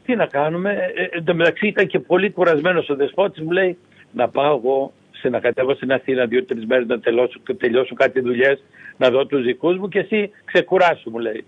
Τι 0.05 0.16
να 0.16 0.27
κάνουμε, 0.27 0.70
ε, 0.95 1.03
εν 1.11 1.24
τω 1.24 1.35
μεταξύ 1.35 1.66
ήταν 1.66 1.87
και 1.87 1.99
πολύ 1.99 2.31
κουρασμένος 2.31 2.89
ο 2.89 2.95
δεσπότης, 2.95 3.43
μου 3.43 3.51
λέει 3.51 3.79
να 4.12 4.29
πάω 4.29 4.57
εγώ 4.57 4.93
σε 5.20 5.28
να 5.28 5.40
κατέβω 5.40 5.74
στην 5.74 5.92
Αθήνα 5.92 6.26
δύο-τρει 6.26 6.66
μέρες 6.66 6.86
να 6.86 7.00
τελειώσω, 7.00 7.40
τελειώσω 7.58 7.94
κάτι 7.94 8.20
δουλειές, 8.20 8.62
να 8.96 9.10
δω 9.10 9.26
τους 9.26 9.42
δικούς 9.44 9.76
μου 9.78 9.88
και 9.88 9.98
εσύ 9.98 10.30
ξεκουράσου, 10.44 11.10
μου 11.10 11.18
λέει. 11.18 11.44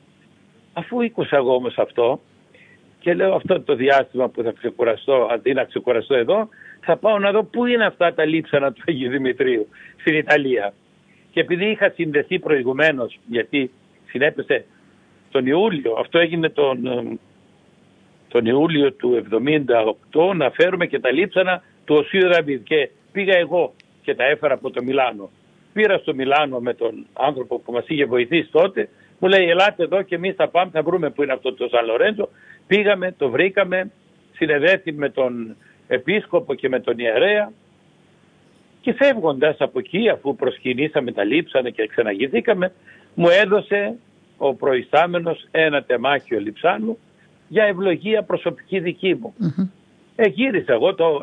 Αφού 0.72 1.00
ήκουσα 1.00 1.36
εγώ 1.36 1.54
όμως 1.54 1.78
αυτό 1.78 2.20
και 3.00 3.14
λέω 3.14 3.34
αυτό 3.34 3.60
το 3.60 3.74
διάστημα 3.74 4.28
που 4.28 4.42
θα 4.42 4.52
ξεκουραστώ, 4.58 5.28
αντί 5.30 5.52
να 5.52 5.64
ξεκουραστώ 5.64 6.14
εδώ, 6.14 6.48
θα 6.80 6.96
πάω 6.96 7.18
να 7.18 7.30
δω 7.30 7.44
πού 7.44 7.66
είναι 7.66 7.84
αυτά 7.84 8.14
τα 8.14 8.24
λείψανα 8.24 8.72
του 8.72 8.82
Αγίου 8.86 9.10
Δημητρίου 9.10 9.68
στην 10.00 10.14
Ιταλία. 10.14 10.72
Και 11.30 11.40
επειδή 11.40 11.64
είχα 11.70 11.90
συνδεθεί 11.90 12.38
προηγουμένως, 12.38 13.18
γιατί 13.26 13.70
συνέπεσε 14.06 14.64
τον 15.30 15.46
Ιούλιο, 15.46 15.96
αυτό 15.98 16.18
έγινε 16.18 16.48
τον, 16.48 16.78
τον 18.28 18.46
Ιούλιο 18.46 18.92
του 18.92 19.24
78, 20.10 20.34
να 20.36 20.50
φέρουμε 20.50 20.86
και 20.86 21.00
τα 21.00 21.12
λείψανα 21.12 21.62
του 21.84 21.94
Οσίου 21.94 22.28
Δαβίδ. 22.28 22.62
Και 22.62 22.90
πήγα 23.18 23.36
εγώ 23.36 23.74
και 24.02 24.14
τα 24.14 24.24
έφερα 24.24 24.54
από 24.54 24.70
το 24.70 24.82
Μιλάνο. 24.82 25.30
Πήρα 25.72 25.98
στο 25.98 26.14
Μιλάνο 26.14 26.58
με 26.58 26.74
τον 26.74 27.06
άνθρωπο 27.12 27.58
που 27.58 27.72
μας 27.72 27.84
είχε 27.86 28.04
βοηθήσει 28.04 28.50
τότε 28.50 28.88
Μου 29.18 29.28
λέει 29.28 29.48
ελάτε 29.48 29.82
εδώ 29.82 30.02
και 30.02 30.14
εμείς 30.14 30.34
θα 30.34 30.48
πάμε, 30.48 30.70
θα 30.70 30.82
βρούμε 30.82 31.10
που 31.10 31.22
είναι 31.22 31.32
αυτό 31.32 31.54
το 31.54 31.68
Σαν 31.68 31.86
Λορέντζο. 31.86 32.28
Πήγαμε, 32.66 33.14
το 33.18 33.30
βρήκαμε, 33.30 33.90
συνεδέθη 34.32 34.92
με 34.92 35.08
τον 35.08 35.56
επίσκοπο 35.88 36.54
και 36.54 36.68
με 36.68 36.80
τον 36.80 36.98
ιερέα 36.98 37.52
και 38.80 38.92
φεύγοντας 38.92 39.56
από 39.58 39.78
εκεί 39.78 40.08
αφού 40.08 40.36
προσκυνήσαμε 40.36 41.12
τα 41.12 41.24
λείψανε 41.24 41.70
και 41.70 41.86
ξαναγηθήκαμε 41.86 42.72
μου 43.14 43.28
έδωσε 43.28 43.94
ο 44.36 44.54
προϊστάμενος 44.54 45.46
ένα 45.50 45.82
τεμάχιο 45.82 46.40
λιψάνου 46.40 46.98
για 47.48 47.64
ευλογία 47.64 48.22
προσωπική 48.22 48.78
δική 48.78 49.14
μου. 49.14 49.34
Mm-hmm. 49.42 49.68
Ε, 50.16 50.28
γύρισα 50.28 50.72
εγώ, 50.72 50.94
το, 50.94 51.20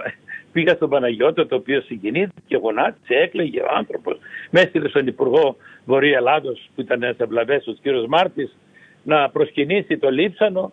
πήγα 0.55 0.75
στον 0.75 0.89
Παναγιώτο 0.89 1.45
το 1.45 1.55
οποίο 1.55 1.81
συγκινήθηκε, 1.81 2.57
γονάτισε, 2.57 3.13
έκλαιγε 3.13 3.61
ο 3.61 3.67
άνθρωπος. 3.77 4.17
Με 4.49 4.61
έστειλε 4.61 4.89
στον 4.89 5.07
Υπουργό 5.07 5.55
Βορρή 5.85 6.11
Ελλάδος 6.11 6.69
που 6.75 6.81
ήταν 6.81 7.03
ένας 7.03 7.17
ευλαβές, 7.17 7.67
ο 7.67 7.71
κύριος 7.71 8.05
Μάρτης, 8.07 8.57
να 9.03 9.29
προσκυνήσει 9.29 9.97
το 9.97 10.09
λείψανο 10.09 10.71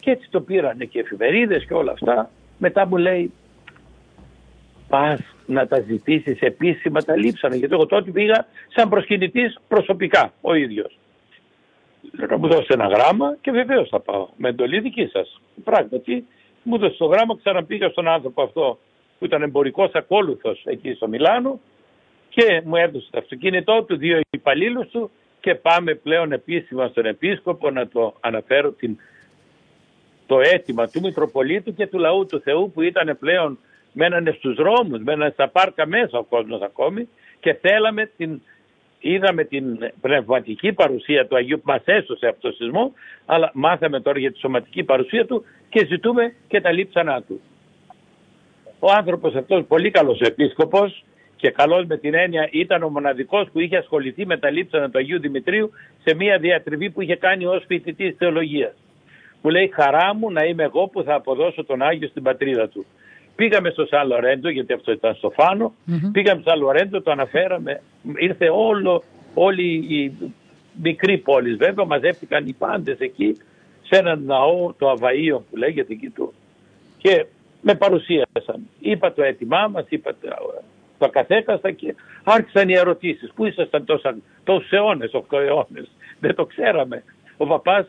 και 0.00 0.10
έτσι 0.10 0.28
το 0.30 0.40
πήρανε 0.40 0.84
και 0.84 0.98
εφημερίδες 1.00 1.64
και 1.64 1.74
όλα 1.74 1.92
αυτά. 1.92 2.30
Μετά 2.58 2.86
μου 2.86 2.96
λέει 2.96 3.32
πας 4.88 5.20
να 5.46 5.66
τα 5.66 5.80
ζητήσεις 5.80 6.40
επίσημα 6.40 7.02
τα 7.02 7.16
λείψανα 7.16 7.56
γιατί 7.56 7.74
εγώ 7.74 7.86
τότε 7.86 8.10
πήγα 8.10 8.46
σαν 8.74 8.88
προσκυνητής 8.88 9.58
προσωπικά 9.68 10.32
ο 10.40 10.54
ίδιος. 10.54 10.98
Να 12.28 12.38
μου 12.38 12.48
δώσει 12.48 12.66
ένα 12.68 12.86
γράμμα 12.86 13.36
και 13.40 13.50
βεβαίως 13.50 13.88
θα 13.88 14.00
πάω 14.00 14.28
με 14.36 14.48
εντολή 14.48 14.80
δική 14.80 15.06
σας. 15.06 15.40
Πράγματι 15.64 16.26
μου 16.62 16.78
δώσει 16.78 16.98
το 16.98 17.04
γράμμα, 17.04 17.36
ξαναπήγα 17.36 17.88
στον 17.88 18.08
άνθρωπο 18.08 18.42
αυτό 18.42 18.78
που 19.18 19.24
ήταν 19.24 19.42
εμπορικός 19.42 19.90
ακόλουθος 19.92 20.62
εκεί 20.64 20.92
στο 20.92 21.08
Μιλάνο 21.08 21.60
και 22.28 22.62
μου 22.64 22.76
έδωσε 22.76 23.08
το 23.10 23.18
αυτοκίνητό 23.18 23.82
του, 23.82 23.96
δύο 23.96 24.20
υπαλλήλους 24.30 24.88
του 24.88 25.10
και 25.40 25.54
πάμε 25.54 25.94
πλέον 25.94 26.32
επίσημα 26.32 26.88
στον 26.88 27.06
επίσκοπο 27.06 27.70
να 27.70 27.88
το 27.88 28.14
αναφέρω 28.20 28.70
την, 28.70 28.96
το 30.26 30.40
αίτημα 30.40 30.88
του 30.88 31.00
Μητροπολίτου 31.00 31.74
και 31.74 31.86
του 31.86 31.98
λαού 31.98 32.26
του 32.26 32.40
Θεού 32.40 32.70
που 32.74 32.82
ήταν 32.82 33.16
πλέον 33.20 33.58
μένανε 33.92 34.30
στους 34.30 34.54
δρόμους, 34.54 35.02
μένανε 35.02 35.30
στα 35.30 35.48
πάρκα 35.48 35.86
μέσα 35.86 36.18
ο 36.18 36.24
κόσμος 36.24 36.60
ακόμη 36.60 37.08
και 37.40 37.54
θέλαμε 37.54 38.10
την, 38.16 38.40
είδαμε 39.00 39.44
την 39.44 39.78
πνευματική 40.00 40.72
παρουσία 40.72 41.26
του 41.26 41.36
Αγίου 41.36 41.56
που 41.56 41.70
μας 41.70 41.82
έσωσε 41.84 42.26
από 42.26 42.40
το 42.40 42.50
σεισμό 42.50 42.92
αλλά 43.26 43.50
μάθαμε 43.54 44.00
τώρα 44.00 44.18
για 44.18 44.32
τη 44.32 44.38
σωματική 44.38 44.82
παρουσία 44.82 45.26
του 45.26 45.44
και 45.68 45.86
ζητούμε 45.86 46.34
και 46.48 46.60
τα 46.60 46.72
λείψανά 46.72 47.22
του. 47.22 47.40
Ο 48.78 48.92
άνθρωπος 48.92 49.34
αυτός 49.34 49.64
πολύ 49.66 49.90
καλός 49.90 50.20
επίσκοπος 50.20 51.04
και 51.36 51.50
καλός 51.50 51.86
με 51.86 51.96
την 51.96 52.14
έννοια 52.14 52.48
ήταν 52.50 52.82
ο 52.82 52.88
μοναδικός 52.88 53.48
που 53.52 53.60
είχε 53.60 53.76
ασχοληθεί 53.76 54.26
με 54.26 54.36
τα 54.36 54.50
λείψανα 54.50 54.90
του 54.90 54.98
Αγίου 54.98 55.20
Δημητρίου 55.20 55.70
σε 56.04 56.14
μια 56.14 56.38
διατριβή 56.38 56.90
που 56.90 57.02
είχε 57.02 57.16
κάνει 57.16 57.46
ως 57.46 57.64
φοιτητής 57.66 58.14
θεολογίας. 58.18 58.74
Μου 59.42 59.50
λέει 59.50 59.70
χαρά 59.74 60.14
μου 60.14 60.30
να 60.30 60.44
είμαι 60.44 60.62
εγώ 60.62 60.86
που 60.86 61.02
θα 61.02 61.14
αποδώσω 61.14 61.64
τον 61.64 61.82
Άγιο 61.82 62.08
στην 62.08 62.22
πατρίδα 62.22 62.68
του. 62.68 62.86
Πήγαμε 63.36 63.70
στο 63.70 63.86
Σαν 63.86 64.06
Λορέντζο, 64.06 64.48
γιατί 64.48 64.72
αυτό 64.72 64.92
ήταν 64.92 65.14
στο 65.14 65.30
Φάνο. 65.30 65.74
Mm-hmm. 65.88 66.10
Πήγαμε 66.12 66.40
στο 66.40 66.50
Σαν 66.50 66.60
Λορέντζο, 66.60 67.02
το 67.02 67.10
αναφέραμε. 67.10 67.80
Ήρθε 68.16 68.48
όλο, 68.48 69.02
όλη 69.34 69.74
η 69.74 70.12
μικρή 70.82 71.18
πόλη 71.18 71.54
βέβαια, 71.54 71.84
μαζεύτηκαν 71.84 72.46
οι 72.46 72.52
πάντες 72.52 72.98
εκεί 72.98 73.36
σε 73.82 73.98
έναν 73.98 74.22
ναό, 74.24 74.72
το 74.78 74.90
Αβαΐο 74.90 75.40
που 75.50 75.56
λέγεται 75.56 75.92
εκεί 75.92 76.08
του. 76.08 76.32
Και 76.98 77.26
με 77.60 77.74
παρουσίασαν. 77.74 78.68
Είπα 78.80 79.12
το 79.12 79.22
έτοιμά 79.22 79.68
μας, 79.68 79.84
είπα 79.88 80.14
το 80.98 81.08
καθέκαστα 81.08 81.70
και 81.70 81.94
άρχισαν 82.24 82.68
οι 82.68 82.72
ερωτήσεις. 82.72 83.32
Πού 83.34 83.46
ήσασταν 83.46 83.84
τόσα, 83.84 84.16
τόσους 84.44 84.70
αιώνες, 84.70 85.12
οχτώ 85.12 85.38
αιώνες. 85.38 85.90
Δεν 86.20 86.34
το 86.34 86.46
ξέραμε. 86.46 87.02
Ο 87.36 87.46
παπάς 87.46 87.86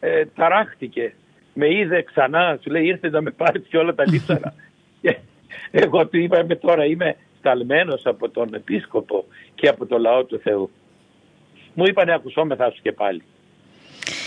ε, 0.00 0.24
ταράχτηκε. 0.34 1.14
Με 1.54 1.74
είδε 1.74 2.02
ξανά, 2.02 2.58
σου 2.62 2.70
λέει 2.70 2.86
ήρθε 2.86 3.10
να 3.10 3.20
με 3.20 3.30
πάρεις 3.30 3.66
και 3.68 3.78
όλα 3.78 3.94
τα 3.94 4.04
λίψανα. 4.06 4.54
εγώ 5.70 6.06
του 6.06 6.18
είπα 6.18 6.40
είμαι 6.40 6.56
τώρα 6.56 6.84
είμαι 6.84 7.16
σταλμένος 7.38 8.06
από 8.06 8.28
τον 8.28 8.54
επίσκοπο 8.54 9.24
και 9.54 9.68
από 9.68 9.86
το 9.86 9.98
λαό 9.98 10.24
του 10.24 10.38
Θεού. 10.38 10.70
Μου 11.74 11.84
είπανε 11.86 12.14
ακουσόμεθα 12.14 12.70
σου 12.70 12.82
και 12.82 12.92
πάλι. 12.92 13.22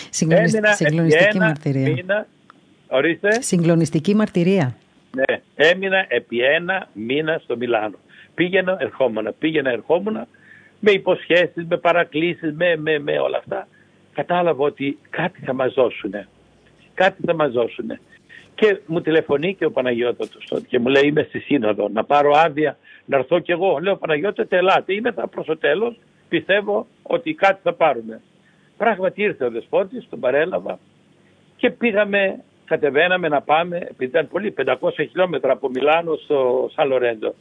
Συγκλονιστική 0.10 1.38
μαρτυρία. 1.38 1.92
Μήνα, 1.92 2.28
ορίστε. 2.88 3.42
Συγκλονιστική 3.42 4.16
μαρτυρία. 4.16 4.76
Ναι, 5.16 5.42
έμεινα 5.56 6.06
επί 6.08 6.40
ένα 6.40 6.88
μήνα 6.94 7.40
στο 7.44 7.58
Μιλάνο. 7.58 7.98
Πήγαινα, 8.36 8.78
ερχόμουν, 8.80 9.36
πήγαινα, 9.40 9.70
ερχόμουν 9.70 10.28
με 10.80 10.92
υποσχέσεις, 10.92 11.66
με 11.68 11.78
παρακλήσεις, 11.78 12.54
με, 12.54 12.76
με, 12.76 13.00
με 13.00 13.20
όλα 13.20 13.38
αυτά. 13.38 13.68
Κατάλαβα 14.14 14.64
ότι 14.64 14.98
κάτι 15.10 15.40
θα 15.46 15.54
μας 15.54 15.74
δώσουν. 15.74 16.14
Κάτι 16.94 17.22
θα 17.26 17.36
μας 17.36 17.52
δώσουν. 17.52 18.00
Και 18.56 18.80
μου 18.86 19.02
τηλεφωνεί 19.02 19.56
και 19.56 19.66
ο 19.66 19.72
Παναγιώτατος 19.72 20.48
και 20.68 20.80
μου 20.80 20.88
λέει 20.88 21.08
είμαι 21.08 21.26
στη 21.30 21.40
σύνοδο 21.40 21.90
να 21.94 22.04
πάρω 22.04 22.32
άδεια 22.36 22.78
να 23.06 23.18
έρθω 23.18 23.40
κι 23.40 23.52
εγώ. 23.52 23.78
Λέω 23.78 23.96
Παναγιώτα 23.96 24.46
ελάτε 24.50 24.94
είμαι 24.94 25.12
θα 25.12 25.28
προς 25.28 25.46
το 25.46 25.58
τέλος 25.58 26.00
πιστεύω 26.30 26.88
ότι 27.04 27.34
κάτι 27.34 27.60
θα 27.64 27.74
πάρουμε. 27.74 28.22
Πράγματι 28.78 29.22
ήρθε 29.22 29.46
ο 29.46 29.52
Δεσπότης, 29.52 30.08
τον 30.10 30.20
παρέλαβα 30.20 30.80
και 31.56 31.70
πήγαμε, 31.70 32.44
κατεβαίναμε 32.68 33.28
να 33.28 33.42
πάμε, 33.42 33.78
επειδή 33.78 34.06
ήταν 34.06 34.28
πολύ, 34.28 34.54
500 34.66 34.76
χιλιόμετρα 34.94 35.52
από 35.52 35.70
Μιλάνο 35.70 36.16
στο 36.16 36.70
Σαν 36.74 36.88
Λορέντο. 36.88 37.34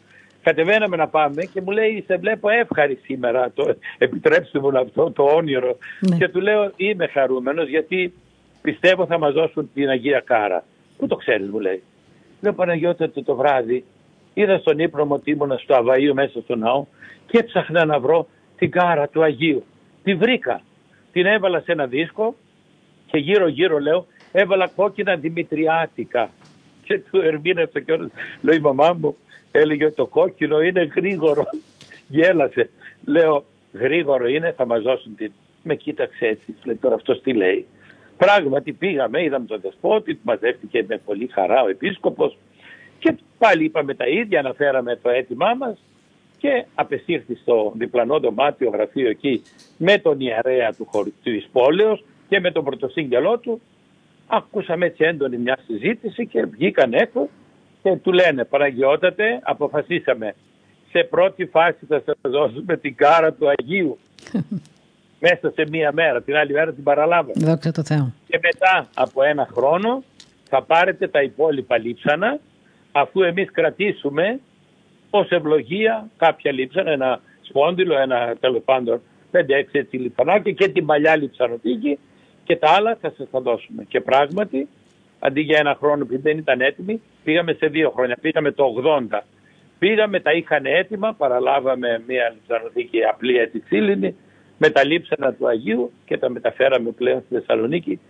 Κατεβαίναμε 0.42 0.96
να 0.96 1.08
πάμε 1.08 1.44
και 1.44 1.60
μου 1.60 1.70
λέει 1.70 2.04
σε 2.06 2.16
βλέπω 2.16 2.48
εύχαρη 2.48 2.98
σήμερα, 3.02 3.50
το, 3.54 3.74
επιτρέψτε 3.98 4.58
μου 4.58 4.78
αυτό 4.78 5.10
το 5.10 5.22
όνειρο. 5.22 5.76
Ναι. 6.00 6.16
Και 6.16 6.28
του 6.28 6.40
λέω 6.40 6.72
είμαι 6.76 7.06
χαρούμενος 7.06 7.68
γιατί 7.68 8.12
πιστεύω 8.62 9.06
θα 9.06 9.18
μας 9.18 9.32
δώσουν 9.32 9.70
την 9.74 9.88
Αγία 9.88 10.20
Κάρα. 10.20 10.64
Πού 10.96 11.06
το 11.06 11.16
ξέρεις 11.16 11.48
μου 11.48 11.60
λέει. 11.60 11.82
Λέω 12.40 12.52
Παναγιώτα 12.52 13.10
το, 13.10 13.22
το 13.22 13.34
βράδυ 13.34 13.84
είδα 14.34 14.58
στον 14.58 14.78
ύπνο 14.78 15.04
μου 15.04 15.14
ότι 15.14 15.30
ήμουν 15.30 15.58
στο 15.58 15.74
Αβαΐο 15.78 16.12
μέσα 16.12 16.40
στο 16.40 16.56
ναό 16.56 16.84
και 17.26 17.38
έψαχνα 17.38 17.84
να 17.84 18.00
βρω 18.00 18.26
την 18.56 18.70
κάρα 18.70 19.08
του 19.08 19.22
Αγίου. 19.22 19.64
Τη 20.02 20.14
βρήκα. 20.14 20.60
Την 21.12 21.26
έβαλα 21.26 21.60
σε 21.60 21.72
ένα 21.72 21.86
δίσκο 21.86 22.34
και 23.06 23.18
γύρω 23.18 23.48
γύρω 23.48 23.78
λέω 23.78 24.06
έβαλα 24.40 24.68
κόκκινα 24.76 25.16
δημητριάτικα. 25.16 26.30
Και 26.84 26.98
του 26.98 27.20
ερμήνευσα 27.20 27.80
και 27.80 27.92
όλες. 27.92 28.10
Λέω 28.40 28.54
η 28.54 28.60
μαμά 28.60 28.92
μου 28.92 29.16
έλεγε 29.50 29.90
το 29.90 30.06
κόκκινο 30.06 30.60
είναι 30.60 30.90
γρήγορο. 30.94 31.44
Γέλασε. 32.08 32.70
Λέω 33.04 33.44
γρήγορο 33.72 34.28
είναι 34.28 34.52
θα 34.56 34.66
μας 34.66 34.82
δώσουν 34.82 35.14
την. 35.16 35.32
Με 35.62 35.74
κοίταξε 35.74 36.26
έτσι. 36.26 36.54
Λέει 36.64 36.76
τώρα 36.76 36.94
αυτός 36.94 37.20
τι 37.22 37.32
λέει. 37.32 37.66
Πράγματι 38.16 38.72
πήγαμε, 38.72 39.22
είδαμε 39.22 39.46
τον 39.46 39.60
δεσπότη, 39.60 40.14
που 40.14 40.20
μαζεύτηκε 40.22 40.84
με 40.88 41.00
πολύ 41.04 41.26
χαρά 41.26 41.62
ο 41.62 41.68
επίσκοπος 41.68 42.36
και 42.98 43.16
πάλι 43.38 43.64
είπαμε 43.64 43.94
τα 43.94 44.06
ίδια, 44.06 44.38
αναφέραμε 44.38 44.98
το 45.02 45.08
αίτημά 45.10 45.54
μας 45.54 45.78
και 46.38 46.64
απεσύρθη 46.74 47.34
στο 47.34 47.72
διπλανό 47.76 48.18
δωμάτιο 48.18 48.70
γραφείο 48.70 49.08
εκεί 49.08 49.42
με 49.78 49.98
τον 49.98 50.20
ιερέα 50.20 50.72
του 50.72 50.86
χωρί 50.90 51.14
της 51.22 51.48
πόλεως 51.52 52.04
και 52.28 52.40
με 52.40 52.50
τον 52.50 52.64
πρωτοσύγγελό 52.64 53.38
του. 53.38 53.60
Ακούσαμε 54.26 54.86
έτσι 54.86 55.04
έντονη 55.04 55.36
μια 55.36 55.58
συζήτηση 55.66 56.26
και 56.26 56.46
βγήκαν 56.46 56.92
έξω 56.92 57.28
και 57.82 57.96
του 57.96 58.12
λένε 58.12 58.44
Παναγιώτατε 58.44 59.40
αποφασίσαμε 59.42 60.34
σε 60.90 61.04
πρώτη 61.04 61.46
φάση 61.46 61.86
θα 61.88 62.02
σας 62.04 62.16
δώσουμε 62.22 62.76
την 62.76 62.94
κάρα 62.94 63.32
του 63.32 63.48
Αγίου 63.48 63.98
μέσα 65.26 65.52
σε 65.54 65.66
μία 65.70 65.92
μέρα, 65.92 66.22
την 66.22 66.36
άλλη 66.36 66.52
μέρα 66.52 66.72
την 66.72 66.82
παραλάβαμε. 66.82 67.32
Δόξα 67.34 67.72
τω 67.72 67.84
Θεώ. 67.84 68.12
Και 68.28 68.40
μετά 68.42 68.88
από 68.94 69.22
ένα 69.22 69.48
χρόνο 69.52 70.02
θα 70.48 70.62
πάρετε 70.62 71.08
τα 71.08 71.22
υπόλοιπα 71.22 71.78
λείψανα 71.78 72.38
αφού 72.92 73.22
εμείς 73.22 73.50
κρατήσουμε 73.50 74.40
ως 75.10 75.28
ευλογία 75.28 76.10
κάποια 76.16 76.52
λείψανα, 76.52 76.90
ένα 76.90 77.20
σπόντιλο, 77.40 77.98
ένα 77.98 78.36
τέλος 78.40 78.62
πάντων 78.64 79.00
5-6 79.32 79.40
έτσι 79.72 79.96
λιθανάκια 79.96 80.52
και 80.52 80.68
την 80.68 80.86
παλιά 80.86 81.16
λιψανοθήκη 81.16 81.98
και 82.46 82.56
τα 82.56 82.70
άλλα 82.70 82.96
θα 83.00 83.12
σας 83.16 83.30
τα 83.30 83.40
δώσουμε. 83.40 83.84
Και 83.88 84.00
πράγματι, 84.00 84.68
αντί 85.18 85.40
για 85.40 85.58
ένα 85.58 85.76
χρόνο 85.80 86.06
που 86.06 86.20
δεν 86.20 86.38
ήταν 86.38 86.60
έτοιμοι, 86.60 87.00
πήγαμε 87.24 87.52
σε 87.52 87.66
δύο 87.66 87.90
χρόνια, 87.90 88.16
πήγαμε 88.20 88.50
το 88.50 88.64
80. 89.10 89.20
Πήγαμε, 89.78 90.20
τα 90.20 90.32
είχαν 90.32 90.66
έτοιμα, 90.66 91.14
παραλάβαμε 91.14 92.02
μια 92.06 92.34
λιψανοθήκη 92.34 93.04
απλή 93.04 93.36
έτσι 93.38 93.60
ξύλινη, 93.60 94.14
με 94.58 94.70
τα 94.70 94.84
λείψανα 94.84 95.32
του 95.32 95.48
Αγίου 95.48 95.92
και 96.04 96.18
τα 96.18 96.28
μεταφέραμε 96.28 96.90
πλέον 96.90 97.22
στη 97.26 97.34
Θεσσαλονίκη. 97.34 98.00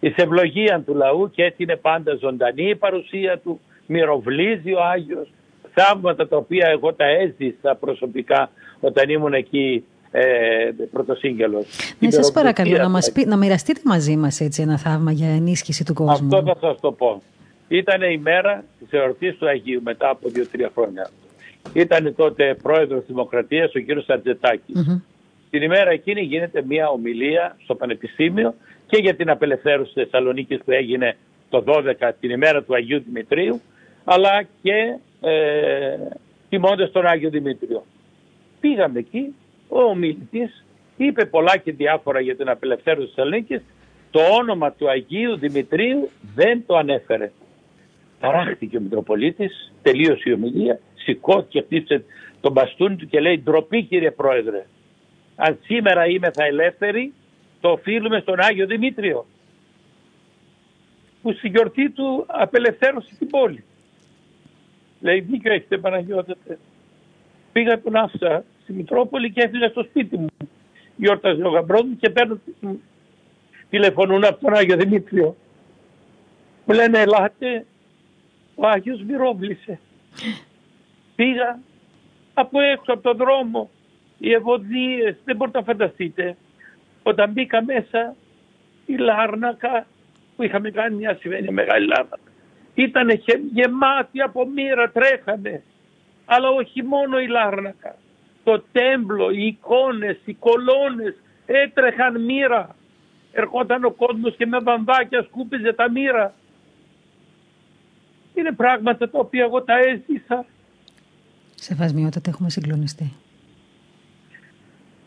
Η 0.00 0.14
ευλογία 0.16 0.82
του 0.86 0.94
λαού 0.94 1.30
και 1.30 1.44
έτσι 1.44 1.62
είναι 1.62 1.76
πάντα 1.76 2.14
ζωντανή 2.14 2.68
η 2.68 2.76
παρουσία 2.76 3.38
του, 3.38 3.60
μυροβλίζει 3.86 4.72
ο 4.72 4.82
Άγιος, 4.82 5.32
θαύματα 5.74 6.28
τα 6.28 6.36
οποία 6.36 6.66
εγώ 6.68 6.94
τα 6.94 7.04
έζησα 7.04 7.74
προσωπικά 7.74 8.50
όταν 8.80 9.08
ήμουν 9.08 9.32
εκεί 9.32 9.84
ε, 10.10 10.70
πρωτοσύγγελος. 10.92 11.66
Ναι, 11.98 12.10
σας 12.10 12.32
παρακαλώ 12.32 12.76
να, 12.76 12.88
μας 12.88 13.12
πει, 13.12 13.24
να 13.24 13.36
μοιραστείτε 13.36 13.80
μαζί 13.84 14.16
μας 14.16 14.40
έτσι 14.40 14.62
ένα 14.62 14.78
θαύμα 14.78 15.12
για 15.12 15.28
ενίσχυση 15.28 15.84
του 15.84 15.94
κόσμου. 15.94 16.36
Αυτό 16.36 16.42
θα 16.42 16.56
σας 16.60 16.80
το 16.80 16.92
πω. 16.92 17.22
Ήταν 17.68 18.02
η 18.02 18.18
μέρα 18.18 18.64
της 18.78 18.88
εορτής 18.90 19.36
του 19.36 19.48
Αγίου 19.48 19.80
μετά 19.84 20.08
από 20.08 20.28
δύο-τρία 20.28 20.70
χρόνια. 20.74 21.10
Ήταν 21.72 22.14
τότε 22.16 22.56
πρόεδρος 22.62 22.98
της 22.98 23.08
Δημοκρατίας 23.08 23.74
ο 23.74 23.78
κύριος 23.78 24.08
Ατζετάκης. 24.08 25.02
την 25.50 25.62
ημέρα 25.62 25.90
εκείνη 25.90 26.20
γίνεται 26.20 26.62
μια 26.66 26.88
ομιλία 26.88 27.56
στο 27.64 27.74
Πανεπιστήμιο 27.74 28.54
και 28.86 28.96
για 28.96 29.14
την 29.14 29.30
απελευθέρωση 29.30 29.92
της 29.92 30.02
Θεσσαλονίκης 30.02 30.58
που 30.64 30.70
έγινε 30.70 31.16
το 31.48 31.64
12 31.66 32.10
την 32.20 32.30
ημέρα 32.30 32.62
του 32.62 32.74
Αγίου 32.74 33.02
Δημητρίου 33.06 33.60
αλλά 34.04 34.42
και 34.62 34.96
ε, 35.20 35.96
τιμώντας 36.48 36.90
τον 36.90 37.06
Άγιο 37.06 37.30
Δημήτριο. 37.30 37.84
Πήγαμε 38.60 38.98
εκεί, 38.98 39.34
ο 39.70 39.80
ομιλητής 39.82 40.64
είπε 40.96 41.24
πολλά 41.24 41.56
και 41.56 41.72
διάφορα 41.72 42.20
για 42.20 42.36
την 42.36 42.48
απελευθέρωση 42.48 43.06
της 43.06 43.14
Θεσσαλονίκη. 43.14 43.60
Το 44.10 44.20
όνομα 44.40 44.72
του 44.72 44.90
Αγίου 44.90 45.36
Δημητρίου 45.36 46.08
δεν 46.34 46.62
το 46.66 46.76
ανέφερε. 46.76 47.32
Ταράχτηκε 48.20 48.76
ο 48.76 48.80
Μητροπολίτης, 48.80 49.72
τελείωσε 49.82 50.30
η 50.30 50.32
ομιλία, 50.32 50.80
σηκώθηκε, 50.94 51.60
χτύπησε 51.60 52.04
τον 52.40 52.52
μπαστούνι 52.52 52.96
του 52.96 53.06
και 53.06 53.20
λέει 53.20 53.38
ντροπή 53.38 53.82
κύριε 53.82 54.10
Πρόεδρε. 54.10 54.66
Αν 55.36 55.58
σήμερα 55.64 56.06
είμαι 56.06 56.30
θα 56.30 56.44
ελεύθερη, 56.44 57.12
το 57.60 57.68
οφείλουμε 57.68 58.20
στον 58.20 58.40
Άγιο 58.40 58.66
Δημήτριο 58.66 59.26
που 61.22 61.32
στη 61.32 61.48
γιορτή 61.48 61.90
του 61.90 62.24
απελευθέρωσε 62.26 63.14
την 63.18 63.26
πόλη. 63.26 63.64
Λέει 65.00 65.20
δίκιο 65.20 65.52
έχετε 65.52 65.78
Παναγιώτατε. 65.78 66.58
Πήγα 67.52 67.80
τον 67.80 67.96
άφησα 67.96 68.44
στη 68.70 68.78
Μητρόπολη 68.78 69.32
και 69.32 69.42
έφυγα 69.42 69.68
στο 69.68 69.82
σπίτι 69.82 70.16
μου. 70.16 70.26
Γιόρταζε 70.96 71.42
ο 71.42 71.48
γαμπρός 71.48 71.82
μου 71.82 71.96
και 71.96 72.10
παίρνω 72.10 72.40
τηλεφωνούν 73.70 74.24
από 74.24 74.40
τον 74.40 74.54
Άγιο 74.54 74.76
Δημήτριο. 74.76 75.36
Μου 76.64 76.74
λένε 76.74 76.98
ελάτε, 76.98 77.66
ο 78.54 78.66
Άγιος 78.66 79.02
μυρόβλησε. 79.02 79.80
Πήγα 81.16 81.58
από 82.34 82.60
έξω 82.60 82.92
από 82.92 83.02
τον 83.02 83.16
δρόμο, 83.16 83.70
οι 84.18 84.32
ευωδίες, 84.32 85.16
δεν 85.24 85.36
μπορείτε 85.36 85.58
να 85.58 85.64
φανταστείτε. 85.64 86.36
Όταν 87.02 87.30
μπήκα 87.30 87.64
μέσα, 87.64 88.16
η 88.86 88.96
Λάρνακα 88.96 89.86
που 90.36 90.42
είχαμε 90.42 90.70
κάνει 90.70 90.96
μια 90.96 91.16
σημαίνει 91.20 91.50
μεγάλη 91.50 91.86
λάρνακα, 91.86 92.30
ήταν 92.74 93.22
γεμάτη 93.52 94.20
από 94.20 94.46
μοίρα, 94.46 94.90
τρέχανε. 94.90 95.62
Αλλά 96.24 96.48
όχι 96.48 96.82
μόνο 96.82 97.20
η 97.20 97.26
Λάρνακα. 97.26 97.96
Το 98.44 98.64
τέμπλο, 98.72 99.30
οι 99.30 99.46
εικόνες, 99.46 100.18
οι 100.24 100.34
κολόνες 100.34 101.14
έτρεχαν 101.46 102.24
μοίρα. 102.24 102.74
Ερχόταν 103.32 103.84
ο 103.84 103.90
κόσμος 103.90 104.36
και 104.36 104.46
με 104.46 104.58
βαμβάκια 104.58 105.22
σκούπιζε 105.22 105.72
τα 105.72 105.90
μοίρα. 105.90 106.34
Είναι 108.34 108.52
πράγματα 108.52 109.10
τα 109.10 109.18
οποία 109.18 109.44
εγώ 109.44 109.62
τα 109.62 109.74
έζησα. 109.78 110.44
Σεβασμιότατα 111.54 112.30
έχουμε 112.30 112.50
συγκλονιστεί. 112.50 113.12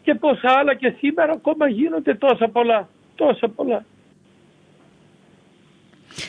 Και 0.03 0.15
πόσα 0.15 0.51
άλλα 0.59 0.75
και 0.75 0.93
σήμερα 0.97 1.31
ακόμα 1.31 1.67
γίνονται 1.67 2.15
τόσα 2.15 2.47
πολλά. 2.49 2.89
Τόσα 3.15 3.47
πολλά. 3.49 3.85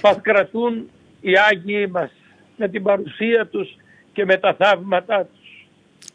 Μας 0.03 0.21
κρατούν 0.21 0.91
οι 1.21 1.33
Άγιοι 1.51 1.89
μας 1.91 2.11
με 2.57 2.69
την 2.69 2.83
παρουσία 2.83 3.47
τους 3.47 3.77
και 4.13 4.25
με 4.25 4.37
τα 4.37 4.55
θαύματά 4.55 5.25
τους. 5.25 5.44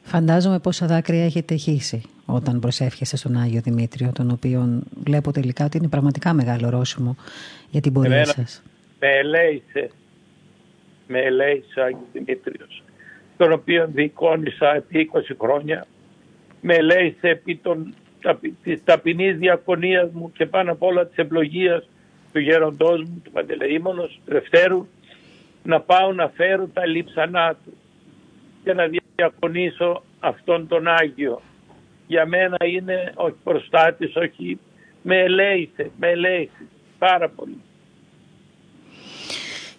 Φαντάζομαι 0.03 0.59
πόσα 0.59 0.85
δάκρυα 0.85 1.25
έχετε 1.25 1.55
χύσει 1.55 2.01
όταν 2.25 2.59
προσεύχεστε 2.59 3.17
στον 3.17 3.37
Άγιο 3.37 3.61
Δημήτριο, 3.61 4.11
τον 4.13 4.31
οποίο 4.31 4.81
βλέπω 5.03 5.31
τελικά 5.31 5.65
ότι 5.65 5.77
είναι 5.77 5.87
πραγματικά 5.87 6.33
μεγάλο 6.33 6.69
ρώσιμο 6.69 7.15
για 7.69 7.81
την 7.81 7.93
πορεία 7.93 8.25
σας. 8.25 8.63
Με 8.99 9.07
ελέησε, 9.07 9.89
με 11.07 11.19
ελέησε 11.19 11.79
ο 11.79 11.83
Άγιος 11.83 12.07
Δημήτριος, 12.13 12.83
τον 13.37 13.51
οποίο 13.51 13.89
δικόνησα 13.93 14.75
επί 14.75 15.09
20 15.13 15.35
χρόνια, 15.41 15.85
με 16.61 16.75
ελέησε 16.75 17.27
επί 17.27 17.55
των, 17.55 17.93
της 18.63 18.83
ταπεινής 18.83 19.37
διακονίας 19.37 20.09
μου 20.11 20.31
και 20.31 20.45
πάνω 20.45 20.71
απ' 20.71 20.83
όλα 20.83 21.05
της 21.05 21.17
ευλογίας 21.17 21.89
του 22.33 22.39
γέροντός 22.39 23.01
μου, 23.03 23.21
του 23.23 23.31
Παντελεήμονος, 23.31 24.21
του 24.25 24.31
Δευτέρου, 24.31 24.87
να 25.63 25.81
πάω 25.81 26.13
να 26.13 26.27
φέρω 26.27 26.67
τα 26.67 26.85
λείψανά 26.85 27.55
του 27.65 27.77
και 28.63 28.73
να 28.73 28.85
διακονήσω 29.19 30.03
αυτόν 30.19 30.67
τον 30.67 30.87
Άγιο. 30.87 31.41
Για 32.07 32.25
μένα 32.25 32.57
είναι 32.65 33.11
όχι 33.15 33.35
προστάτης, 33.43 34.15
όχι 34.15 34.59
με 35.01 35.15
ελέησε, 35.17 35.91
με 35.99 36.07
ελέησε 36.07 36.65
πάρα 36.97 37.29
πολύ. 37.29 37.61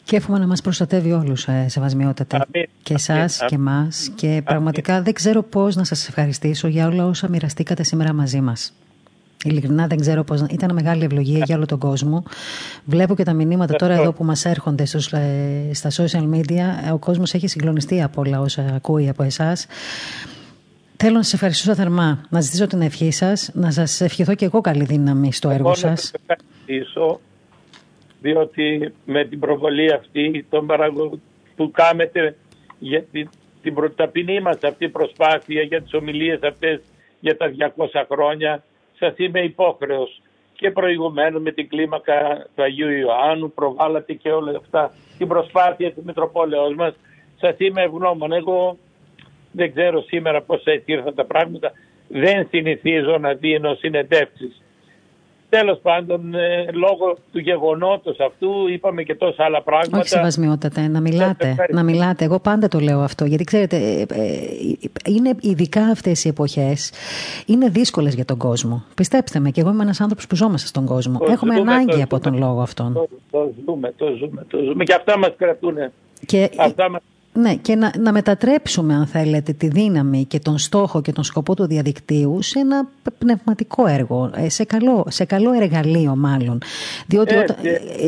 Και 0.05 0.17
εύχομαι 0.17 0.39
να 0.39 0.47
μας 0.47 0.61
προστατεύει 0.61 1.13
όλους, 1.13 1.47
ε, 1.47 1.69
σεβασμιότατα. 1.69 2.47
Και 2.83 2.95
εσάς 2.95 3.45
και 3.47 3.55
εμάς. 3.55 4.13
Και 4.17 4.43
πραγματικά 4.45 5.03
δεν 5.03 5.13
ξέρω 5.13 5.43
πώς 5.43 5.77
να 5.77 5.85
σας 5.85 6.09
ευχαριστήσω 6.09 6.69
για 6.69 6.87
όλα 6.87 7.07
όσα 7.07 7.29
μοιραστήκατε 7.29 7.83
σήμερα 7.83 8.13
μαζί 8.13 8.41
μας. 8.41 8.75
Ειλικρινά 9.45 9.87
δεν 9.87 10.01
ξέρω 10.01 10.25
πώς... 10.25 10.41
Ήταν 10.51 10.75
μεγάλη 10.75 11.05
ευλογία 11.05 11.43
για 11.45 11.57
όλο 11.57 11.67
τον 11.67 11.79
κόσμο. 11.79 12.23
Βλέπω 12.85 13.15
και 13.15 13.23
τα 13.23 13.33
μηνύματα 13.33 13.77
τώρα 13.77 13.95
εδώ 13.95 14.13
που 14.13 14.25
μας 14.25 14.45
έρχονται 14.45 14.85
στους, 14.85 15.13
ε, 15.13 15.71
στα 15.73 15.91
social 15.91 16.35
media. 16.35 16.93
Ο 16.93 16.99
κόσμος 16.99 17.35
έχει 17.35 17.47
συγκλονιστεί 17.49 18.03
από 18.03 18.21
όλα 18.21 18.41
όσα 18.41 18.73
ακούει 18.75 19.09
από 19.09 19.23
εσάς. 19.23 19.67
Θέλω 20.97 21.15
να 21.15 21.23
σας 21.23 21.33
ευχαριστήσω 21.33 21.75
θερμά, 21.75 22.25
να 22.29 22.41
ζητήσω 22.41 22.67
την 22.67 22.81
ευχή 22.81 23.11
σας, 23.11 23.51
να 23.55 23.71
σας 23.71 24.01
ευχηθώ 24.01 24.35
και 24.35 24.45
εγώ 24.45 24.61
καλή 24.61 24.85
δύναμη 24.85 25.33
στο 25.33 25.51
έργο 25.51 25.75
σα. 25.75 25.89
Να 25.91 25.97
σας 25.97 26.13
ευχαριστήσω, 26.13 27.21
διότι 28.21 28.93
με 29.05 29.25
την 29.25 29.39
προβολή 29.39 29.93
αυτή 29.93 30.47
τον 30.51 30.67
παραγω... 30.67 31.19
που 31.57 31.71
κάνετε 31.71 32.37
για 32.79 33.03
την, 33.03 33.29
την 33.63 33.75
ταπεινή 33.97 34.41
μας 34.41 34.59
αυτή 34.63 34.89
προσπάθεια, 34.89 35.63
για 35.63 35.83
τις 35.83 35.95
ομιλίες 35.95 36.41
αυτές 36.43 36.81
για 37.21 37.37
τα 37.37 37.53
200 37.77 38.05
χρόνια, 38.11 38.63
σας 39.01 39.15
είμαι 39.17 39.41
υπόχρεος 39.41 40.21
και 40.55 40.71
προηγουμένως 40.71 41.43
με 41.43 41.53
την 41.53 41.69
κλίμακα 41.69 42.47
του 42.55 42.63
Αγίου 42.63 42.91
Ιωάννου 42.91 43.53
προβάλλατε 43.53 44.13
και 44.13 44.31
όλα 44.31 44.57
αυτά 44.57 44.93
την 45.19 45.29
προσπάθεια 45.29 45.93
της 45.93 46.05
Μητροπόλεως 46.05 46.75
μας. 46.75 46.95
Σας 47.41 47.55
είμαι 47.59 47.83
ευγνώμων. 47.83 48.33
Εγώ 48.33 48.77
δεν 49.53 49.73
ξέρω 49.73 50.01
σήμερα 50.01 50.43
πώς 50.43 50.65
έτσι 50.65 50.93
ήρθαν 50.93 51.15
τα 51.15 51.25
πράγματα. 51.25 51.73
Δεν 52.09 52.47
συνηθίζω 52.51 53.19
να 53.19 53.35
δίνω 53.35 53.75
συνεντεύξεις 53.75 54.63
Τέλος 55.51 55.79
πάντων, 55.83 56.35
ε, 56.35 56.67
λόγω 56.73 57.17
του 57.33 57.39
γεγονότος 57.39 58.19
αυτού 58.21 58.69
είπαμε 58.69 59.03
και 59.03 59.15
τόσα 59.15 59.45
άλλα 59.45 59.63
πράγματα. 59.63 59.99
Όχι 59.99 60.09
σεβασμιότατα, 60.09 60.89
να 60.89 61.01
μιλάτε, 61.01 61.55
να 61.71 61.83
μιλάτε. 61.83 62.25
Εγώ 62.25 62.41
πάντα 62.41 62.69
το 62.69 62.79
λέω 62.79 63.01
αυτό, 63.01 63.25
γιατί 63.25 63.45
ξέρετε, 63.45 63.77
ε, 63.77 64.01
ε, 64.01 64.07
είναι 65.07 65.37
ειδικά 65.41 65.83
αυτές 65.83 66.25
οι 66.25 66.29
εποχές, 66.29 66.93
είναι 67.47 67.69
δύσκολες 67.69 68.15
για 68.15 68.25
τον 68.25 68.39
κόσμο. 68.39 68.85
Πιστέψτε 68.95 69.41
με, 69.41 69.51
και 69.51 69.61
εγώ 69.61 69.71
είμαι 69.71 69.83
ένας 69.83 70.01
άνθρωπος 70.01 70.27
που 70.27 70.37
ζώμαστε 70.37 70.67
στον 70.67 70.87
κόσμο. 70.87 71.19
Έχουμε 71.29 71.55
ανάγκη 71.55 72.03
από 72.03 72.21
τον 72.21 72.39
λόγο 72.39 72.61
αυτόν. 72.61 72.93
Το, 72.93 73.09
το, 73.31 73.53
ζούμε, 73.67 73.93
το 73.97 74.07
ζούμε, 74.19 74.45
το 74.49 74.59
ζούμε. 74.59 74.85
Και 74.85 74.95
αυτά 74.95 75.19
μας 75.19 75.33
κρατούν. 75.37 75.77
Και 76.27 76.51
αυτά 76.57 76.91
μας 76.91 77.01
ναι, 77.33 77.55
και 77.55 77.75
να, 77.75 77.93
να 77.99 78.13
μετατρέψουμε, 78.13 78.95
αν 78.95 79.07
θέλετε, 79.07 79.53
τη 79.53 79.69
δύναμη 79.69 80.25
και 80.25 80.39
τον 80.39 80.59
στόχο 80.59 81.01
και 81.01 81.13
τον 81.13 81.25
σκοπό 81.25 81.55
του 81.55 81.67
διαδικτύου 81.67 82.43
σε 82.43 82.59
ένα 82.59 82.89
πνευματικό 83.19 83.87
έργο, 83.87 84.31
ε, 84.37 84.49
σε 84.49 84.65
καλό, 84.65 85.07
σε 85.09 85.25
καλό 85.25 85.53
εργαλείο 85.53 86.17
μάλλον. 86.17 86.59
Διότι 87.07 87.35
ε, 87.35 87.45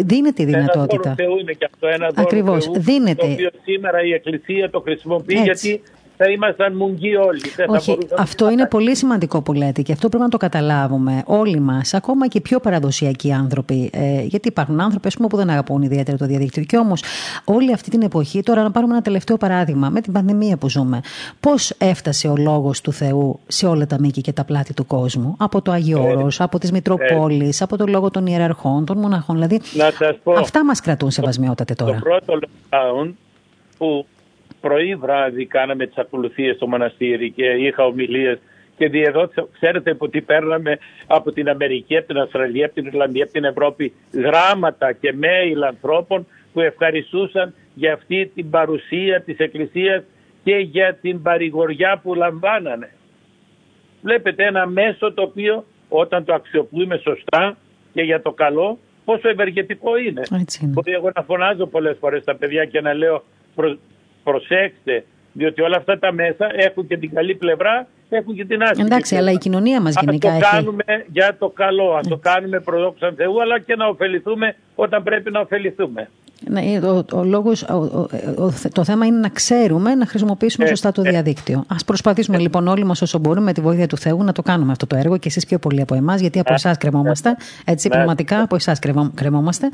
δίνεται 0.03 0.43
η 0.43 0.45
δυνατότητα. 0.45 1.09
Ένα 1.09 1.15
Θεού 1.15 1.39
είναι 1.39 1.53
και 1.53 1.69
αυτό, 1.73 1.87
ένα 1.87 2.11
Ακριβώς, 2.15 2.65
Θεού, 2.65 2.81
δίνεται. 2.81 3.27
το 3.27 3.33
οποίο 3.33 3.51
σήμερα 3.63 4.03
η 4.03 4.13
Εκκλησία 4.13 4.71
το 4.71 4.81
χρησιμοποιεί 4.81 5.41
γιατί 5.43 5.83
θα 6.17 6.31
ήμασταν 6.31 6.77
μουγγί 6.77 7.17
όλοι. 7.17 7.41
Όχι, 7.67 7.99
αυτό 8.19 8.51
είναι 8.51 8.67
πολύ 8.67 8.97
σημαντικό 8.97 9.43
που 9.43 9.53
λέτε 9.53 9.83
και 9.83 9.93
αυτό 9.93 10.09
πρέπει 10.09 10.23
να 10.23 10.29
το 10.29 10.37
καταλάβουμε 10.37 11.23
όλοι 11.27 11.61
μας, 11.61 11.95
ακόμα 11.95 12.29
και 12.29 12.39
οι 12.39 12.41
πιο 12.41 12.61
παραδοσιακοί 12.61 13.33
άνθρωποι. 13.33 13.91
Ε, 13.93 14.23
γιατί 14.23 14.49
υπάρχουν 14.49 14.81
άνθρωποι 14.81 15.09
πούμε, 15.17 15.29
που 15.29 15.37
δεν 15.37 15.51
αγαπούν 15.51 15.83
ιδιαίτερα 15.83 16.17
το 16.17 16.27
διαδίκτυο. 16.27 16.63
Και 16.63 16.77
όμως 16.77 17.03
όλη 17.45 17.73
αυτή 17.73 17.91
την 17.91 18.03
εποχή, 18.03 18.43
τώρα 18.43 18.63
να 18.63 18.71
πάρουμε 18.71 18.93
ένα 18.93 19.03
τελευταίο 19.03 19.37
παράδειγμα, 19.37 19.89
με 19.89 20.01
την 20.01 20.13
πανδημία 20.13 20.57
που 20.57 20.71
ζούμε. 20.71 21.01
Πώς 21.41 21.75
έφτασε 21.79 22.29
ο 22.29 22.37
λόγος 22.37 22.81
του 22.81 22.93
Θεού 22.93 23.41
σε 23.47 23.67
όλα 23.67 23.87
τα 23.87 23.97
μήκη 24.01 24.21
και 24.21 24.33
τα 24.33 24.45
πλάτη 24.45 24.75
του 24.75 24.87
κόσμου, 24.87 25.35
από 25.39 25.63
το 25.63 25.71
Αγίο 25.73 26.29
ε, 26.29 26.35
από 26.39 26.59
τις 26.59 26.73
Μητροπόλεις, 26.73 27.61
ε, 27.61 27.65
από 27.65 27.77
το 27.77 27.87
λόγο 27.87 28.11
των 28.11 28.27
ιεραρχών, 28.27 28.85
των 28.85 28.99
μοναχών. 28.99 29.35
Δηλαδή, 29.35 29.61
αυτά 30.39 30.65
μας 30.65 30.81
κρατούν 30.81 31.11
σεβασμιότατε 31.11 31.75
τώρα. 31.75 31.93
Το 31.93 32.01
πρώτο 32.03 32.39
lockdown 32.41 33.13
που 33.79 34.07
πρωί 34.63 34.95
βράδυ 34.95 35.47
κάναμε 35.47 35.87
τις 35.87 35.99
ακολουθίες 35.99 36.57
στο 36.57 36.67
μοναστήρι 36.67 37.31
και 37.31 37.45
είχα 37.45 37.85
ομιλίες 37.85 38.39
και 38.77 39.01
εδώ 39.01 39.31
ξέρετε 39.53 39.97
ότι 39.99 40.21
παίρναμε 40.21 40.79
από 41.07 41.33
την 41.33 41.49
Αμερική, 41.49 41.97
από 41.97 42.07
την 42.07 42.19
Αυστραλία, 42.19 42.65
από 42.67 42.75
την 42.75 42.87
Ιρλανδία, 42.87 43.25
από 43.25 43.33
την 43.33 43.45
Ευρώπη 43.45 43.93
γράμματα 44.13 44.93
και 44.93 45.15
mail 45.23 45.63
ανθρώπων 45.67 46.27
που 46.53 46.61
ευχαριστούσαν 46.61 47.55
για 47.75 47.93
αυτή 47.93 48.31
την 48.35 48.51
παρουσία 48.51 49.23
της 49.23 49.39
Εκκλησίας 49.39 50.03
και 50.45 50.57
για 50.57 50.95
την 50.95 51.23
παρηγοριά 51.23 52.01
που 52.03 52.15
λαμβάνανε. 52.15 52.91
Βλέπετε 54.03 54.47
ένα 54.47 54.67
μέσο 54.67 55.13
το 55.13 55.23
οποίο 55.23 55.65
όταν 55.89 56.25
το 56.25 56.35
αξιοποιούμε 56.35 56.97
σωστά 56.97 57.57
και 57.93 58.03
για 58.03 58.23
το 58.23 58.33
καλό 58.33 58.79
πόσο 59.05 59.29
ευεργετικό 59.29 59.97
είναι. 59.97 60.23
είναι. 60.31 60.73
Μπορεί 60.73 60.93
εγώ 60.93 61.11
να 61.15 61.23
φωνάζω 61.23 61.67
πολλές 61.67 61.97
φορές 62.01 62.25
τα 62.25 62.37
παιδιά 62.37 62.65
και 62.65 62.81
να 62.81 62.95
λέω 62.95 63.23
προσέξτε, 64.25 65.05
διότι 65.33 65.63
όλα 65.63 65.77
αυτά 65.77 65.99
τα 65.99 66.13
μέσα 66.13 66.51
έχουν 66.55 66.87
και 66.87 66.97
την 66.97 67.15
καλή 67.15 67.35
πλευρά 67.35 67.87
έχουν 68.17 68.35
και 68.35 68.45
την 68.45 68.63
άσχημη. 68.63 68.85
Εντάξει, 68.87 69.17
αλλά 69.17 69.31
η 69.31 69.39
κοινωνία 69.39 69.81
μας 69.81 69.95
γενικά 70.01 70.29
το 70.29 70.35
έχει. 70.35 70.43
κάνουμε 70.55 70.85
για 71.13 71.37
το 71.39 71.49
καλό, 71.49 71.93
α 71.95 72.01
το 72.09 72.17
κάνουμε 72.17 72.61
προδόξαν 72.61 73.15
Θεού, 73.17 73.41
αλλά 73.43 73.59
και 73.61 73.77
να 73.77 73.87
ωφεληθούμε 73.87 74.57
όταν 74.75 75.03
πρέπει 75.03 75.31
να 75.31 75.41
ωφεληθούμε. 75.41 76.09
Ναι, 76.49 76.61
ο, 76.83 77.05
ο 77.13 77.25
λόγος, 77.25 77.63
ο, 77.63 77.75
ο, 78.45 78.53
το 78.73 78.85
θέμα 78.85 79.07
είναι 79.07 79.19
να 79.19 79.29
ξέρουμε 79.29 79.95
να 79.95 80.07
χρησιμοποιήσουμε 80.07 80.65
Ε, 80.65 80.69
σωστά 80.69 80.93
το 80.93 81.03
ε. 81.05 81.11
διαδίκτυο. 81.11 81.65
Ας 81.69 81.85
προσπαθήσουμε 81.85 82.39
λοιπόν 82.39 82.69
όλοι 82.69 82.85
μας 82.85 83.03
όσο 83.03 83.19
μπορούμε 83.19 83.45
με 83.45 83.53
τη 83.53 83.61
βοήθεια 83.61 83.87
του 83.87 83.97
Θεού 83.97 84.23
να 84.25 84.33
το 84.33 84.43
κάνουμε 84.43 84.73
αυτό 84.73 84.87
το 84.87 84.97
έργο 84.97 85.17
και 85.17 85.29
εσείς 85.29 85.47
πιο 85.47 85.59
πολύ 85.59 85.81
από 85.81 85.95
εμάς 85.95 86.21
γιατί 86.21 86.39
από 86.39 86.53
εσάς 86.53 86.77
κρεμόμαστε, 86.77 87.37
έτσι 87.65 87.89
Ναι. 87.89 87.95
πνευματικά 87.95 88.43
από 88.43 88.55
εσάς 88.55 88.79
κρεμό- 88.79 89.11
κρεμόμαστε. 89.15 89.69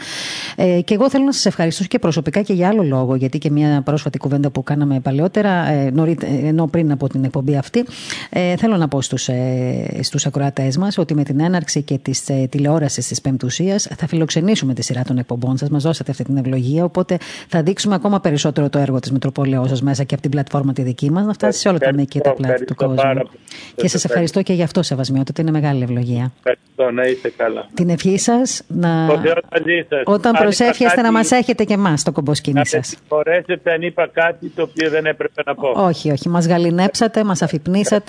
Ε, 0.56 0.80
και 0.80 0.94
εγώ 0.94 1.10
θέλω 1.10 1.24
να 1.24 1.32
σας 1.32 1.46
ευχαριστήσω 1.46 1.88
και 1.88 1.98
προσωπικά 1.98 2.42
και 2.42 2.52
για 2.52 2.68
άλλο 2.68 2.82
λόγο 2.82 3.14
γιατί 3.14 3.38
και 3.38 3.50
μια 3.50 3.82
πρόσφατη 3.84 4.18
κουβέντα 4.18 4.50
που 4.50 4.62
κάναμε 4.62 5.00
παλαιότερα 5.00 5.68
ε, 5.68 5.90
νωρίτε- 5.90 6.28
ενώ 6.44 6.66
πριν 6.66 6.92
από 6.92 7.08
την 7.08 7.24
εκπομπή 7.24 7.56
αυτή 7.56 7.84
ε, 8.30 8.56
θέλω 8.56 8.76
να 8.76 8.88
πω 8.88 9.00
στους, 9.02 9.28
ε, 9.28 9.98
στους 10.02 10.26
ακροατές 10.26 10.76
μας 10.76 10.98
ότι 10.98 11.14
με 11.14 11.22
την 11.22 11.40
έναρξη 11.40 11.82
και 11.82 11.98
της 11.98 12.28
ε, 12.28 12.46
τηλεόρασης 12.50 13.06
της 13.08 13.20
Πεμπτουσίας 13.20 13.88
θα 13.96 14.06
φιλοξενήσουμε 14.06 14.74
τη 14.74 14.82
σειρά 14.82 15.02
των 15.02 15.18
εκπομπών 15.18 15.56
σας. 15.56 15.68
Μας 15.68 15.82
δώσατε 15.82 16.10
αυτή 16.10 16.24
την 16.24 16.36
ευλογία 16.36 16.84
οπότε 16.84 17.18
θα 17.48 17.62
δείξουμε 17.62 17.94
ακόμα 17.94 18.20
περισσότερο 18.20 18.68
το 18.68 18.78
έργο 18.78 18.98
της 19.00 19.12
Μητροπόλεως 19.12 19.68
σας 19.68 19.82
μέσα 19.82 20.04
και 20.04 20.14
από 20.14 20.22
την 20.22 20.30
πλατφόρμα 20.30 20.72
τη 20.72 20.82
δική 20.82 21.10
μας 21.10 21.26
να 21.26 21.32
φτάσει 21.32 21.60
σε 21.60 21.68
όλα 21.68 21.78
τα 21.78 21.92
μήκη 21.94 22.06
και 22.08 22.20
τα 22.20 22.32
πλάτη 22.32 22.64
του 22.64 22.72
Ευχαριστώ 22.78 23.02
πάρα 23.02 23.14
κόσμου. 23.14 23.30
πολύ. 23.30 23.74
Και 23.74 23.88
σας 23.88 24.04
ευχαριστώ 24.04 24.42
και 24.42 24.52
γι' 24.52 24.62
αυτό 24.62 24.82
Σεβασμιότητα, 24.82 25.42
είναι 25.42 25.50
μεγάλη 25.50 25.82
ευλογία. 25.82 26.32
Ευχαριστώ, 26.36 26.90
να 27.02 27.08
είστε 27.08 27.32
καλά. 27.36 27.66
Την 27.74 27.88
ευχή 27.88 28.18
σας 28.18 28.62
να... 28.66 29.04
Ο 29.06 29.18
Θεός 29.20 29.38
μαζί 29.52 29.86
σας. 29.88 30.02
Όταν 30.04 30.36
Αν 30.36 30.42
προσεύχεστε 30.42 30.84
είπα 30.84 30.96
να 30.96 31.02
κάτι, 31.02 31.14
μας 31.14 31.30
έχετε 31.30 31.64
και 31.64 31.74
εμάς 31.74 32.02
το 32.02 32.12
κομποσκίνη 32.12 32.58
Να 32.58 32.64
σας. 32.64 32.74
με 32.78 32.82
συγχωρέσετε 32.84 33.72
αν 33.72 33.82
είπα 33.82 34.08
κάτι 34.12 34.48
το 34.48 34.62
οποίο 34.62 34.90
δεν 34.90 35.06
έπρεπε 35.06 35.42
να 35.46 35.54
πω. 35.54 35.72
Όχι, 35.76 36.10
όχι. 36.10 36.28
Μας 36.28 36.46
γαλινέψατε, 36.46 37.24
μας 37.24 37.42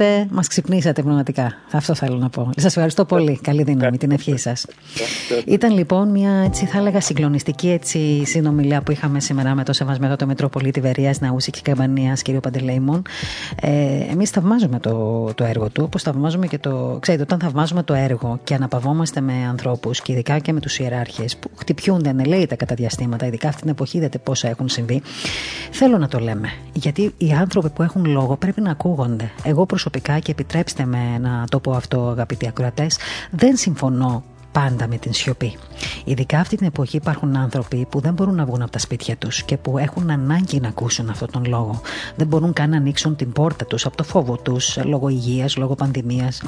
αφυπνήσατε, 0.10 0.36
μας 0.36 0.48
ξυπνήσατε 0.48 1.02
πραγματικά. 1.02 1.54
Αυτό 1.72 1.94
θέλω 1.94 2.18
να 2.18 2.30
πω. 2.30 2.50
Σας 2.56 2.66
ευχαριστώ 2.66 3.06
πολύ. 3.06 3.40
Καλή 3.44 3.64
δύναμη, 3.64 3.98
την 3.98 4.12
ευχή 4.12 4.38
σας. 4.38 4.66
Ήταν 5.46 5.74
λοιπόν 5.74 6.10
μια, 6.10 6.32
έτσι 6.32 6.66
θα 6.66 6.78
έλεγα, 6.78 7.02
συγκλονιστική 7.02 7.70
έτσι, 7.70 8.26
συνομιλία 8.26 8.82
που 8.82 8.92
είχαμε 8.92 9.20
σήμερα 9.20 9.56
με 9.56 9.64
το 9.64 9.74
Σεβασμένο 9.74 10.16
Μητροπολίτη 10.28 10.80
Βερίας 10.80 11.20
Ναούση 11.20 11.52
και 11.52 11.60
Καμπανίας, 11.64 12.22
κύριο 12.22 12.40
Παντελεήμων. 12.40 13.02
Ε, 13.62 13.70
εμείς 14.12 14.30
θαυμάζουμε 14.30 14.80
το, 14.80 15.24
το 15.36 15.44
έργο 15.44 15.70
του, 15.70 15.84
όπως 15.86 16.04
θαυμάζουμε 16.04 16.48
και 16.48 16.58
το... 16.58 16.98
Ξέρετε, 17.02 17.24
όταν 17.24 17.40
θαυμάζουμε 17.40 17.84
το 17.84 17.94
έργο 17.94 18.40
και 18.44 18.54
αναπαυόμαστε 18.54 19.22
με 19.22 19.34
ανθρώπους 19.50 20.02
και 20.02 20.12
ειδικά 20.12 20.40
και 20.40 20.54
με 20.54 20.60
τους 20.60 20.80
ιεράρχες 20.80 21.38
που 21.38 21.50
χτυπιούνται 21.56 22.10
ανελαίητα 22.10 22.56
κατά 22.56 22.76
διαστήματα, 22.76 23.26
ειδικά 23.26 23.48
αυτή 23.48 23.62
την 23.62 23.70
εποχή 23.70 23.98
είδατε 23.98 24.18
πόσα 24.18 24.48
έχουν 24.48 24.70
συμβεί, 24.70 25.02
θέλω 25.72 25.98
να 25.98 26.08
το 26.08 26.20
λέμε. 26.20 26.50
Γιατί 26.74 27.14
οι 27.18 27.32
άνθρωποι 27.32 27.70
που 27.70 27.84
έχουν 27.84 28.06
λόγο 28.06 28.36
πρέπει 28.36 28.62
να 28.62 28.72
ακούγονται. 28.72 29.32
Εγώ 29.44 29.66
προσωπικά 29.66 29.89
και 30.20 30.32
επιτρέψτε 30.32 30.86
με 30.86 31.18
να 31.18 31.46
το 31.50 31.60
πω 31.60 31.72
αυτό 31.72 32.08
αγαπητοί 32.08 32.48
ακροατές, 32.48 32.98
δεν 33.32 33.58
συμφωνώ 33.58 34.24
πάντα 34.52 34.88
με 34.88 34.98
την 34.98 35.14
σιωπή. 35.14 35.58
Ειδικά 36.06 36.40
αυτή 36.40 36.56
την 36.58 36.68
εποχή 36.68 36.96
υπάρχουν 36.96 37.36
άνθρωποι 37.36 37.88
που 37.90 38.00
δεν 38.00 38.14
μπορούν 38.14 38.36
να 38.36 38.46
βγουν 38.46 38.62
από 38.62 38.72
τα 38.72 38.80
σπίτια 38.80 39.18
τους 39.18 39.44
και 39.44 39.58
που 39.58 39.78
έχουν 39.78 40.10
ανάγκη 40.10 40.60
να 40.60 40.68
ακούσουν 40.68 41.10
αυτόν 41.10 41.32
τον 41.32 41.46
λόγο. 41.46 41.82
Δεν 42.16 42.28
μπορούν 42.28 42.54
καν 42.54 42.70
να 42.70 42.78
ανοίξουν 42.78 43.16
την 43.16 43.32
πόρτα 43.32 43.66
τους 43.66 43.86
από 43.86 43.98
το 43.98 44.04
φόβο 44.04 44.38
τους, 44.38 44.78
λόγω 44.84 45.10
υγείας, 45.10 45.58
λόγω 45.58 45.76
πανδημίας. 45.76 46.42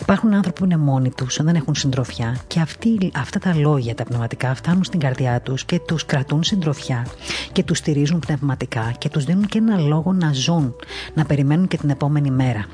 Υπάρχουν 0.00 0.34
άνθρωποι 0.34 0.58
που 0.58 0.64
είναι 0.64 0.76
μόνοι 0.76 1.10
τους, 1.10 1.38
δεν 1.42 1.54
έχουν 1.54 1.74
συντροφιά 1.74 2.36
και 2.46 2.60
αυτοί, 2.60 3.10
αυτά 3.14 3.38
τα 3.38 3.54
λόγια 3.54 3.94
τα 3.94 4.04
πνευματικά 4.04 4.54
φτάνουν 4.54 4.84
στην 4.84 5.00
καρδιά 5.00 5.40
τους 5.40 5.64
και 5.64 5.80
τους 5.86 6.06
κρατούν 6.06 6.42
συντροφιά 6.42 7.06
και 7.52 7.62
τους 7.62 7.78
στηρίζουν 7.78 8.18
πνευματικά 8.18 8.94
και 8.98 9.08
τους 9.08 9.24
δίνουν 9.24 9.46
και 9.46 9.58
ένα 9.58 9.78
λόγο 9.78 10.12
να 10.12 10.32
ζουν, 10.32 10.74
να 11.14 11.24
περιμένουν 11.24 11.68
και 11.68 11.76
την 11.76 11.90
επόμενη 11.90 12.30
μέρα. 12.30 12.66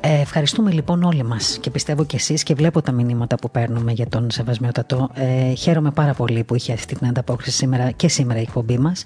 Ε, 0.00 0.20
ευχαριστούμε 0.20 0.70
λοιπόν 0.70 1.02
όλοι 1.02 1.22
μας 1.22 1.58
και 1.60 1.70
πιστεύω 1.70 2.04
και 2.04 2.16
εσείς 2.16 2.42
και 2.42 2.54
βλέπω 2.54 2.82
τα 2.82 2.92
μηνύματα 2.92 3.36
που 3.36 3.50
παίρνουμε 3.50 3.92
για 3.92 4.06
τον 4.08 4.30
Σεβασμιότατο. 4.30 5.08
Ε, 5.14 5.54
χαίρομαι 5.54 5.90
πάρα 5.90 6.14
πολύ 6.14 6.44
που 6.44 6.54
είχε 6.54 6.72
αυτή 6.72 6.94
την 6.94 7.06
ανταπόκριση 7.06 7.56
σήμερα 7.56 7.90
και 7.90 8.08
σήμερα 8.08 8.38
η 8.38 8.42
εκπομπή 8.42 8.78
μας. 8.78 9.02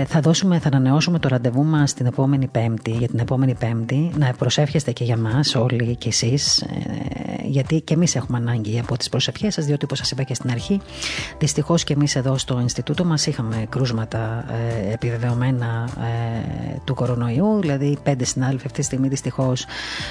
Ε, 0.00 0.04
θα, 0.04 0.20
δώσουμε, 0.20 0.58
θα 0.58 0.68
ανανεώσουμε 0.68 1.18
το 1.18 1.28
ραντεβού 1.28 1.64
μας 1.64 1.94
την 1.94 2.06
επόμενη 2.06 2.46
Πέμπτη, 2.46 2.90
για 2.90 3.08
την 3.08 3.18
επόμενη 3.18 3.54
Πέμπτη. 3.54 4.10
Να 4.18 4.32
προσεύχεστε 4.32 4.92
και 4.92 5.04
για 5.04 5.16
μας 5.16 5.54
όλοι 5.54 5.96
και 5.96 6.08
εσείς, 6.08 6.60
ε, 6.60 6.66
γιατί 7.44 7.80
και 7.80 7.94
εμείς 7.94 8.14
έχουμε 8.14 8.38
ανάγκη 8.38 8.78
από 8.78 8.96
τις 8.96 9.08
προσευχές 9.08 9.54
σας, 9.54 9.64
διότι 9.64 9.84
όπως 9.84 9.98
σας 9.98 10.10
είπα 10.10 10.22
και 10.22 10.34
στην 10.34 10.50
αρχή, 10.50 10.80
δυστυχώς 11.38 11.84
και 11.84 11.92
εμείς 11.92 12.16
εδώ 12.16 12.38
στο 12.38 12.60
Ινστιτούτο 12.60 13.04
μας 13.04 13.26
είχαμε 13.26 13.66
κρούσματα 13.68 14.44
ε, 14.50 14.92
επιβεβαιωμένα 14.92 15.88
ε, 15.98 16.78
του 16.84 16.94
κορονοϊού, 16.94 17.60
δηλαδή 17.60 17.98
πέντε 18.02 18.24
συνάδελφοι 18.24 18.66
αυτή 18.66 18.78
τη 18.78 18.84
στιγμή 18.84 19.03
δυστυχώς 19.08 19.66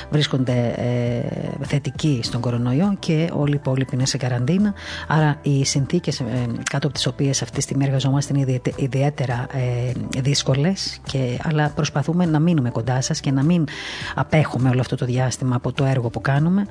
βρίσκονται 0.09 0.73
ε, 0.75 1.65
θετικοί 1.65 2.19
στον 2.23 2.41
κορονοϊό 2.41 2.95
και 2.99 3.29
όλοι 3.33 3.51
οι 3.51 3.57
υπόλοιποι 3.59 3.95
είναι 3.95 4.05
σε 4.05 4.17
καραντίνα. 4.17 4.73
Άρα 5.07 5.37
οι 5.41 5.65
συνθήκες 5.65 6.19
ε, 6.19 6.23
κάτω 6.71 6.87
από 6.87 6.95
τις 6.95 7.07
οποίες 7.07 7.41
αυτή 7.41 7.55
τη 7.55 7.61
στιγμή 7.61 7.85
εργαζόμαστε 7.85 8.33
είναι 8.33 8.41
ιδιαίτε- 8.41 8.81
ιδιαίτερα 8.81 9.47
ε, 9.51 9.91
δύσκολες 10.21 10.99
και, 11.05 11.39
αλλά 11.43 11.69
προσπαθούμε 11.75 12.25
να 12.25 12.39
μείνουμε 12.39 12.69
κοντά 12.69 13.01
σας 13.01 13.19
και 13.19 13.31
να 13.31 13.43
μην 13.43 13.65
απέχουμε 14.15 14.69
όλο 14.69 14.79
αυτό 14.79 14.95
το 14.95 15.05
διάστημα 15.05 15.55
από 15.55 15.71
το 15.71 15.85
έργο 15.85 16.09
που 16.09 16.21
κάνουμε. 16.21 16.65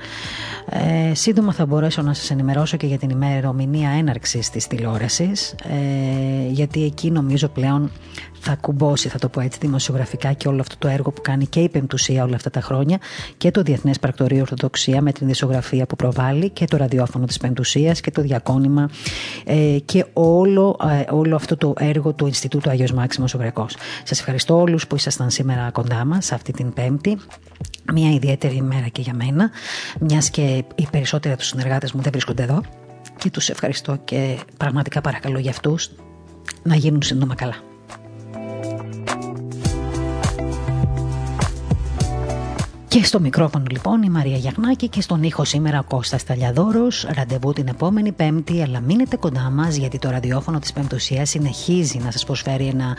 Ε, 1.11 1.15
σύντομα 1.15 1.53
θα 1.53 1.67
μπορέσω 1.67 2.03
να 2.03 2.15
σας 2.15 2.31
ενημερώσω 2.31 2.77
και 2.77 2.87
για 2.87 2.99
την 2.99 3.11
ημερομηνία 3.11 3.91
έναρξης 3.91 4.51
της 4.51 4.67
τηλεόρασης 4.67 5.51
ε, 5.51 6.49
γιατί 6.51 6.85
εκεί 6.85 7.11
νομίζω 7.11 7.49
πλέον 7.49 7.91
θα 8.45 8.57
κουμπώσει, 8.61 9.09
θα 9.09 9.19
το 9.19 9.29
πω 9.29 9.41
έτσι, 9.41 9.59
δημοσιογραφικά 9.63 10.33
και 10.33 10.49
όλο 10.49 10.61
αυτό 10.61 10.75
το 10.79 10.89
έργο 10.89 11.11
που 11.11 11.21
κάνει 11.23 11.47
και 11.47 11.61
η 11.61 11.69
Πεμπτουσία 11.69 12.25
όλα 12.25 12.35
αυτά 12.35 12.51
τα 12.51 12.61
χρόνια 12.61 12.99
και 13.37 13.51
το 13.51 13.63
Διεθνές 13.63 13.99
Πρακτορείο 13.99 14.41
Ορθοδοξία 14.41 15.03
με 15.03 15.13
την 15.13 15.27
δισογραφία 15.27 15.87
που 15.87 15.97
προβάλλει 15.97 16.51
και 16.51 16.65
το 16.65 16.77
ραδιόφωνο 16.77 17.25
της 17.25 17.37
Πεμπτουσίας 17.37 18.01
και 18.01 18.11
το 18.11 18.23
διακόνημα 18.23 18.91
ε, 19.45 19.79
και 19.85 20.07
όλο, 20.13 20.77
ε, 21.09 21.13
όλο 21.13 21.37
αυτό 21.37 21.57
το 21.57 21.75
έργο 21.79 22.13
του 22.13 22.27
Ινστιτούτου 22.27 22.71
Άγιος 22.71 22.93
Μάξιμος 22.93 23.35
ο 23.35 23.39
Γρεκός. 23.39 23.77
Σας 24.05 24.19
ευχαριστώ 24.19 24.61
όλους 24.61 24.87
που 24.87 24.95
ήσασταν 24.95 25.31
σήμερα 25.31 25.71
κοντά 25.71 26.05
μας 26.05 26.33
αυτή 26.33 26.53
την 26.53 26.73
Πέμπτη. 26.73 27.19
Μια 27.93 28.11
ιδιαίτερη 28.11 28.57
ημέρα 28.57 28.89
και 28.89 29.01
για 29.01 29.15
μένα, 29.15 29.51
μιας 30.01 30.31
και 30.31 30.65
οι 30.75 30.87
περισσότεροι 30.91 31.33
από 31.33 31.43
τους 31.43 31.51
συνεργάτες 31.51 31.93
μου 31.93 32.03
δεν 32.03 32.13
βρίσκονται 32.13 32.43
εδώ 32.43 32.63
και 33.19 33.31
τους 33.31 33.49
ευχαριστώ 33.49 33.99
και 34.05 34.39
πραγματικά 34.57 35.01
παρακαλώ 35.01 35.39
για 35.39 35.51
αυτούς 35.51 35.91
να 36.63 36.75
γίνουν 36.75 37.03
σύντομα 37.03 37.35
καλά. 37.35 37.72
Και 42.93 43.05
στο 43.05 43.21
μικρόφωνο 43.21 43.65
λοιπόν 43.71 44.03
η 44.03 44.11
Μαρία 44.11 44.37
Γιαγνάκη 44.37 44.89
και 44.89 45.01
στον 45.01 45.23
ήχο 45.23 45.45
σήμερα 45.45 45.79
ο 45.79 45.83
Κώστας 45.83 46.25
Ταλιαδόρος. 46.25 47.07
Ραντεβού 47.15 47.53
την 47.53 47.69
επόμενη 47.69 48.13
Πέμπτη, 48.13 48.63
αλλά 48.63 48.81
μείνετε 48.81 49.17
κοντά 49.17 49.51
μας 49.51 49.77
γιατί 49.77 49.99
το 49.99 50.11
ραδιόφωνο 50.11 50.59
της 50.59 50.73
Πεμπτουσίας 50.73 51.29
συνεχίζει 51.29 51.99
να 51.99 52.11
σας 52.11 52.25
προσφέρει 52.25 52.67
ένα 52.67 52.97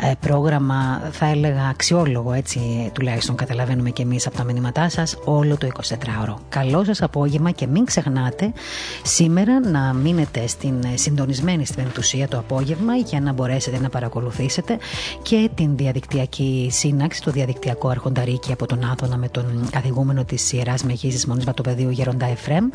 ε, 0.00 0.12
πρόγραμμα, 0.20 1.08
θα 1.12 1.26
έλεγα 1.26 1.68
αξιόλογο, 1.68 2.32
έτσι 2.32 2.90
τουλάχιστον 2.94 3.36
καταλαβαίνουμε 3.36 3.90
και 3.90 4.02
εμείς 4.02 4.26
από 4.26 4.36
τα 4.36 4.44
μηνύματά 4.44 4.88
σας, 4.88 5.16
όλο 5.24 5.56
το 5.56 5.68
24ωρο. 5.82 6.34
Καλό 6.48 6.84
σας 6.84 7.02
απόγευμα 7.02 7.50
και 7.50 7.66
μην 7.66 7.84
ξεχνάτε 7.84 8.52
σήμερα 9.02 9.60
να 9.60 9.92
μείνετε 9.92 10.46
στην 10.46 10.82
ε, 10.92 10.96
συντονισμένη 10.96 11.64
στην 11.64 11.82
Πεμπτουσία 11.82 12.28
το 12.28 12.38
απόγευμα 12.38 12.94
για 12.94 13.20
να 13.20 13.32
μπορέσετε 13.32 13.78
να 13.78 13.88
παρακολουθήσετε 13.88 14.78
και 15.22 15.50
την 15.54 15.76
διαδικτυακή 15.76 16.68
σύναξη, 16.72 17.22
το 17.22 17.30
διαδικτυακό 17.30 17.88
αρχονταρίκι 17.88 18.52
από 18.52 18.66
τον 18.66 18.84
Άδωνα 18.84 19.16
με 19.16 19.27
τον 19.30 19.68
καθηγούμενο 19.70 20.24
της 20.24 20.52
Ιεράς 20.52 20.82
Μεγίζης 20.82 21.26
Μονής 21.26 21.44
Βατοπεδίου 21.44 21.90
Γεροντά 21.90 22.26
Εφρέμ 22.26 22.68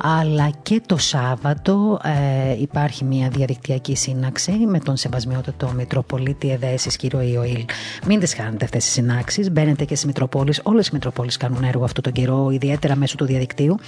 αλλά 0.00 0.50
και 0.62 0.80
το 0.86 0.96
Σάββατο 0.96 2.00
ε, 2.04 2.60
υπάρχει 2.60 3.04
μια 3.04 3.28
διαδικτυακή 3.28 3.96
σύναξη 3.96 4.52
με 4.52 4.78
τον 4.78 4.96
Σεβασμιότατο 4.96 5.72
Μητροπολίτη 5.76 6.50
Εδέσης 6.50 6.96
κύριο 6.96 7.20
Ιωήλ. 7.20 7.64
Μην 8.06 8.20
τις 8.20 8.34
χάνετε 8.34 8.64
αυτές 8.64 8.84
τις 8.84 8.92
συνάξεις, 8.92 9.50
μπαίνετε 9.50 9.84
και 9.84 9.94
στις 9.94 10.06
Μητροπόλεις, 10.06 10.60
όλες 10.62 10.86
οι 10.86 10.90
Μητροπόλεις 10.92 11.36
κάνουν 11.36 11.64
έργο 11.64 11.84
αυτό 11.84 12.00
τον 12.00 12.12
καιρό, 12.12 12.50
ιδιαίτερα 12.50 12.96
μέσω 12.96 13.16
του 13.16 13.24
διαδικτύου 13.24 13.78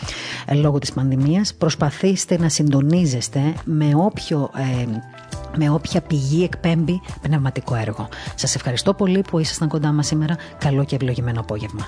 ε, 0.47 0.55
λόγω 0.55 0.79
της 0.79 0.93
πανδημίας. 0.93 1.55
Προσπαθήστε 1.55 2.39
να 2.39 2.49
συντονίζεστε 2.49 3.55
με 3.65 3.91
όποιο... 3.95 4.51
Ε, 4.57 4.87
με 5.57 5.71
όποια 5.71 6.01
πηγή 6.01 6.45
εκπέμπει 6.45 7.01
πνευματικό 7.23 7.75
έργο. 7.75 8.09
Σας 8.35 8.55
ευχαριστώ 8.55 8.95
πολύ 8.95 9.21
που 9.21 9.39
ήσασταν 9.39 9.69
κοντά 9.69 9.93
μας 9.93 10.07
σήμερα. 10.07 10.37
Καλό 10.59 10.85
και 10.85 10.95
ευλογημένο 10.95 11.41
απόγευμα. 11.41 11.87